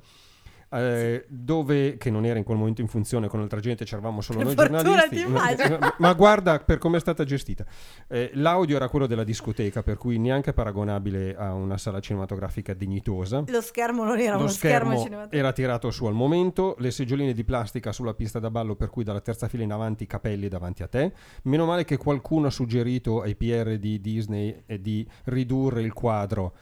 [0.73, 4.39] Eh, dove che non era in quel momento in funzione con altra gente c'eravamo solo
[4.39, 7.65] Per noi giornalisti ti ma, ma- ma guarda per come è stata gestita
[8.09, 13.43] Eh, l'audio era quello della discoteca per cui neanche paragonabile a una sala cinematografica dignitosa
[13.47, 15.37] Lo schermo non era lo uno schermo, schermo cinematografico.
[15.37, 19.03] era tirato su al momento, le seggioline di plastica sulla pista da ballo, per cui
[19.05, 21.13] dalla terza fila in avanti i capelli davanti a te.
[21.43, 26.55] Meno male che qualcuno ha suggerito ai PR di Disney eh, di ridurre il quadro,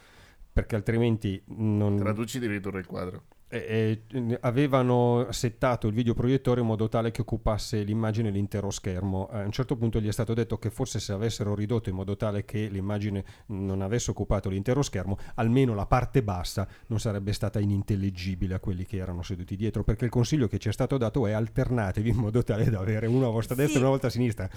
[0.51, 3.23] perché altrimenti non, Traduci di ridurre il quadro.
[3.49, 9.29] Eh, eh, avevano settato il videoproiettore in modo tale che occupasse l'immagine l'intero schermo.
[9.31, 11.95] Eh, a un certo punto gli è stato detto che forse se avessero ridotto in
[11.95, 17.33] modo tale che l'immagine non avesse occupato l'intero schermo, almeno la parte bassa non sarebbe
[17.33, 20.97] stata inintellegibile a quelli che erano seduti dietro, perché il consiglio che ci è stato
[20.97, 24.07] dato è alternatevi in modo tale da avere una a vostra destra e una volta
[24.07, 24.49] a sinistra.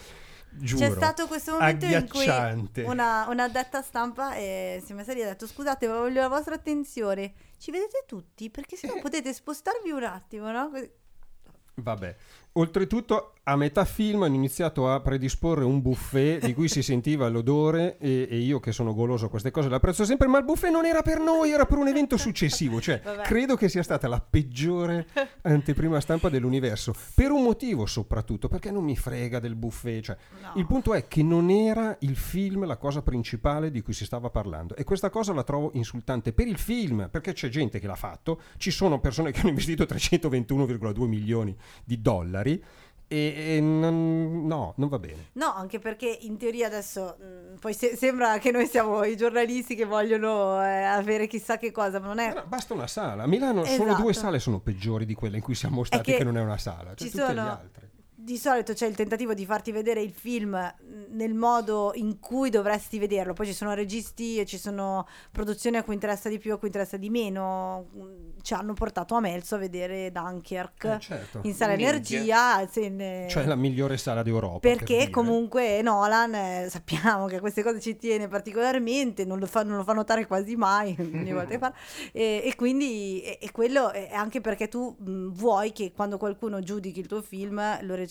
[0.54, 0.86] Giuro.
[0.86, 2.26] C'è stato questo momento in cui
[2.84, 6.28] una, una detta stampa eh, si è messa lì e ha detto scusate voglio la
[6.28, 10.70] vostra attenzione ci vedete tutti perché se no potete spostarvi un attimo no?
[11.74, 12.16] Vabbè.
[12.54, 17.96] Oltretutto, a metà film hanno iniziato a predisporre un buffet di cui si sentiva l'odore
[17.98, 20.84] e, e io che sono goloso a queste cose l'apprezzo sempre, ma il buffet non
[20.84, 22.78] era per noi, era per un evento successivo.
[22.80, 23.22] Cioè, Vabbè.
[23.22, 25.06] credo che sia stata la peggiore
[25.42, 26.92] anteprima stampa dell'universo.
[27.14, 30.02] Per un motivo soprattutto, perché non mi frega del buffet.
[30.04, 30.52] Cioè, No.
[30.56, 34.28] il punto è che non era il film la cosa principale di cui si stava
[34.30, 37.94] parlando e questa cosa la trovo insultante per il film perché c'è gente che l'ha
[37.94, 42.41] fatto, ci sono persone che hanno investito 321,2 milioni di dollari
[43.08, 45.28] e, e non, no, non va bene.
[45.34, 49.74] No, anche perché in teoria adesso mh, poi se- sembra che noi siamo i giornalisti
[49.74, 52.28] che vogliono eh, avere chissà che cosa, ma non è...
[52.32, 53.24] Però basta una sala.
[53.24, 54.02] A Milano solo Esatto.
[54.02, 56.56] due sale sono peggiori di quelle in cui siamo stati che, che non è una
[56.58, 57.90] sala, cioè ci tutte le sono- altre.
[58.22, 60.56] Di solito c'è il tentativo di farti vedere il film
[61.10, 65.82] nel modo in cui dovresti vederlo, poi ci sono registi e ci sono produzioni a
[65.82, 67.88] cui interessa di più, a cui interessa di meno.
[68.42, 71.40] Ci hanno portato a Melzo a vedere Dunkirk Eh, certo.
[71.42, 71.88] in sala Minchia.
[71.90, 74.58] energia, se ne- Cioè la migliore sala d'Europa.
[74.60, 75.10] per perché dire.
[75.10, 79.76] comunque Nolan eh, sappiamo che a queste cose ci tiene particolarmente, non lo fa, non
[79.76, 81.76] lo fa notare quasi mai ogni volta che parla
[82.12, 86.60] e, e quindi e, e quello è anche perché tu mh, vuoi che quando qualcuno
[86.60, 88.10] giudichi il tuo film lo recensisca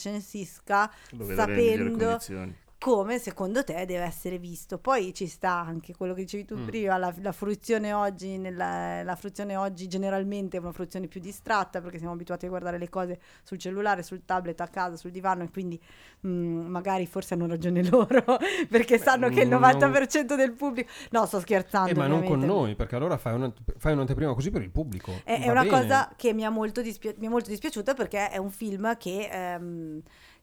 [1.11, 2.53] Lo nelle migliori sapendo.
[2.83, 4.79] Come secondo te deve essere visto.
[4.79, 6.65] Poi ci sta anche quello che dicevi tu Mm.
[6.65, 11.79] prima, la, la fruizione oggi, nella, la fruizione oggi generalmente è una fruizione più distratta
[11.79, 15.43] perché siamo abituati a guardare le cose sul cellulare, sul tablet, a casa, sul divano
[15.43, 15.79] e quindi
[16.25, 18.23] mm, magari forse hanno ragione loro
[18.67, 20.89] perché sanno che il non- 90% del pubblico...
[21.11, 21.91] No, sto scherzando.
[21.91, 22.51] Eh, ma non con ovviamente.
[22.51, 25.11] noi, perché allora fai, una- fai un'anteprima così per il pubblico.
[25.23, 25.69] È, è una bene.
[25.81, 29.29] cosa che mi, ha molto dispia- mi è molto dispiaciuta perché è un film che,
[29.31, 30.01] ehm,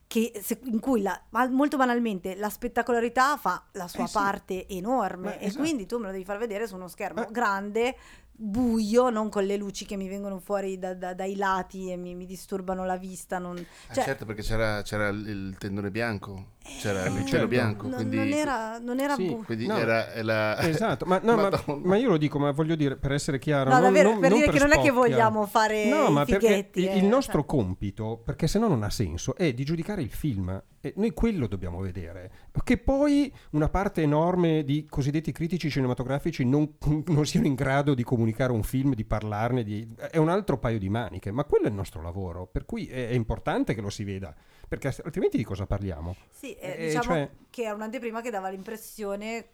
[0.09, 4.12] che se- in cui la- ma molto banalmente la spettacolarità fa la sua Eh sì.
[4.14, 5.62] parte enorme Ma e esatto.
[5.62, 7.30] quindi tu me lo devi far vedere su uno schermo Eh.
[7.30, 7.94] grande
[8.40, 12.15] buio, non con le luci che mi vengono fuori da- da- dai lati e mi,
[12.15, 13.39] mi disturbano la vista.
[13.39, 13.56] Non,
[13.89, 17.47] Ah, cioè, certo, perché c'era, c'era il il tendone bianco, c'era il eh, cielo certo.
[17.48, 19.24] bianco, non, quindi, non era, non era Sì.
[19.24, 19.43] buio.
[19.44, 19.77] quindi No.
[19.77, 20.59] era la...
[20.60, 21.51] Esatto, ma, no, ma,
[21.82, 24.31] ma io lo dico, ma voglio dire, per essere chiaro, No, non, davvero, non- per
[24.31, 25.01] non dire che non è che spocchia.
[25.01, 27.47] vogliamo fare No, i ma perché fighetti, il, eh, il nostro cioè.
[27.47, 30.62] compito, perché se no non ha senso, è di giudicare il film.
[30.89, 32.31] E noi quello dobbiamo vedere.
[32.65, 36.77] Che poi una parte enorme di cosiddetti critici cinematografici non,
[37.09, 40.78] non siano in grado di comunicare un film, di parlarne, di- è un altro paio
[40.78, 43.90] di maniche, ma quello è il nostro lavoro, per cui è, è importante che lo
[43.90, 44.35] si veda,
[44.66, 46.16] perché altrimenti di cosa parliamo?
[46.31, 49.47] Sì, eh, Eh, diciamo cioè- che era un'anteprima che dava l'impressione,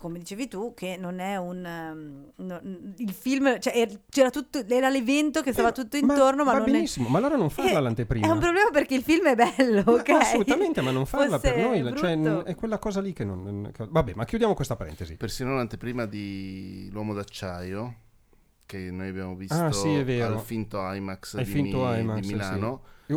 [0.00, 1.64] come dicevi tu, che non è un...
[1.64, 2.60] ehm, no-
[2.96, 6.58] il film, cioè er- c'era tutto, era l'evento che stava Eh, tutto intorno, ma, va
[6.58, 6.72] non è...
[6.72, 8.26] benissimo, ma allora non farla Eh, l'anteprima.
[8.26, 10.08] È un problema perché il film è bello, Ma- ok?
[10.08, 12.44] ma assolutamente, ma non farla Fosse per noi, cioè, brutto.
[12.46, 13.70] è quella cosa lì che non...
[13.72, 15.16] che- Vabbè, ma chiudiamo questa parentesi.
[15.16, 17.94] Persino l'anteprima di L'uomo d'acciaio,
[18.66, 20.34] che noi abbiamo visto Ah, sì, è vero.
[20.34, 22.34] al finto IMAX, Al di, finto Mi- IMAX, di sì.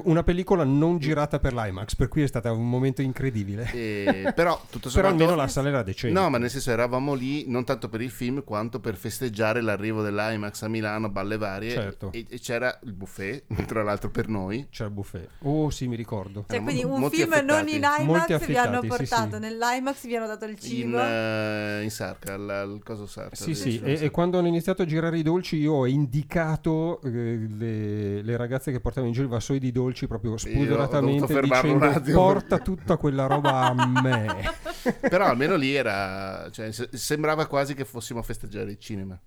[0.04, 3.70] Una pellicola non girata per l'IMAX, per cui è stato un momento incredibile.
[3.74, 6.20] E- però tutto Però sommato almeno la sala era decente.
[6.20, 10.02] No, ma nel senso eravamo lì non tanto per il film quanto per festeggiare l'arrivo
[10.02, 11.72] dell'IMAX a Milano, balle varie.
[11.72, 12.12] Certo.
[12.12, 14.68] E, e c'era il buffet, tra l'altro per noi.
[14.70, 15.28] C'era il buffet.
[15.40, 16.46] Oh, sì, mi ricordo.
[16.50, 18.02] Cioè, quindi un molti film non affettati.
[18.02, 19.42] in Molti IMAX vi hanno affettati, sì, portato sì.
[19.42, 21.00] nell'IMAX, vi hanno dato il In, cibo.
[21.00, 23.36] eh, in Sarca, al, al coso Sarca.
[23.36, 27.10] Sì, sì, e, e quando hanno iniziato a girare i dolci io ho indicato eh,
[27.58, 31.40] le, le ragazze che portavano in giro i vassoi di dolci proprio ho dovuto spudoratamente
[31.42, 34.52] dicendo attimo porta tutta quella roba a me.
[35.00, 36.50] Però almeno lì era.
[36.52, 39.20] Cioè, se- sembrava quasi che fossimo a festeggiare il cinema.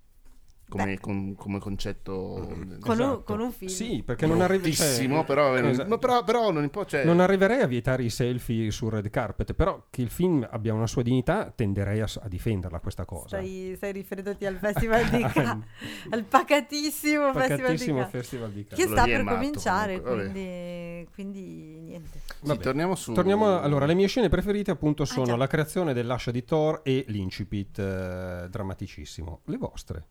[0.69, 2.11] Come, con- come concetto.
[2.11, 3.23] Con, un, Esatto.
[3.23, 3.71] con un film.
[3.71, 4.73] Sì, perché non arrivi...
[4.73, 5.87] cioè, però, esatto.
[5.87, 6.83] ma però, però non può.
[6.83, 10.73] Cioè, Non arriverei a vietare i selfie sul red carpet, però che il film abbia
[10.73, 13.27] una sua dignità tenderei a, a difenderla questa cosa.
[13.27, 15.65] Stai, stai riferendoti al Festival di Cannes,
[16.09, 18.11] al pacatissimo, Festival di Pacatissimo Cannes.
[18.11, 18.85] Festival di Che Cannes.
[18.87, 22.19] Quello sta per matto, cominciare, quindi, quindi niente.
[22.25, 22.61] Sì, Vabbè.
[22.61, 23.13] torniamo su.
[23.13, 25.35] Torniamo a- allora, le mie scene preferite appunto sono già.
[25.37, 29.41] la creazione dell'ascia di Thor e l'incipit eh, drammaticissimo.
[29.45, 30.05] Le vostre?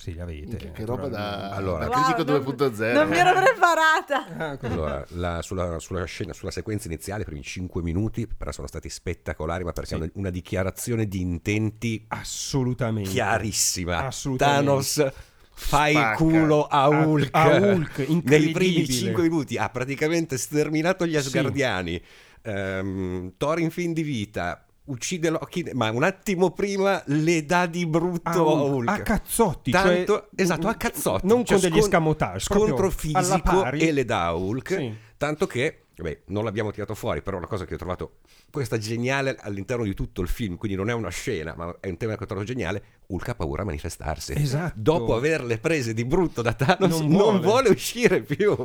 [0.00, 0.56] Sì, le avete.
[0.56, 1.86] Che, che roba da, Allora.
[1.86, 2.92] da critico Wow, non- 2.0.
[2.94, 4.26] Non mi ero preparata.
[4.40, 4.58] Ah.
[4.62, 8.88] Allora, la- sulla, sulla scena, sulla sequenza iniziale, i primi 5 minuti, però sono stati
[8.88, 9.94] spettacolari, ma perché Sì.
[9.96, 13.10] hanno una dichiarazione di intenti Assolutamente.
[13.10, 14.06] chiarissima.
[14.06, 14.64] Assolutamente.
[14.64, 15.12] Thanos
[15.52, 16.16] fa il Spacca.
[16.16, 17.28] culo a A- Hulk.
[17.32, 22.02] a Hulk, Nei primi 5 minuti ha praticamente sterminato gli Asgardiani.
[22.42, 27.86] Ehm, Thor in fin di vita uccide Loki, ma un attimo prima le dà di
[27.86, 31.26] brutto A Hulk, a cazzotti, Tanto, cioè- esatto, a cazzotti.
[31.26, 34.68] Non Cioè, con degli escamotage, Scontro fisico e le dà a Hulk.
[34.74, 34.94] Sì.
[35.16, 38.18] Tanto che, vabbè, non l'abbiamo tirato fuori, però una cosa che ho trovato
[38.50, 41.96] questa geniale all'interno di tutto il film, quindi non è una scena, ma è un
[41.96, 44.32] tema che ho trovato geniale, Hulk ha paura a manifestarsi.
[44.36, 44.72] Esatto.
[44.76, 47.40] Dopo averle prese di brutto da Thanos, Non non vuole.
[47.40, 48.56] vuole, uscire più.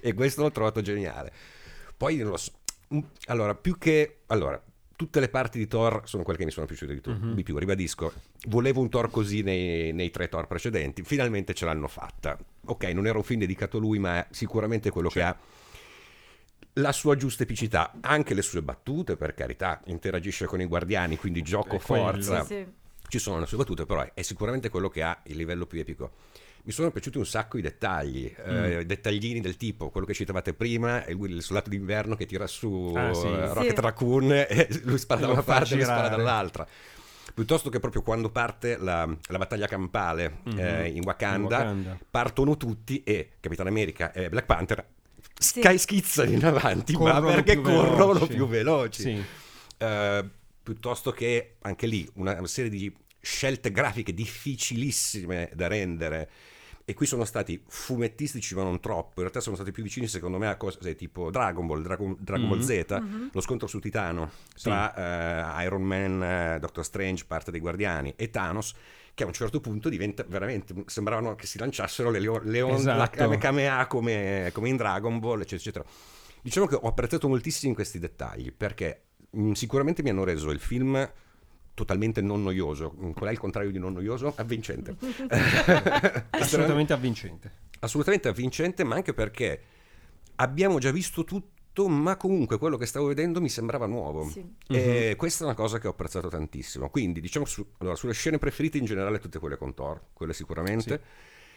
[0.00, 1.32] e questo l'ho trovato geniale.
[1.96, 2.52] Poi non lo so.
[2.94, 4.62] Mm, Allora, più che allora,
[4.96, 7.34] tutte le parti di Thor sono quelle che mi sono piaciute di, tu- Mhm.
[7.34, 7.56] di più.
[7.58, 8.12] Ribadisco,
[8.46, 11.02] volevo un Thor così nei, nei tre Thor precedenti.
[11.02, 12.38] Finalmente ce l'hanno fatta.
[12.66, 15.36] Ok, non era un film dedicato a lui, ma è sicuramente quello che ha
[16.78, 21.42] la sua giusta epicità, anche le sue battute, per carità, interagisce con i guardiani, quindi
[21.42, 22.40] gioco forza.
[22.44, 22.66] Sì, sì.
[23.06, 25.78] Ci sono le sue battute, però è, è sicuramente quello che ha il livello più
[25.78, 26.12] epico.
[26.66, 31.04] Mi sono piaciuti un sacco i dettagli, eh, dettaglini del tipo, quello che citavate prima,
[31.04, 33.26] è lui il soldato d'inverno che tira su Ah, sì.
[33.26, 33.80] eh, Rocket Sì.
[33.82, 36.66] Raccoon e lui spara da una parte e lui spara dall'altra.
[37.34, 41.98] Piuttosto che proprio quando parte la, la battaglia campale eh, in, Wakanda, In Wakanda.
[42.10, 44.86] partono tutti e Capitan America e Black Panther
[45.38, 45.60] Sì.
[45.60, 48.34] sky schizzano in avanti, ma Corrono perché più corrono veloci.
[48.34, 49.02] più veloci.
[49.02, 49.22] Sì.
[49.78, 50.24] Eh,
[50.62, 56.30] piuttosto che anche lì una serie di scelte grafiche difficilissime da rendere.
[56.86, 59.12] E qui sono stati fumettistici, ma non troppo.
[59.16, 62.46] In realtà sono stati più vicini, secondo me, a cose tipo Dragon Ball, Dragon, Dragon
[62.48, 62.62] Ball Mhm.
[62.64, 64.30] Z, lo scontro su Titano
[64.60, 68.74] tra eh, Iron Man, eh, Doctor Strange, parte dei Guardiani e Thanos.
[69.14, 70.74] Che a un certo punto diventa veramente.
[70.86, 73.16] Sembravano che si lanciassero le, leo- le on- la Esatto.
[73.16, 75.84] Kame Kamea come, come in Dragon Ball, eccetera, eccetera.
[76.42, 81.10] Diciamo che ho apprezzato moltissimo questi dettagli perché mh, sicuramente mi hanno reso il film
[81.74, 82.94] totalmente non noioso.
[82.98, 84.32] Mm, Qual è il contrario di non noioso?
[84.36, 84.96] Avvincente.
[86.30, 87.52] Assolutamente avvincente.
[87.80, 89.60] Assolutamente avvincente, ma anche perché
[90.36, 94.28] abbiamo già visto tutto, ma comunque quello che stavo vedendo mi sembrava nuovo.
[94.28, 94.44] Sì.
[94.68, 96.88] E questa è una cosa che ho apprezzato tantissimo.
[96.88, 101.02] Quindi, diciamo, su- allora, sulle scene preferite in generale, tutte quelle con Thor, quelle sicuramente.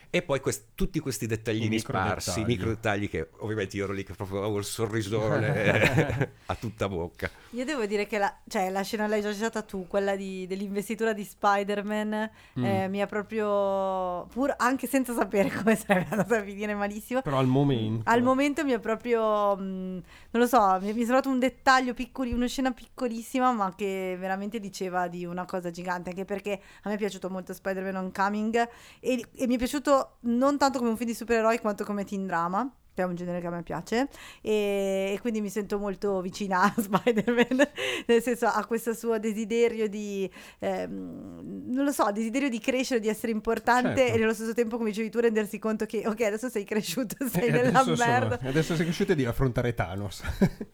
[0.10, 2.46] E poi quest- tutti questi dettaglini micro sparsi, dettagli.
[2.46, 7.30] micro dettagli che ovviamente io ero lì che proprio avevo il sorrisone a tutta bocca.
[7.52, 11.14] Io devo dire che la, cioè, la scena l'hai già citata tu, quella di- dell'investitura
[11.14, 12.64] di Spider-Man, Mm.
[12.64, 17.38] eh, mi ha proprio, pur anche senza sapere come sarebbe andata a finire malissimo, Però
[17.38, 18.10] al momento...
[18.10, 20.02] al momento mi è proprio, mh, non
[20.42, 24.60] lo so, mi mi è sembrato un dettaglio piccolo, una scena piccolissima, ma che veramente
[24.60, 28.68] diceva di una cosa gigante, anche perché a me è piaciuto molto Spider-Man Homecoming
[29.00, 32.26] e, e mi è piaciuto non tanto come un film di supereroi quanto come teen
[32.26, 32.70] drama.
[32.98, 34.08] Che è un genere che a me piace
[34.42, 37.70] e, e quindi mi sento molto vicina a Spider-Man,
[38.08, 43.08] nel senso a questo suo desiderio di, ehm, non lo so, desiderio di crescere, di
[43.08, 44.16] essere importante Certo.
[44.16, 47.50] e nello stesso tempo, come dicevi tu, rendersi conto che ok, adesso sei cresciuto, sei
[47.50, 48.40] E nella adesso sono- merda.
[48.42, 50.24] adesso sei riuscito di affrontare Thanos.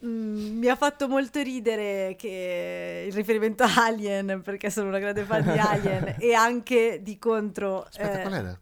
[0.06, 5.24] Mm, mi ha fatto molto ridere che il riferimento a Alien, perché sono una grande
[5.24, 7.84] fan di Alien, e anche di contro...
[7.84, 8.58] Aspetta, eh, qual era?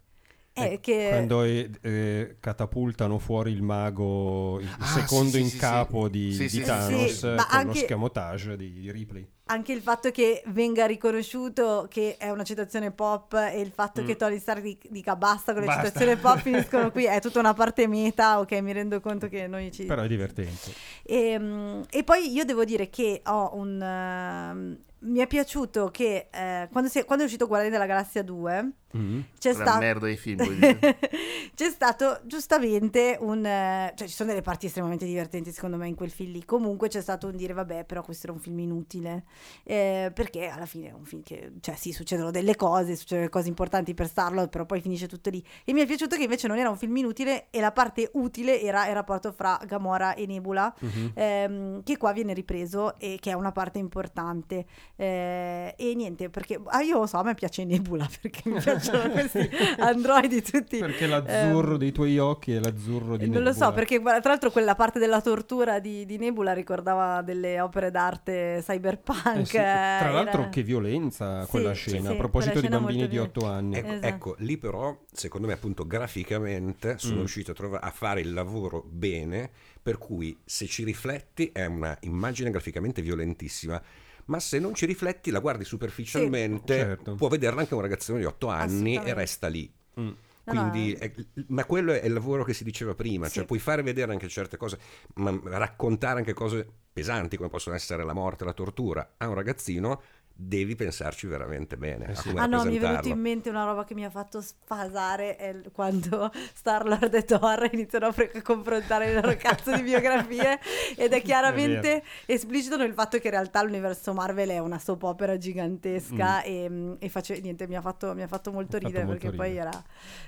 [0.53, 1.07] È che...
[1.09, 6.09] Quando eh, eh, catapultano fuori il mago, il Ah, secondo sì, in sì, capo sì.
[6.11, 9.27] di, di Thanos eh, con lo anche- scamotage di, di Ripley.
[9.45, 14.05] Anche il fatto che venga riconosciuto che è una citazione pop e il fatto Mm.
[14.05, 15.87] che Tony Stark di- dica basta con le Basta.
[15.87, 19.69] citazioni pop finiscono qui, è tutta una parte meta, ok, mi rendo conto che noi
[19.71, 19.83] ci...
[19.83, 20.71] Però è divertente.
[21.03, 23.81] E, mm, e poi io devo dire che ho un...
[23.81, 28.71] ehm, mi è piaciuto che eh, quando, si- quando è uscito Guardiani della Galassia 2
[28.97, 29.19] Mm.
[29.39, 29.53] c'è
[29.99, 30.37] dei film?
[31.55, 33.45] C'è stato giustamente un...
[33.45, 36.43] eh, cioè ci sono delle parti estremamente divertenti secondo me in quel film lì.
[36.45, 39.23] Comunque c'è stato un dire vabbè però questo era un film inutile.
[39.63, 41.53] Eh, perché alla fine è un film che...
[41.61, 45.43] Cioè sì, succedono delle cose, succedono cose importanti per Starlord, però poi finisce tutto lì.
[45.63, 48.61] E mi è piaciuto che invece non era un film inutile e la parte utile
[48.61, 50.73] era il rapporto fra Gamora e Nebula.
[50.79, 51.11] Mhm.
[51.13, 54.65] ehm, che qua viene ripreso e che è una parte importante
[54.95, 59.09] Eh, e niente perché ah, io lo so a me piace Nebula perché mi piacciono
[59.11, 59.49] questi
[59.79, 63.71] androidi tutti Perché l'azzurro ehm, dei tuoi occhi è l'azzurro di non lo so Nebula.
[63.71, 69.37] perché tra l'altro quella parte della tortura di, di Nebula ricordava delle opere d'arte cyberpunk
[69.37, 72.67] Eh sì, Tra eh, l'altro era- che violenza quella sì, scena, sì, a proposito di
[72.67, 73.77] bambini di molto 8 anni.
[73.77, 74.07] Ecco, Esatto.
[74.07, 77.17] ecco, lì però, secondo me, appunto, graficamente sono Mm.
[77.19, 79.49] riuscito a, trova- a fare il lavoro bene,
[79.81, 83.81] per cui se ci rifletti è una immagine graficamente violentissima,
[84.25, 87.15] ma se non ci rifletti la guardi superficialmente, Sì, certo.
[87.15, 89.71] può vederla anche un ragazzino di 8 anni e resta lì.
[89.99, 90.09] Mm.
[90.43, 91.11] No, no, Quindi, eh.
[91.11, 93.33] è- ma quello è il lavoro che si diceva prima, Sì.
[93.35, 94.79] cioè puoi fare vedere anche certe cose,
[95.15, 100.01] ma raccontare anche cose pesanti come possono essere la morte, la tortura a un ragazzino,
[100.33, 102.29] devi pensarci veramente bene Eh sì.
[102.29, 105.35] come Ah no, mi è venuto in mente una roba che mi ha fatto sfasare
[105.35, 110.59] è il- quando Star-Lord e Thor iniziano a confrontare le loro cazzo di biografie
[110.97, 115.37] ed è chiaramente esplicito nel fatto che in realtà l'universo Marvel è una soap opera
[115.37, 119.05] gigantesca e, e face- niente, mi ha fatto, mi ha fatto molto Ha fatto ridere
[119.05, 119.69] molto perché poi ridere.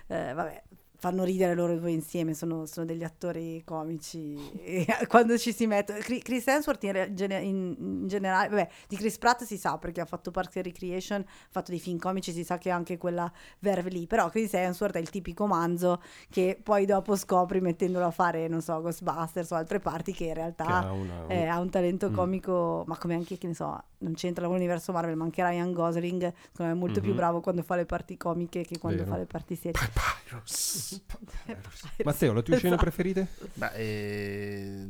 [0.07, 0.63] era, eh, vabbè,
[1.03, 4.37] fanno ridere loro due insieme, sono, sono degli attori comici.
[4.63, 5.67] E quando ci si.
[5.67, 6.95] Cri- Chris Hemsworth in,
[7.41, 11.19] in- in generale, vabbè, di Chris Pratt si sa perché ha fatto Parks and Recreation,
[11.19, 14.07] ha fatto dei film comici, si sa che ha anche quella verve lì.
[14.07, 18.61] Però Chris Hemsworth è il tipico manzo che poi dopo scopri mettendolo a fare, non
[18.61, 22.09] so, Ghostbusters o altre parti che in realtà Che ha una- eh, ha un talento
[22.09, 22.13] Mm.
[22.13, 25.71] comico, ma come anche, che ne so, non c'entra con l'universo Marvel, ma anche Ryan
[25.71, 26.21] Gosling,
[26.51, 27.15] secondo me è molto più Mhm.
[27.15, 29.11] bravo quando fa le parti comiche che quando Vero.
[29.11, 29.79] fa le parti serie.
[29.93, 31.01] Papyrus.
[32.03, 32.81] Matteo, le tue scene Esatto.
[32.89, 33.27] preferite?
[33.55, 34.85] Ma eh,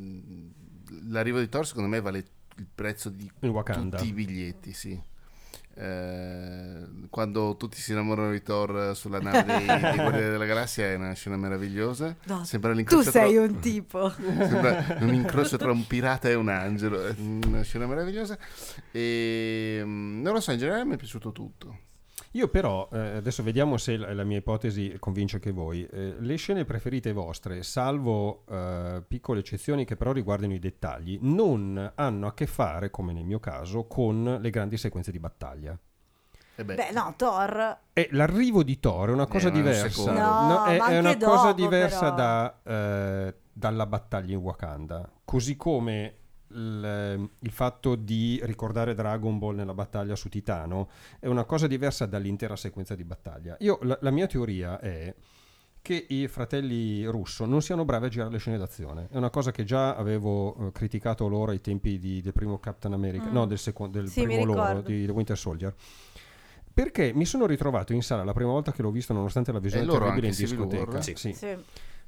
[1.08, 2.18] l'arrivo di Thor secondo me vale
[2.58, 5.02] il prezzo di tutti i biglietti, sì.
[5.76, 10.96] Eh, quando tutti si innamorano di Thor sulla nave dei, dei Guardiani della Galassia è
[10.96, 12.16] una scena meravigliosa.
[12.26, 14.10] No, Sembra Tu l'incrocio sei tra, un tipo.
[14.12, 17.06] sembra un incrocio tra un pirata e un angelo.
[17.06, 18.38] È una scena meravigliosa.
[18.92, 21.78] E mm, non lo so, in generale mi è piaciuto tutto.
[22.36, 26.36] Io però, eh, adesso vediamo se la, la mia ipotesi convince anche voi, eh, le
[26.36, 32.34] scene preferite vostre, salvo eh, piccole eccezioni che però riguardano i dettagli, non hanno a
[32.34, 35.78] che fare, come nel mio caso, con le grandi sequenze di battaglia.
[36.56, 37.78] E beh, Beh, no, Thor.
[37.94, 39.90] E l'arrivo di Thor è una cosa Eh, ma è un diversa.
[39.90, 40.20] secondo.
[40.20, 45.08] No, è, è una cosa diversa da, eh, dalla battaglia in Wakanda.
[45.24, 46.16] Così come
[46.54, 50.90] il, il fatto di ricordare Dragon Ball nella battaglia su Titano
[51.20, 53.56] è una cosa diversa dall'intera sequenza di battaglia.
[53.60, 55.14] Io, la, la mia teoria è
[55.82, 59.08] che i fratelli russo non siano bravi a girare le scene d'azione.
[59.12, 62.94] È una cosa che già avevo eh, criticato loro ai tempi di- del primo Captain
[62.94, 63.34] America, Mm.
[63.34, 65.74] no, del, seco- del Sì, primo loro, di The Winter Soldier.
[66.74, 69.86] Perché mi sono ritrovato in sala la prima volta che l'ho visto, nonostante la visione
[69.86, 71.02] E terribile in discoteca.
[71.02, 71.34] Sì.
[71.34, 71.58] Sì.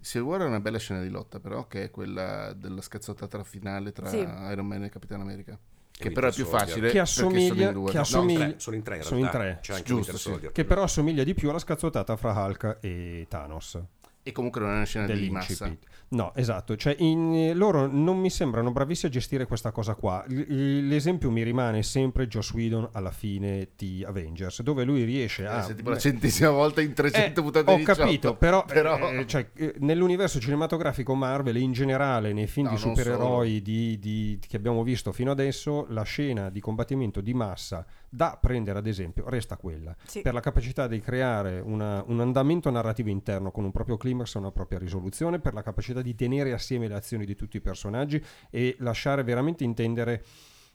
[0.05, 3.91] Civil War è una bella scena di lotta, però, che è quella della scazzottata finale
[3.91, 4.17] tra Sì.
[4.19, 5.57] Iron Man e Capitano America.
[5.97, 6.59] Che però è più Soldier.
[6.59, 7.89] facile Che perché assomiglia- sono in due.
[7.89, 9.57] che No, assomiglia- Tre, sono in tre in Sono in tre.
[9.61, 10.49] C'è anche Giusto, sì.
[10.51, 13.79] Che però assomiglia di più alla scazzottata fra Hulk e Thanos.
[14.27, 15.71] E comunque non è una scena di massa.
[16.07, 20.23] No, esatto, cioè in- loro non mi sembrano bravissimi a gestire questa cosa qua.
[20.27, 25.67] L- l'esempio mi rimane sempre Joss Whedon alla fine di Avengers, dove lui riesce a...
[25.69, 28.01] Eh, tipo la centesima volta in 300 Eh, puntate ho di 18.
[28.03, 32.71] capito, però, Però- eh, cioè, eh, nell'universo cinematografico Marvel e in generale nei film No,
[32.73, 37.85] di supereroi di- di- che abbiamo visto fino adesso, la scena di combattimento di massa
[38.15, 39.95] da prendere ad esempio resta quella.
[40.05, 40.21] Sì.
[40.21, 44.39] Per la capacità di creare una- un andamento narrativo interno con un proprio climax e
[44.39, 48.23] una propria risoluzione, per la capacità di tenere assieme le azioni di tutti i personaggi
[48.49, 50.23] e lasciare veramente intendere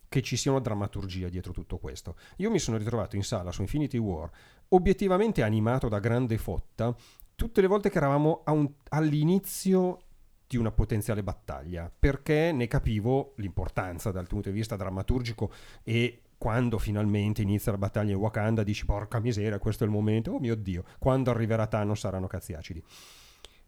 [0.08, 2.16] che ci sia una drammaturgia dietro tutto questo.
[2.38, 4.28] Io mi sono ritrovato in sala su Infinity War,
[4.70, 6.94] obiettivamente animato da grande fotta,
[7.36, 9.98] tutte le volte che eravamo un- all'inizio
[10.46, 15.52] di una potenziale battaglia, perché ne capivo l'importanza dal punto di vista drammaturgico
[15.84, 20.30] e quando finalmente inizia la battaglia in Wakanda dici porca miseria, questo è il momento,
[20.32, 22.82] oh mio Dio, quando arriverà Thanos saranno cazzi acidi.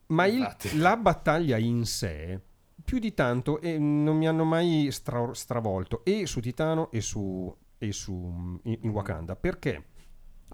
[0.07, 2.41] Ma il- la battaglia in sé,
[2.83, 7.55] più di tanto, eh, non mi hanno mai stra- stravolto e su Titano e su,
[7.77, 9.37] e su in, in Wakanda.
[9.37, 9.85] Perché?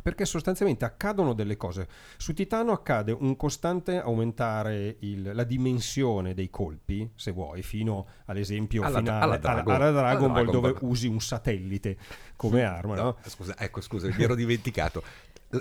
[0.02, 1.88] Perché sostanzialmente accadono delle cose.
[2.16, 8.82] Su Titano accade un costante aumentare il- la dimensione dei colpi, se vuoi, fino all'esempio
[8.84, 10.90] Alla- finale, alla Dragon- alla Dragon alla Ball, Dragon dove Ball.
[10.90, 11.96] usi un satellite
[12.36, 12.94] come arma.
[12.94, 13.02] no?
[13.02, 15.02] No, scusa, ecco, scusa, mi ero dimenticato.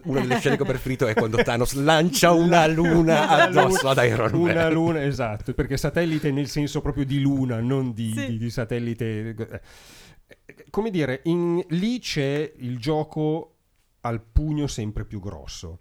[0.03, 4.31] Una delle scene che ho preferito è quando Thanos lancia una luna addosso ad Iron
[4.31, 4.41] Man.
[4.51, 8.27] Una luna, esatto, perché satellite nel senso proprio di luna, non di, Sì.
[8.27, 9.33] di- di satellite.
[9.35, 9.61] eh,
[10.69, 13.53] Come dire, in- lì c'è il gioco
[14.07, 15.79] al pugno sempre più grosso.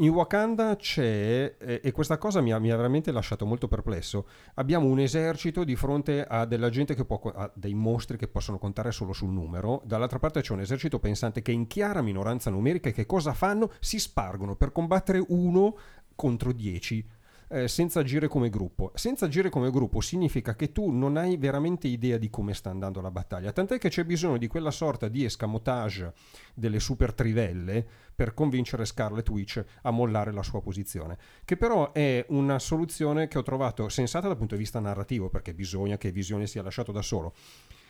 [0.00, 4.28] In Wakanda c'è, eh, e questa cosa mi ha, mi ha veramente lasciato molto perplesso,
[4.54, 8.58] abbiamo un esercito di fronte a della gente che può, a dei mostri che possono
[8.58, 12.90] contare solo sul numero, dall'altra parte c'è un esercito pensante che in chiara minoranza numerica
[12.90, 13.72] che cosa fanno?
[13.80, 15.76] Si spargono per combattere uno
[16.14, 17.04] contro dieci
[17.48, 18.92] eh, senza agire come gruppo.
[18.94, 23.00] Senza agire come gruppo significa che tu non hai veramente idea di come sta andando
[23.00, 26.12] la battaglia, tant'è che c'è bisogno di quella sorta di escamotage
[26.54, 32.24] delle super trivelle per convincere Scarlet Witch a mollare la sua posizione, che però è
[32.30, 36.46] una soluzione che ho trovato sensata dal punto di vista narrativo, perché bisogna che Visione
[36.46, 37.34] sia lasciato da solo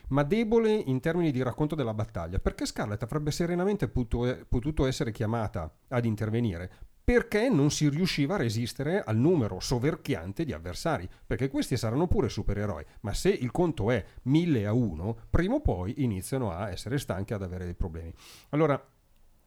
[0.08, 5.70] ma debole in termini di racconto della battaglia, perché Scarlett avrebbe serenamente potuto, essere chiamata
[5.88, 6.70] ad intervenire,
[7.08, 12.28] perché non si riusciva a resistere al numero soverchiante di avversari, perché questi saranno pure
[12.28, 16.98] supereroi, ma se il conto è 1000 a 1, prima o poi iniziano a essere
[16.98, 18.12] stanchi ad avere dei problemi.
[18.50, 18.78] Allora,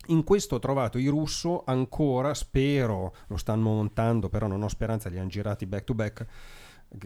[0.08, 5.10] in questo ho trovato i russo ancora, spero, lo stanno montando, però non ho speranza,
[5.10, 6.26] li hanno girati back to back,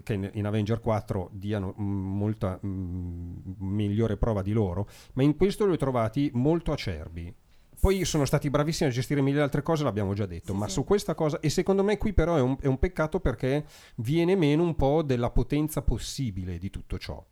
[0.04, 5.66] che in- Avenger 4 diano mm, molta mm, migliore prova di loro, ma in questo
[5.66, 7.44] li ho trovati molto acerbi.
[7.80, 10.74] Poi sono stati bravissimi a gestire mille altre cose, l'abbiamo già detto, Sì, ma sì.
[10.74, 13.66] su questa cosa, e secondo me qui però è un, è un peccato perché
[13.96, 17.24] viene meno un po' della potenza possibile di tutto ciò.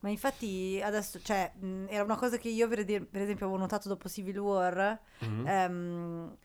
[0.00, 3.60] Ma infatti adesso, cioè, mh, era una cosa che io per, dir- per esempio avevo
[3.60, 5.00] notato dopo Civil War.
[5.24, 5.46] Mm-hmm.
[5.46, 6.36] ehm,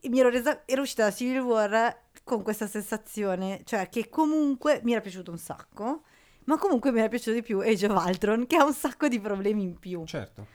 [0.00, 4.80] e mi ero, resa- ero uscita da Civil War con questa sensazione, cioè che comunque
[4.82, 6.02] mi era piaciuto un sacco,
[6.44, 9.18] ma comunque mi era piaciuto di più Age of Ultron, che ha un sacco di
[9.20, 10.04] problemi in più.
[10.04, 10.46] Certo.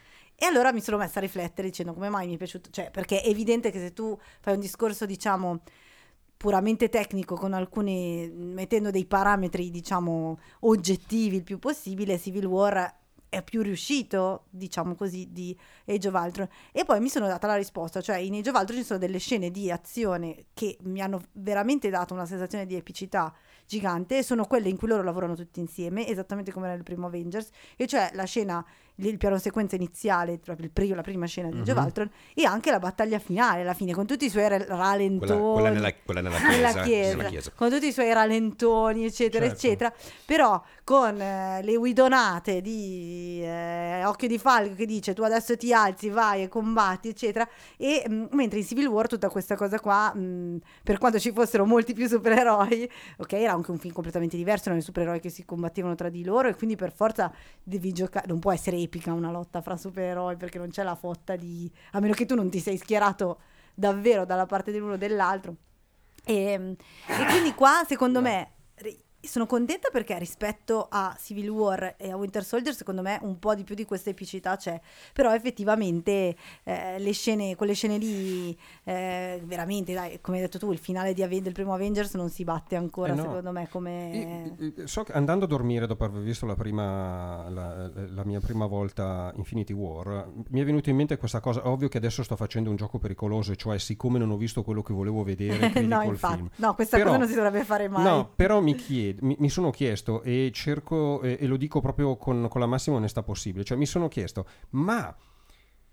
[0.41, 3.21] E allora mi sono messa a riflettere dicendo come mai mi è piaciuto, cioè perché
[3.21, 5.59] è evidente che se tu fai un discorso diciamo
[6.37, 12.97] puramente tecnico con alcuni mettendo dei parametri diciamo oggettivi il più possibile, Civil War
[13.29, 15.55] è più riuscito, diciamo così, di
[15.85, 16.47] Age of Ultron.
[16.71, 19.19] E poi mi sono data la risposta, cioè in Age of Ultron ci sono delle
[19.19, 23.33] scene di azione che mi hanno veramente dato una sensazione di epicità
[23.67, 27.49] gigante e sono quelle in cui loro lavorano tutti insieme, esattamente come nel primo Avengers,
[27.77, 28.65] e cioè la scena,
[29.07, 31.77] il piano sequenza iniziale, il primo- la prima scena di Mhm.
[31.83, 35.17] Ultron, e anche la battaglia finale alla fine, con tutti i suoi ra- ralentoni.
[35.39, 37.51] Quella, quella nella, quella nella chiesa, nella chiesa, nella chiesa.
[37.55, 39.65] con tutti i suoi ralentoni, eccetera, Certo.
[39.65, 39.93] eccetera.
[40.25, 45.71] Però con eh, le guidonate di eh, Occhio di Falco che dice tu adesso ti
[45.73, 47.47] alzi, vai e combatti, eccetera.
[47.77, 51.65] E mh, mentre in Civil War tutta questa cosa qua, mh, per quanto ci fossero
[51.65, 55.45] molti più supereroi, ok, era anche un film completamente diverso, erano i supereroi che si
[55.45, 57.31] combattevano tra di loro e quindi per forza
[57.63, 61.35] devi giocare, non può essere epica una lotta fra supereroi perché non c'è la fotta
[61.35, 63.39] di, a meno che tu non ti sei schierato
[63.75, 65.55] davvero dalla parte dell'uno o dell'altro.
[66.25, 66.75] E,
[67.07, 68.47] e quindi qua, secondo me, ri-
[69.21, 73.53] sono contenta perché rispetto a Civil War e a Winter Soldier, secondo me un po'
[73.55, 74.79] di più di questa epicità c'è.
[75.13, 80.71] Però effettivamente eh, le scene, quelle scene lì, eh, veramente, dai, come hai detto tu,
[80.71, 83.21] il finale di Aven- del primo Avengers non si batte ancora, Eh no.
[83.23, 84.55] secondo me, come...
[84.57, 88.39] E- e- so che andando a dormire dopo aver visto la, prima, la, la mia
[88.39, 91.67] prima volta Infinity War, mi è venuta in mente questa cosa.
[91.67, 94.93] Ovvio che adesso sto facendo un gioco pericoloso, cioè siccome non ho visto quello che
[94.93, 96.49] volevo vedere, no, infatti, film.
[96.55, 98.03] no, questa Però- cosa non si dovrebbe fare mai.
[98.03, 102.15] No, però mi, chiedo, mi, mi sono chiesto e cerco, e, e lo dico proprio
[102.17, 105.15] con, con la massima onestà possibile, cioè mi sono chiesto, ma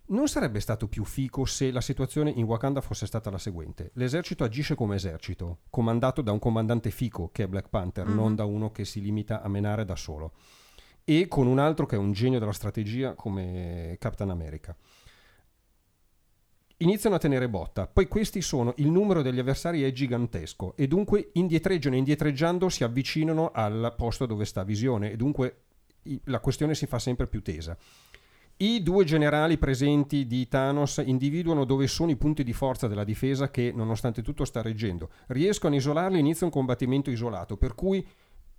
[0.09, 3.91] non sarebbe stato più fico se la situazione in Wakanda fosse stata la seguente?
[3.95, 8.15] L'esercito agisce come esercito, comandato da un comandante fico che è Black Panther, Mhm.
[8.15, 10.33] non da uno che si limita a menare da solo,
[11.05, 14.77] e con un altro che è un genio della strategia come Captain America
[16.79, 17.87] iniziano a tenere botta.
[17.87, 22.85] Poi questi sono, il numero degli avversari è gigantesco e dunque indietreggiano e indietreggiando si
[22.85, 25.57] avvicinano al posto dove sta Visione e dunque
[26.25, 27.77] la questione si fa sempre più tesa.
[28.59, 33.51] I due generali presenti di Thanos individuano dove sono i punti di forza della difesa
[33.51, 35.11] che, nonostante tutto, sta reggendo.
[35.27, 38.07] Riescono a isolarli inizia un combattimento isolato, per cui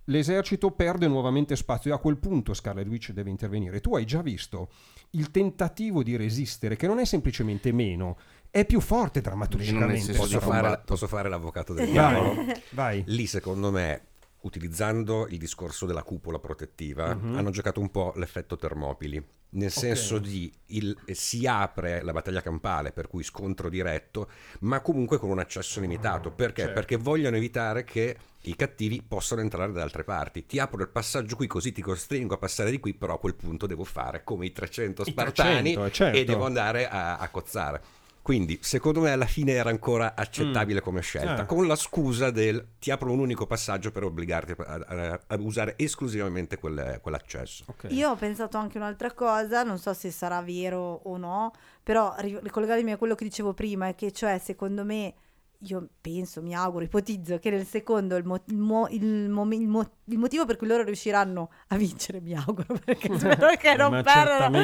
[0.08, 3.80] l'esercito perde nuovamente spazio e a quel punto Scarlet Witch deve intervenire.
[3.80, 4.70] Tu hai già visto
[5.10, 8.18] il tentativo di resistere, che non è semplicemente meno,
[8.50, 10.12] è più forte drammaturgicamente.
[10.14, 12.34] Posso fare, posso fare l'avvocato del diavolo?
[12.34, 13.02] Vai, vai.
[13.06, 14.07] Lì, secondo me,
[14.40, 17.36] utilizzando il discorso della cupola protettiva, Mhm.
[17.36, 19.22] hanno giocato un po' l'effetto Termopili.
[19.50, 24.28] Nel senso di il- si apre la battaglia campale, per cui scontro diretto,
[24.60, 26.30] ma comunque con un accesso limitato.
[26.30, 26.60] Perché?
[26.62, 26.74] Certo.
[26.74, 30.44] Perché vogliono evitare che i cattivi possano entrare da altre parti.
[30.44, 33.34] Ti apro il passaggio qui, così ti costringo a passare di qui, però a quel
[33.34, 36.18] punto devo fare come i 300 I spartani 300, eh, certo.
[36.18, 37.82] e devo andare a, a cozzare.
[38.22, 41.46] Quindi, secondo me, alla fine era ancora accettabile come scelta, Ah.
[41.46, 45.74] con la scusa del ti apro un unico passaggio per obbligarti a, a- a usare
[45.78, 47.64] esclusivamente quel- quell'accesso.
[47.68, 47.86] Ok.
[47.90, 52.38] Io ho pensato anche un'altra cosa, non so se sarà vero o no, però ri-
[52.42, 55.14] ricollegandomi a quello che dicevo prima, è che cioè secondo me,
[55.62, 60.16] io penso, mi auguro, ipotizzo che nel secondo il, mo- il mo- il mo- il
[60.18, 64.58] motivo per cui loro riusciranno a vincere, mi auguro, perché spero che non perdano,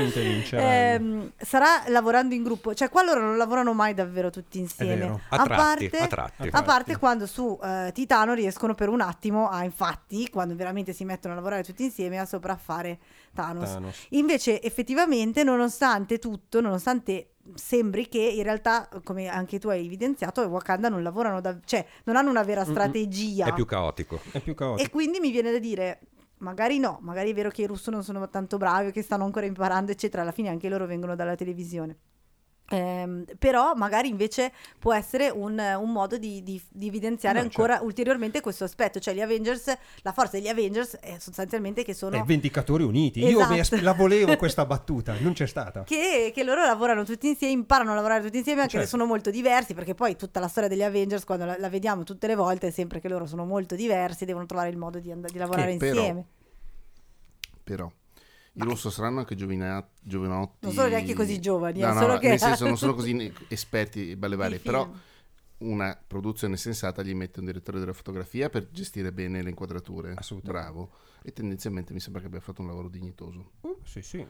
[0.51, 4.97] ehm, sarà lavorando in gruppo, cioè qua loro non lavorano mai davvero tutti insieme.
[4.97, 5.21] vero.
[5.31, 6.49] A, tratti, parte, a tratti.
[6.53, 11.05] a parte quando su eh, Titano riescono per un attimo a, infatti, quando veramente si
[11.05, 12.99] mettono a lavorare tutti insieme, a sopraffare
[13.35, 13.73] Thanos.
[13.73, 14.07] Thanos.
[14.11, 20.47] Invece, effettivamente, nonostante tutto, nonostante sembri che in realtà, come anche tu hai evidenziato, i
[20.47, 23.47] Wakanda non lavorano, da, cioè non hanno una vera strategia.
[23.47, 24.21] È più caotico.
[24.33, 24.91] È più E caotico.
[24.91, 26.01] quindi mi viene da dire,
[26.39, 29.25] magari no, magari è vero che i russo non sono tanto bravi o che stanno
[29.25, 30.23] ancora imparando, eccetera.
[30.23, 31.97] Alla fine anche loro vengono dalla televisione.
[32.75, 37.81] Ehm, però magari invece può essere un, un modo di, di- di evidenziare No, ancora
[37.83, 39.73] ulteriormente questo aspetto, cioè gli Avengers,
[40.03, 43.21] la forza degli Avengers è sostanzialmente che sono È Vendicatori Uniti.
[43.25, 43.61] Io Esatto.
[43.61, 45.85] aspe- la volevo questa battuta, non c'è stata.
[45.85, 48.97] che, che loro lavorano tutti insieme, imparano a lavorare tutti insieme, anche se Certo.
[48.97, 52.27] sono molto diversi, perché poi tutta la storia degli Avengers, quando la, la vediamo tutte
[52.27, 55.31] le volte, è sempre che loro sono molto diversi, devono trovare il modo di, and-
[55.31, 56.25] di lavorare Eh, però- insieme.
[57.65, 57.91] Però
[58.57, 60.67] I russo saranno anche giovina- giovanotti.
[60.67, 63.33] Non sono neanche così giovani, No, eh, no, solo che- nel senso non sono così
[63.49, 64.89] esperti balle varie, però
[65.59, 70.15] una produzione sensata gli mette un direttore della fotografia per gestire bene le inquadrature.
[70.17, 70.67] Assolutamente.
[70.71, 70.91] Bravo.
[71.23, 73.53] E tendenzialmente mi sembra che abbia fatto un lavoro dignitoso.
[73.63, 74.25] Uh, sì, sì.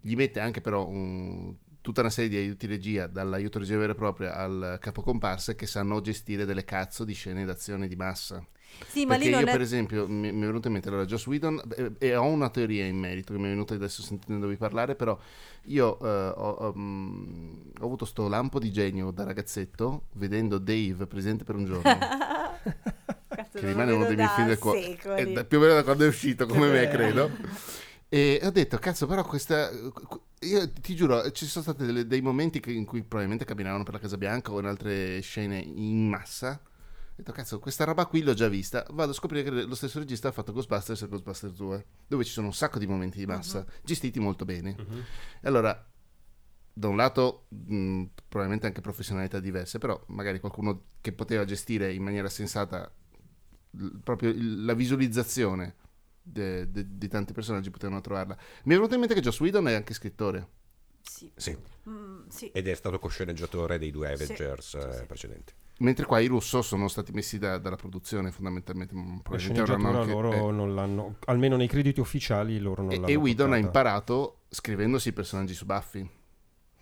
[0.00, 3.96] Gli mette anche però un- tutta una serie di aiuti regia, dall'aiuto regia vera e
[3.96, 8.44] propria al capocomparse che sanno gestire delle cazzo di scene d'azione di massa.
[8.86, 9.50] Sì, ma Perché lì io, è...
[9.50, 12.48] per esempio, mi, mi è venuto in mente allora Joss Whedon eh, e ho una
[12.48, 15.18] teoria in merito che mi è venuta adesso sentendovi parlare, però
[15.64, 21.44] io eh, ho, mm, ho avuto sto lampo di genio da ragazzetto vedendo Dave presente
[21.44, 21.98] per un giorno,
[23.28, 24.96] Cazzo, che rimane uno dei miei film del cuore,
[25.32, 27.30] da- più o meno da quando è uscito, come me credo.
[28.10, 29.70] E ho detto, cazzo, però questa...
[30.40, 34.00] Io ti giuro, ci sono stati dei momenti che- in cui probabilmente camminavano per la
[34.00, 36.58] Casa Bianca o in altre scene in massa.
[37.18, 38.86] Ho detto, cazzo, questa roba qui l'ho già vista.
[38.92, 42.30] Vado a scoprire che lo stesso regista ha fatto Ghostbusters e Ghostbusters 2, dove ci
[42.30, 44.76] sono un sacco di momenti di massa, gestiti molto bene.
[45.40, 45.84] E allora,
[46.72, 52.04] da un lato, mh, probabilmente anche professionalità diverse, però magari qualcuno che poteva gestire in
[52.04, 52.88] maniera sensata
[53.72, 55.74] l- proprio il- la visualizzazione
[56.22, 58.36] de- de- di tanti personaggi potevano trovarla.
[58.62, 60.48] Mi è venuto in mente che Joss Whedon è anche scrittore.
[61.02, 61.32] Sì.
[61.34, 61.56] Sì,
[61.88, 62.50] Mm, sì.
[62.52, 65.04] ed è stato cosceneggiatore dei due Avengers eh, sì, sì.
[65.06, 65.52] precedenti.
[65.80, 68.94] Mentre qua i russo sono stati messi da- dalla produzione fondamentalmente.
[69.30, 73.06] La sceneggiatura anche- loro eh, non l'hanno, almeno nei crediti ufficiali loro non e, l'hanno
[73.08, 76.08] e Whedon ha imparato scrivendosi i personaggi su Buffy.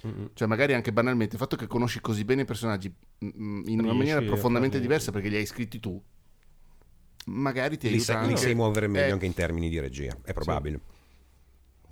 [0.06, 0.30] Mm-mm.
[0.34, 2.86] Cioè, magari anche banalmente il fatto che conosci così bene i personaggi
[3.18, 6.02] in una Riesci maniera a profondamente farli- diversa perché li hai scritti tu,
[7.26, 8.40] magari ti Li, aiuta sai, li anche.
[8.40, 10.80] sai muovere meglio Eh, anche in termini di regia, è probabile.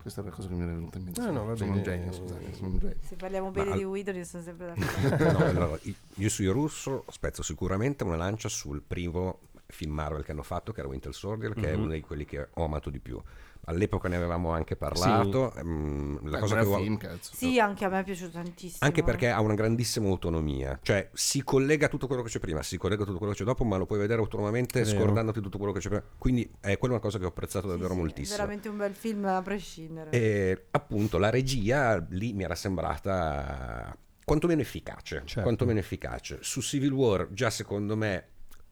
[0.05, 1.21] Questa è la cosa che mi era venuta in mente.
[1.23, 2.97] No, no, va sono un genio, scusate, sono un genio.
[3.01, 5.25] Se parliamo Ma bene al- di Whedon io sono sempre d'accordo.
[5.33, 5.79] No, allora,
[6.17, 10.81] io sui russo spezzo sicuramente una lancia sul primo film Marvel che hanno fatto, che
[10.81, 11.83] era Winter Soldier, che è Mhm.
[11.85, 13.19] uno di quelli che ho amato di più.
[13.67, 15.53] All'epoca ne avevamo anche parlato.
[15.55, 17.33] ehm, la Beh, cosa che film, cazzo.
[17.35, 18.79] sì, anche a me è piaciuto tantissimo.
[18.81, 22.63] Anche perché ha una grandissima autonomia, cioè si collega a tutto quello che c'è prima,
[22.63, 24.99] si collega a tutto quello che c'è dopo, ma lo puoi vedere autonomamente È vero.
[24.99, 26.05] scordandoti tutto quello che c'è prima.
[26.19, 28.35] Quindi è quella una cosa che ho apprezzato Sì, davvero sì, moltissimo.
[28.35, 30.11] È veramente un bel film a prescindere.
[30.11, 35.23] E appunto la regia lì mi era sembrata quantomeno efficace.
[35.25, 35.43] Certo.
[35.43, 36.39] Quantomeno efficace.
[36.41, 38.29] Su Civil War, già secondo me,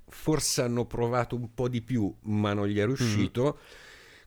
[0.09, 3.59] forse hanno provato un po' di più, ma non gli è riuscito.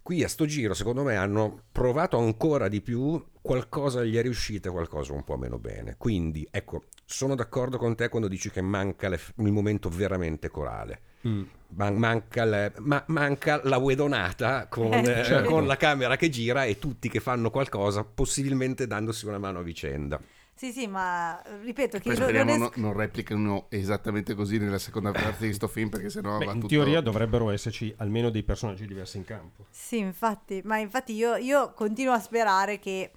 [0.06, 4.68] Qui a sto giro, secondo me, hanno provato ancora di più, qualcosa gli è riuscito
[4.70, 5.96] e qualcosa un po' meno bene.
[5.98, 11.00] Quindi, ecco, sono d'accordo con te quando dici che manca le- il momento veramente corale.
[11.28, 11.42] Mm.
[11.70, 15.50] Man- manca, le- ma- manca la wedonata con, Eh, eh, certo.
[15.50, 19.64] con la camera che gira e tutti che fanno qualcosa, possibilmente dandosi una mano a
[19.64, 20.22] vicenda.
[20.58, 24.78] Sì, sì, ma ripeto che Poi non speriamo es- no- non replicano esattamente così nella
[24.80, 26.74] seconda parte di sto film perché sennò Beh, va in tutto...
[26.74, 29.66] teoria dovrebbero esserci almeno dei personaggi diversi in campo.
[29.70, 33.12] Sì, infatti, ma infatti io, io continuo a sperare che,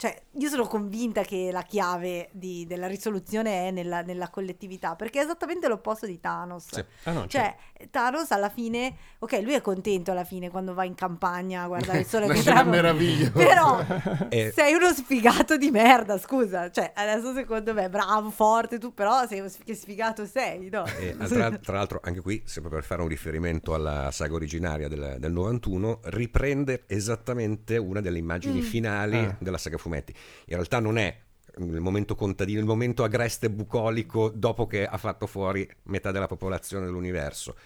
[0.00, 5.20] cioè, io sono convinta che la chiave di- della risoluzione è nella, nella collettività, perché
[5.20, 6.68] è esattamente l'opposto di Thanos.
[6.72, 6.82] Sì.
[7.02, 7.54] Ah, no, Cioè,
[7.90, 11.98] Thanos alla fine, ok, lui è contento alla fine quando va in campagna a guardare
[11.98, 12.80] il sole che scena tramonta.
[12.80, 13.30] meravigliosa.
[13.32, 13.78] Però
[14.30, 16.70] Eh, sei uno sfigato di merda, scusa.
[16.70, 20.84] Cioè, adesso secondo me, bravo, forte, tu però sei che sfigato sei, no?
[20.98, 25.16] Eh, tra, tra l'altro, anche qui, sempre per fare un riferimento alla saga originaria del,
[25.18, 28.62] del 91, riprende esattamente una delle immagini Mm.
[28.62, 29.36] finali Ah.
[29.38, 30.12] della saga fumetti.
[30.46, 31.16] In realtà non è
[31.58, 36.28] il momento contadino, il momento agreste e bucolico dopo che ha fatto fuori metà della
[36.28, 37.56] popolazione dell'universo.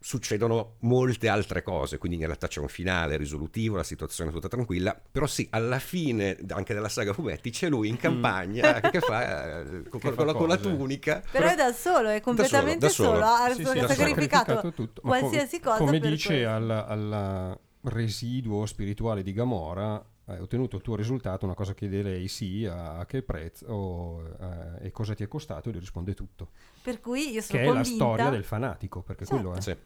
[0.00, 4.48] Succedono molte altre cose, quindi in realtà c'è un finale risolutivo, la situazione è tutta
[4.48, 9.60] tranquilla, però sì, alla fine anche della saga fumetti c'è lui in campagna che fa,
[9.60, 11.22] eh, con, Che con fa la, con la tunica.
[11.30, 13.12] Però è da solo, è completamente da solo.
[13.12, 13.24] solo.
[13.24, 15.00] Ha Sì, sì, sacrificato, tutto.
[15.04, 20.76] Ma qualsiasi com- cosa Come per dice al, al residuo spirituale di Gamora, hai ottenuto
[20.76, 24.22] il tuo risultato, una cosa chiede lei sì, a, a che prezzo o,
[24.80, 26.50] eh, e cosa ti è costato, e lui risponde tutto.
[26.82, 29.42] Per cui io sono Che è la convinta storia del fanatico, perché Certo.
[29.42, 29.60] quello è.
[29.60, 29.76] Sì.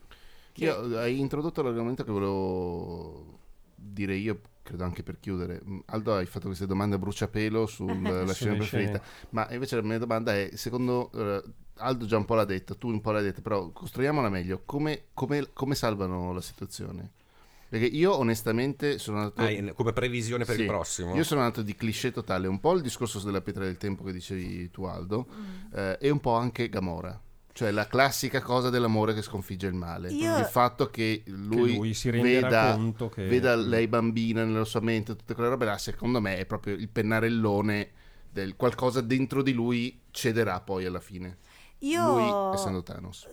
[0.53, 3.39] che- Io, hai introdotto l'argomento che volevo
[3.75, 5.61] dire io, credo anche per chiudere.
[5.65, 9.01] Mm, Aldo, hai fatto queste domande a bruciapelo sulla scena Sulle preferita,
[9.31, 11.11] ma invece la mia domanda è, secondo...
[11.13, 11.43] eh,
[11.81, 14.63] Aldo già un po' l'ha detto, tu un po' l'hai detto, però costruiamola meglio.
[14.65, 17.13] Come, come- come salvano la situazione?
[17.69, 19.43] Perché io onestamente sono andato...
[19.43, 21.15] Ah, come previsione per Sì, il prossimo.
[21.15, 24.13] Io sono andato di cliché totale, un po' il discorso della pietra del tempo che
[24.13, 25.75] dicevi tu Aldo, Mm.
[25.75, 27.21] eh, e un po' anche Gamora.
[27.53, 30.11] Cioè la classica cosa dell'amore che sconfigge il male.
[30.13, 34.81] Io- Il fatto che lui, lui si veda, conto che- veda lei bambina nella sua
[34.81, 37.91] mente, tutte quelle robe là, secondo me è proprio il pennarellone
[38.31, 41.39] del qualcosa dentro di lui cederà poi alla fine.
[41.81, 43.27] Io, Lui essendo Thanos.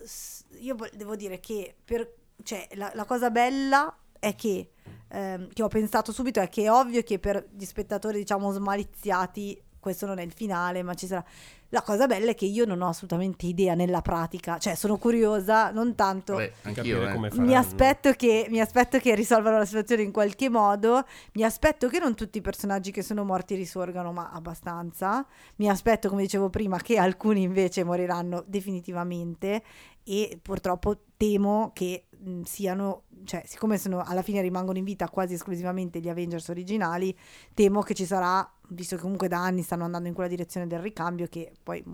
[0.60, 4.70] io vo- devo dire che per, cioè, la, la cosa bella è che
[5.08, 9.60] ehm, che ho pensato subito è che è ovvio che per gli spettatori, diciamo, smaliziati,
[9.86, 11.24] questo non è il finale, ma ci sarà.
[11.70, 15.70] La cosa bella è che io non ho assolutamente idea nella pratica, cioè sono curiosa,
[15.70, 16.38] non tanto.
[16.38, 17.12] Di anch'io, eh.
[17.12, 17.56] come Mi faranno.
[17.56, 21.04] aspetto, che, mi aspetto che risolvano la situazione in qualche modo.
[21.34, 25.24] Mi aspetto che non tutti i personaggi che sono morti risorgano, ma abbastanza.
[25.56, 29.62] Mi aspetto, come dicevo prima, che alcuni invece moriranno definitivamente.
[30.02, 35.34] E purtroppo temo che mh, siano, cioè, siccome sono, alla fine rimangono in vita quasi
[35.34, 37.16] esclusivamente gli Avengers originali,
[37.54, 40.80] temo che ci sarà, visto che comunque da anni stanno andando in quella direzione del
[40.80, 41.84] ricambio, che poi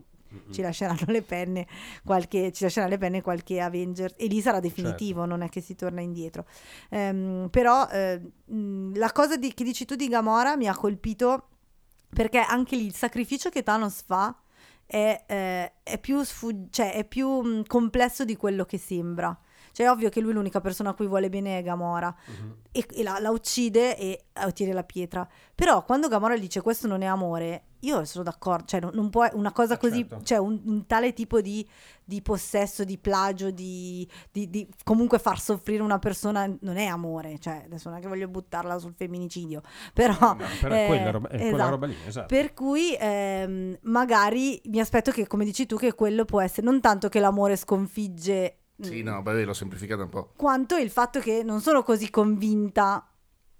[0.51, 1.67] ci lasceranno le penne
[2.03, 5.37] qualche, ci lascerà le penne qualche Avenger e lì sarà definitivo, Certo.
[5.37, 6.47] non è che si torna indietro.
[6.89, 7.87] Ehm, però
[8.47, 11.49] mh, la cosa di- che dici tu di Gamora mi ha colpito
[12.15, 14.35] perché anche lì il sacrificio che Thanos fa
[14.87, 19.39] è, eh, è più, sfug- cioè, è più mh, complesso di quello che sembra.
[19.73, 22.55] Cioè, è ovvio che lui l'unica persona a cui vuole bene è Gamora Mhm.
[22.71, 25.27] e, e la, la uccide e eh, ottiene la pietra.
[25.55, 29.27] Però quando Gamora dice questo non è amore, io sono d'accordo, cioè non, non può
[29.33, 30.25] una cosa Eh, così, certo.
[30.25, 31.67] cioè un, un tale tipo di,
[32.05, 37.39] di possesso, di plagio, di, di- di comunque far soffrire una persona non è amore,
[37.41, 39.63] cioè adesso non è che voglio buttarla sul femminicidio,
[39.93, 40.15] però...
[40.21, 41.71] No, però è eh, quella roba, è quella esatto.
[41.71, 42.27] roba lì, esatto.
[42.27, 46.81] Per cui ehm, magari mi aspetto che, come dici tu, che quello può essere non
[46.81, 50.31] tanto che l'amore sconfigge, Sì, mm, no, beh, l'ho semplificata un po'.
[50.37, 53.07] quanto il fatto che non sono così convinta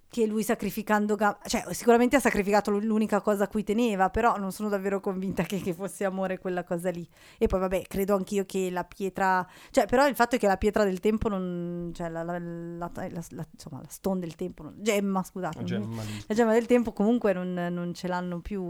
[0.09, 4.37] che lui sacrificando, Ga- cioè sicuramente ha sacrificato l- l'unica cosa a cui teneva, però
[4.37, 7.09] non sono davvero convinta che, che fosse amore quella cosa lì.
[7.39, 10.59] E poi vabbè, credo anch'io che la pietra, cioè però il fatto è che la
[10.59, 14.65] pietra del tempo non, cioè la, la, la- la- la- insomma la stone del tempo,
[14.65, 18.63] non- gemma scusate, La gemma la gemma del tempo comunque non, non ce l'hanno più,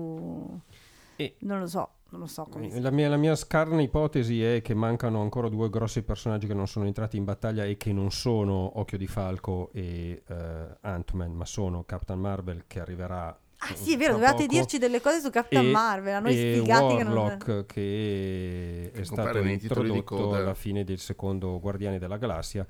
[1.16, 4.42] E- non lo so, non lo so come si La mia, la mia scarna ipotesi
[4.42, 7.92] è che mancano ancora due grossi personaggi che non sono entrati in battaglia e che
[7.92, 13.36] non sono Occhio di Falco e eh, Ant-Man, ma sono Captain Marvel che arriverà.
[13.64, 16.32] Ah sì, è vero, dovevate poco, dirci delle cose su Captain e- Marvel, a noi
[16.32, 17.16] e sfigati che non...
[17.16, 22.66] Warlock che è stato introdotto alla fine del secondo Guardiani della Galassia.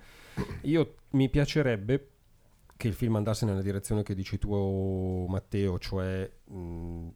[0.62, 2.08] Io mi piacerebbe
[2.76, 7.08] che il film andasse nella direzione che dici tu Matteo, cioè mh,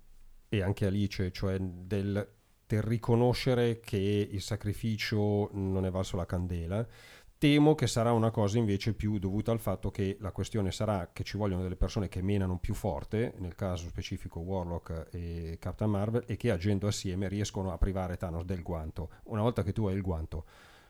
[0.56, 2.28] e anche Alice, cioè del,
[2.66, 6.86] del riconoscere che il sacrificio non è valso la candela.
[7.38, 11.22] Temo che sarà una cosa invece più dovuta al fatto che la questione sarà che
[11.22, 16.24] ci vogliono delle persone che menano più forte, nel caso specifico Warlock e Captain Marvel,
[16.26, 19.10] e che agendo assieme riescono a privare Thanos del guanto.
[19.24, 20.46] Una volta che tu hai il guanto,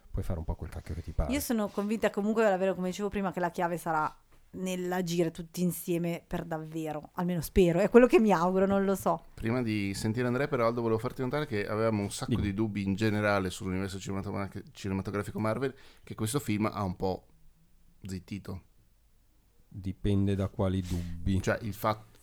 [0.09, 1.33] puoi fare un po' quel cacchio che ti pare.
[1.33, 4.17] Io sono convinta comunque davvero, come dicevo prima, che la chiave sarà
[4.57, 9.25] nell'agire tutti insieme per davvero, almeno spero, è quello che mi auguro, non lo so.
[9.35, 12.43] Prima di sentire Andrea Peraldo volevo farti notare che avevamo un sacco Dimmi.
[12.43, 17.27] di dubbi in generale sull'universo cinematogra- cinematografico Marvel che questo film ha un po'
[18.03, 18.63] zittito.
[19.69, 21.41] Dipende da quali dubbi.
[21.43, 22.15] Cioè il fatto...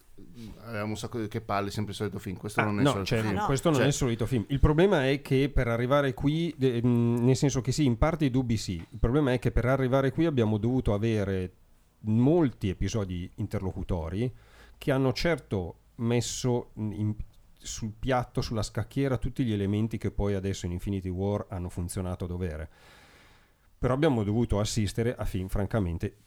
[0.65, 1.27] Avevamo un sacco di...
[1.27, 2.37] Che palle, sempre il solito film.
[2.37, 3.35] Questo Ah, non è il no, solito cioè, film.
[3.37, 3.45] Ah, no.
[3.45, 4.45] questo non Cioè- è il solito film.
[4.47, 8.25] Il problema è che per arrivare qui, de- mh, nel senso che sì, in parte
[8.25, 8.75] i dubbi sì.
[8.89, 11.51] Il problema è che per arrivare qui abbiamo dovuto avere
[12.03, 14.31] molti episodi interlocutori
[14.77, 17.15] che hanno certo messo in-
[17.57, 22.25] sul piatto, sulla scacchiera, tutti gli elementi che poi adesso in Infinity War hanno funzionato
[22.25, 22.69] a dovere.
[23.77, 26.17] Però abbiamo dovuto assistere a film francamente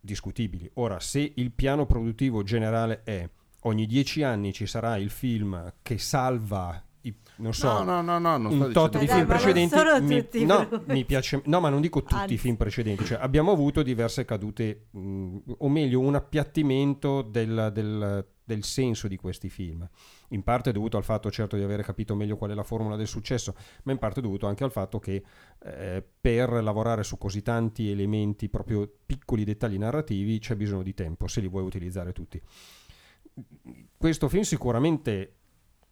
[0.00, 0.70] discutibili.
[0.74, 3.28] Ora, se il piano produttivo generale è
[3.62, 8.36] ogni dieci anni ci sarà il film che salva, i, non so, No, no, no,
[8.36, 9.76] no, un tot di Dai, film precedenti.
[10.02, 12.34] mi, tutti no, mi piace, no, ma non dico tutti Anzi.
[12.34, 13.04] i film precedenti.
[13.04, 19.14] Cioè, abbiamo avuto diverse cadute, mh, o meglio, un appiattimento del, del- del senso di
[19.16, 19.88] questi film.
[20.30, 23.06] In parte dovuto al fatto, certo, di avere capito meglio qual è la formula del
[23.06, 23.54] successo,
[23.84, 25.22] ma in parte dovuto anche al fatto che
[25.62, 31.28] eh, per lavorare su così tanti elementi, proprio piccoli dettagli narrativi, c'è bisogno di tempo
[31.28, 32.42] se li vuoi utilizzare tutti.
[33.96, 35.36] Questo film sicuramente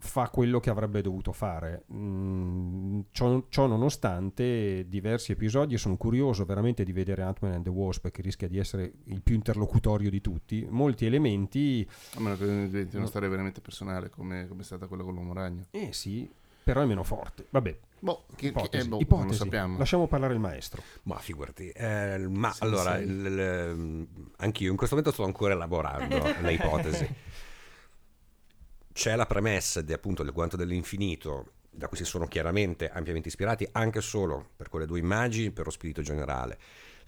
[0.01, 1.83] fa quello che avrebbe dovuto fare.
[1.93, 8.09] Mm, ciò, ciò nonostante, diversi episodi, sono curioso veramente di vedere Ant-Man and the Wasp,
[8.11, 10.67] che rischia di essere il più interlocutorio di tutti.
[10.71, 14.87] Molti elementi, A meno che non diventi una storia veramente personale come, come è stata
[14.87, 15.67] quella con l'uomo ragno.
[15.73, 16.31] eh sì,
[16.63, 17.47] però è meno forte.
[17.51, 19.17] Vabbè, Boh, che, che- ipotesi, eh, boh, ipotesi.
[19.19, 19.79] non lo sappiamo.
[19.79, 20.81] Lasciamo parlare il maestro.
[21.05, 23.03] Ma figurati, eh, ma Sì, allora, sì.
[23.03, 24.07] il- il-
[24.37, 27.09] anch'io in questo momento sto ancora elaborando le ipotesi.
[28.99, 33.65] C'è la premessa di appunto del guanto dell'infinito, da cui si sono chiaramente ampiamente ispirati,
[33.71, 36.59] anche solo per quelle due immagini, per lo spirito generale.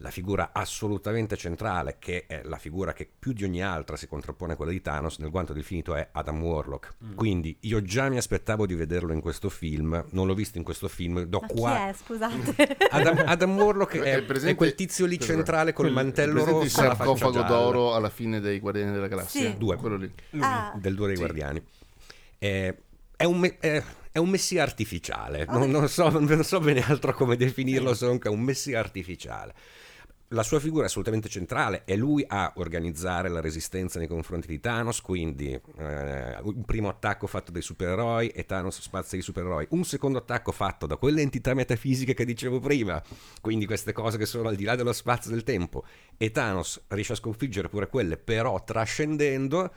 [0.03, 4.55] la figura assolutamente centrale, che è la figura che più di ogni altra si contrappone
[4.55, 6.95] a quella di Thanos, nel guanto dell'infinito è Adam Warlock.
[7.05, 7.15] Mm.
[7.17, 10.89] Quindi io già mi aspettavo di vederlo in questo film, non l'ho visto in questo
[10.89, 11.89] film, do Ma chi qua...
[11.89, 12.77] è, scusate?
[12.89, 16.81] Adam, Adam Warlock è, È presente- è quel tizio lì centrale col mantello il rosso
[16.81, 19.51] alla faccia sarcofago d'oro alla fine dei Guardiani della Galassia?
[19.51, 19.59] Sì.
[19.59, 19.77] Due.
[19.77, 20.11] Quello lì.
[20.39, 20.73] Ah.
[20.79, 21.23] del Due dei Sì.
[21.23, 21.63] Guardiani.
[22.43, 22.75] Eh,
[23.17, 27.13] è un, me- è- è un messia artificiale, non, non so, non so bene altro
[27.13, 29.55] come definirlo, se non che è un messia artificiale.
[30.33, 34.61] La sua figura è assolutamente centrale, è lui a organizzare la resistenza nei confronti di
[34.61, 39.85] Thanos, quindi eh, un primo attacco fatto dai supereroi e Thanos spazza i supereroi, un
[39.85, 43.03] secondo attacco fatto da quelle entità metafisiche che dicevo prima,
[43.41, 45.85] quindi queste cose che sono al di là dello spazio e del tempo,
[46.17, 49.73] e Thanos riesce a sconfiggere pure quelle, però trascendendo,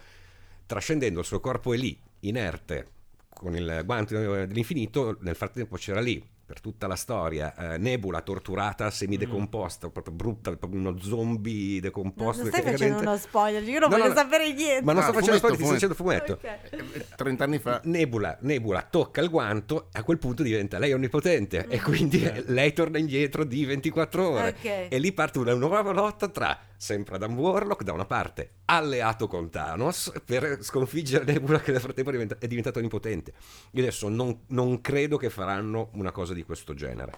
[0.67, 2.87] trascendendo il suo corpo è lì, inerte,
[3.29, 4.13] con il guanto
[4.45, 10.55] dell'infinito, nel frattempo c'era lì per tutta la storia eh, Nebula torturata, semidecomposta, proprio brutta,
[10.57, 12.45] proprio uno zombie Non decomposto.
[12.45, 14.15] stai facendo praticamente- uno spoiler, io non No, voglio no.
[14.15, 14.83] sapere niente.
[14.83, 16.33] Ma non Ah, sto facendo fumetto, spoiler, ti sto dicendo fumetto.
[16.33, 17.15] Ok.
[17.15, 17.81] 30 anni fa.
[17.85, 22.73] Nebula, Nebula tocca il guanto e a quel punto diventa lei onnipotente e quindi lei
[22.73, 24.87] torna indietro di 24 ore Ok.
[24.89, 29.49] e lì parte una nuova lotta tra sempre Adam Warlock da una parte alleato con
[29.49, 33.33] Thanos per sconfiggere Nebula che nel frattempo è diventa- è diventato onnipotente
[33.71, 37.13] io adesso non, non credo che faranno una cosa di questo genere.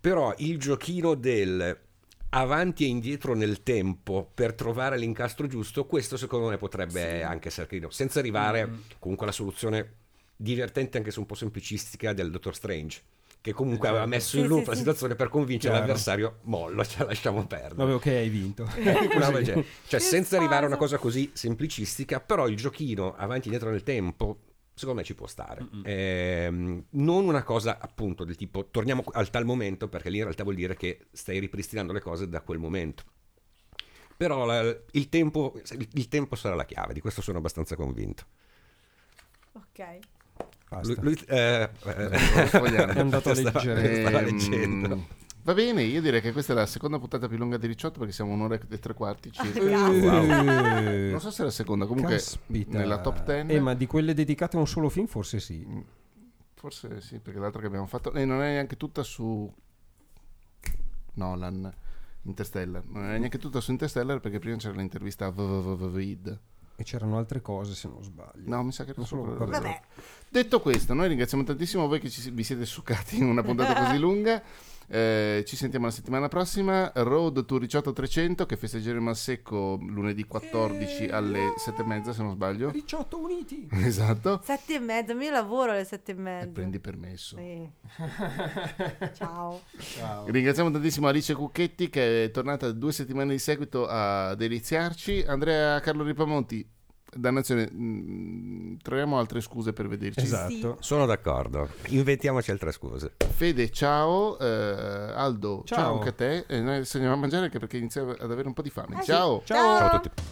[0.00, 1.78] Però il giochino del
[2.30, 7.66] avanti e indietro nel tempo per trovare l'incastro giusto, questo secondo me potrebbe anche essere
[7.66, 8.68] carino, senza arrivare
[8.98, 9.94] comunque alla soluzione
[10.36, 13.02] divertente anche se un po' semplicistica del Dottor Strange
[13.42, 14.78] che comunque aveva messo in loop sì, la sì.
[14.80, 15.86] situazione per convincere Chiaro.
[15.86, 18.64] l'avversario mollo, ce la lasciamo perdere Vabbè, ok, hai vinto.
[18.74, 19.64] genere.
[19.86, 23.70] cioè Che senza arrivare a una cosa così semplicistica però il giochino avanti e indietro
[23.70, 24.40] nel tempo
[24.74, 29.44] secondo me ci può stare Ehm, non una cosa appunto del tipo torniamo al tal
[29.44, 33.04] momento perché lì in realtà vuol dire che stai ripristinando le cose da quel momento
[34.16, 38.24] però la- il, tempo, il- il tempo sarà la chiave di questo sono abbastanza convinto
[39.52, 39.98] Ok.
[40.70, 40.94] Basta.
[41.02, 42.08] Lui- lui- eh, eh.
[42.94, 44.02] È andato a leggere.
[44.52, 45.06] Ehm,
[45.42, 48.12] Va bene, io direi che questa è la seconda puntata più lunga di Ricciotto perché
[48.12, 49.58] siamo un'ora e tre quarti circa.
[49.58, 52.78] Eh, Non so se è la seconda, comunque caspita.
[52.78, 53.52] nella top 10.
[53.54, 55.66] Eh, ma di quelle dedicate a un solo film forse sì.
[56.54, 59.50] Forse sì, perché l'altra che abbiamo fatto e non è neanche tutta su
[61.14, 61.72] Nolan
[62.22, 62.84] Interstellar.
[62.86, 66.38] Non è neanche tutta su Interstellar perché prima c'era l'intervista a Vid.
[66.80, 68.40] E c'erano altre cose se non sbaglio.
[68.46, 69.44] No, mi sa che era solo- quello.
[69.50, 69.80] Vabbè,
[70.30, 73.98] Detto questo, noi ringraziamo tantissimo voi che ci- vi siete succati in una puntata così
[73.98, 74.42] lunga.
[74.92, 76.90] Eh, ci sentiamo la settimana prossima.
[76.96, 82.22] Road to Ricciotto 300 che festeggeremo al secco lunedì 14 alle 7 e mezza, se
[82.22, 82.70] non sbaglio.
[82.70, 83.68] 18 uniti.
[83.90, 84.40] Esatto.
[84.42, 86.48] sette e mezza, io lavoro alle sette e E mezza.
[86.52, 87.36] prendi permesso.
[87.36, 87.70] Sì.
[89.14, 89.60] Ciao.
[89.78, 90.24] Ciao.
[90.28, 95.24] Ringraziamo tantissimo Alice Cucchetti che è tornata due settimane di seguito a deliziarci.
[95.26, 96.68] Andrea Carlo Ripamonti,
[97.14, 100.24] dannazione, mh, troviamo altre scuse per vederci.
[100.24, 100.76] Esatto.
[100.80, 104.38] sono d'accordo inventiamoci altre scuse Fede, ciao.
[104.38, 105.78] Eh, Aldo, ciao.
[105.78, 105.94] Ciao.
[105.94, 106.44] anche a te.
[106.46, 108.96] E noi adesso andiamo a mangiare anche perché iniziamo ad avere un po' di fame.
[108.96, 109.06] Ah, sì.
[109.06, 109.42] ciao.
[109.44, 109.78] Ciao.
[109.78, 110.22] ciao a tutti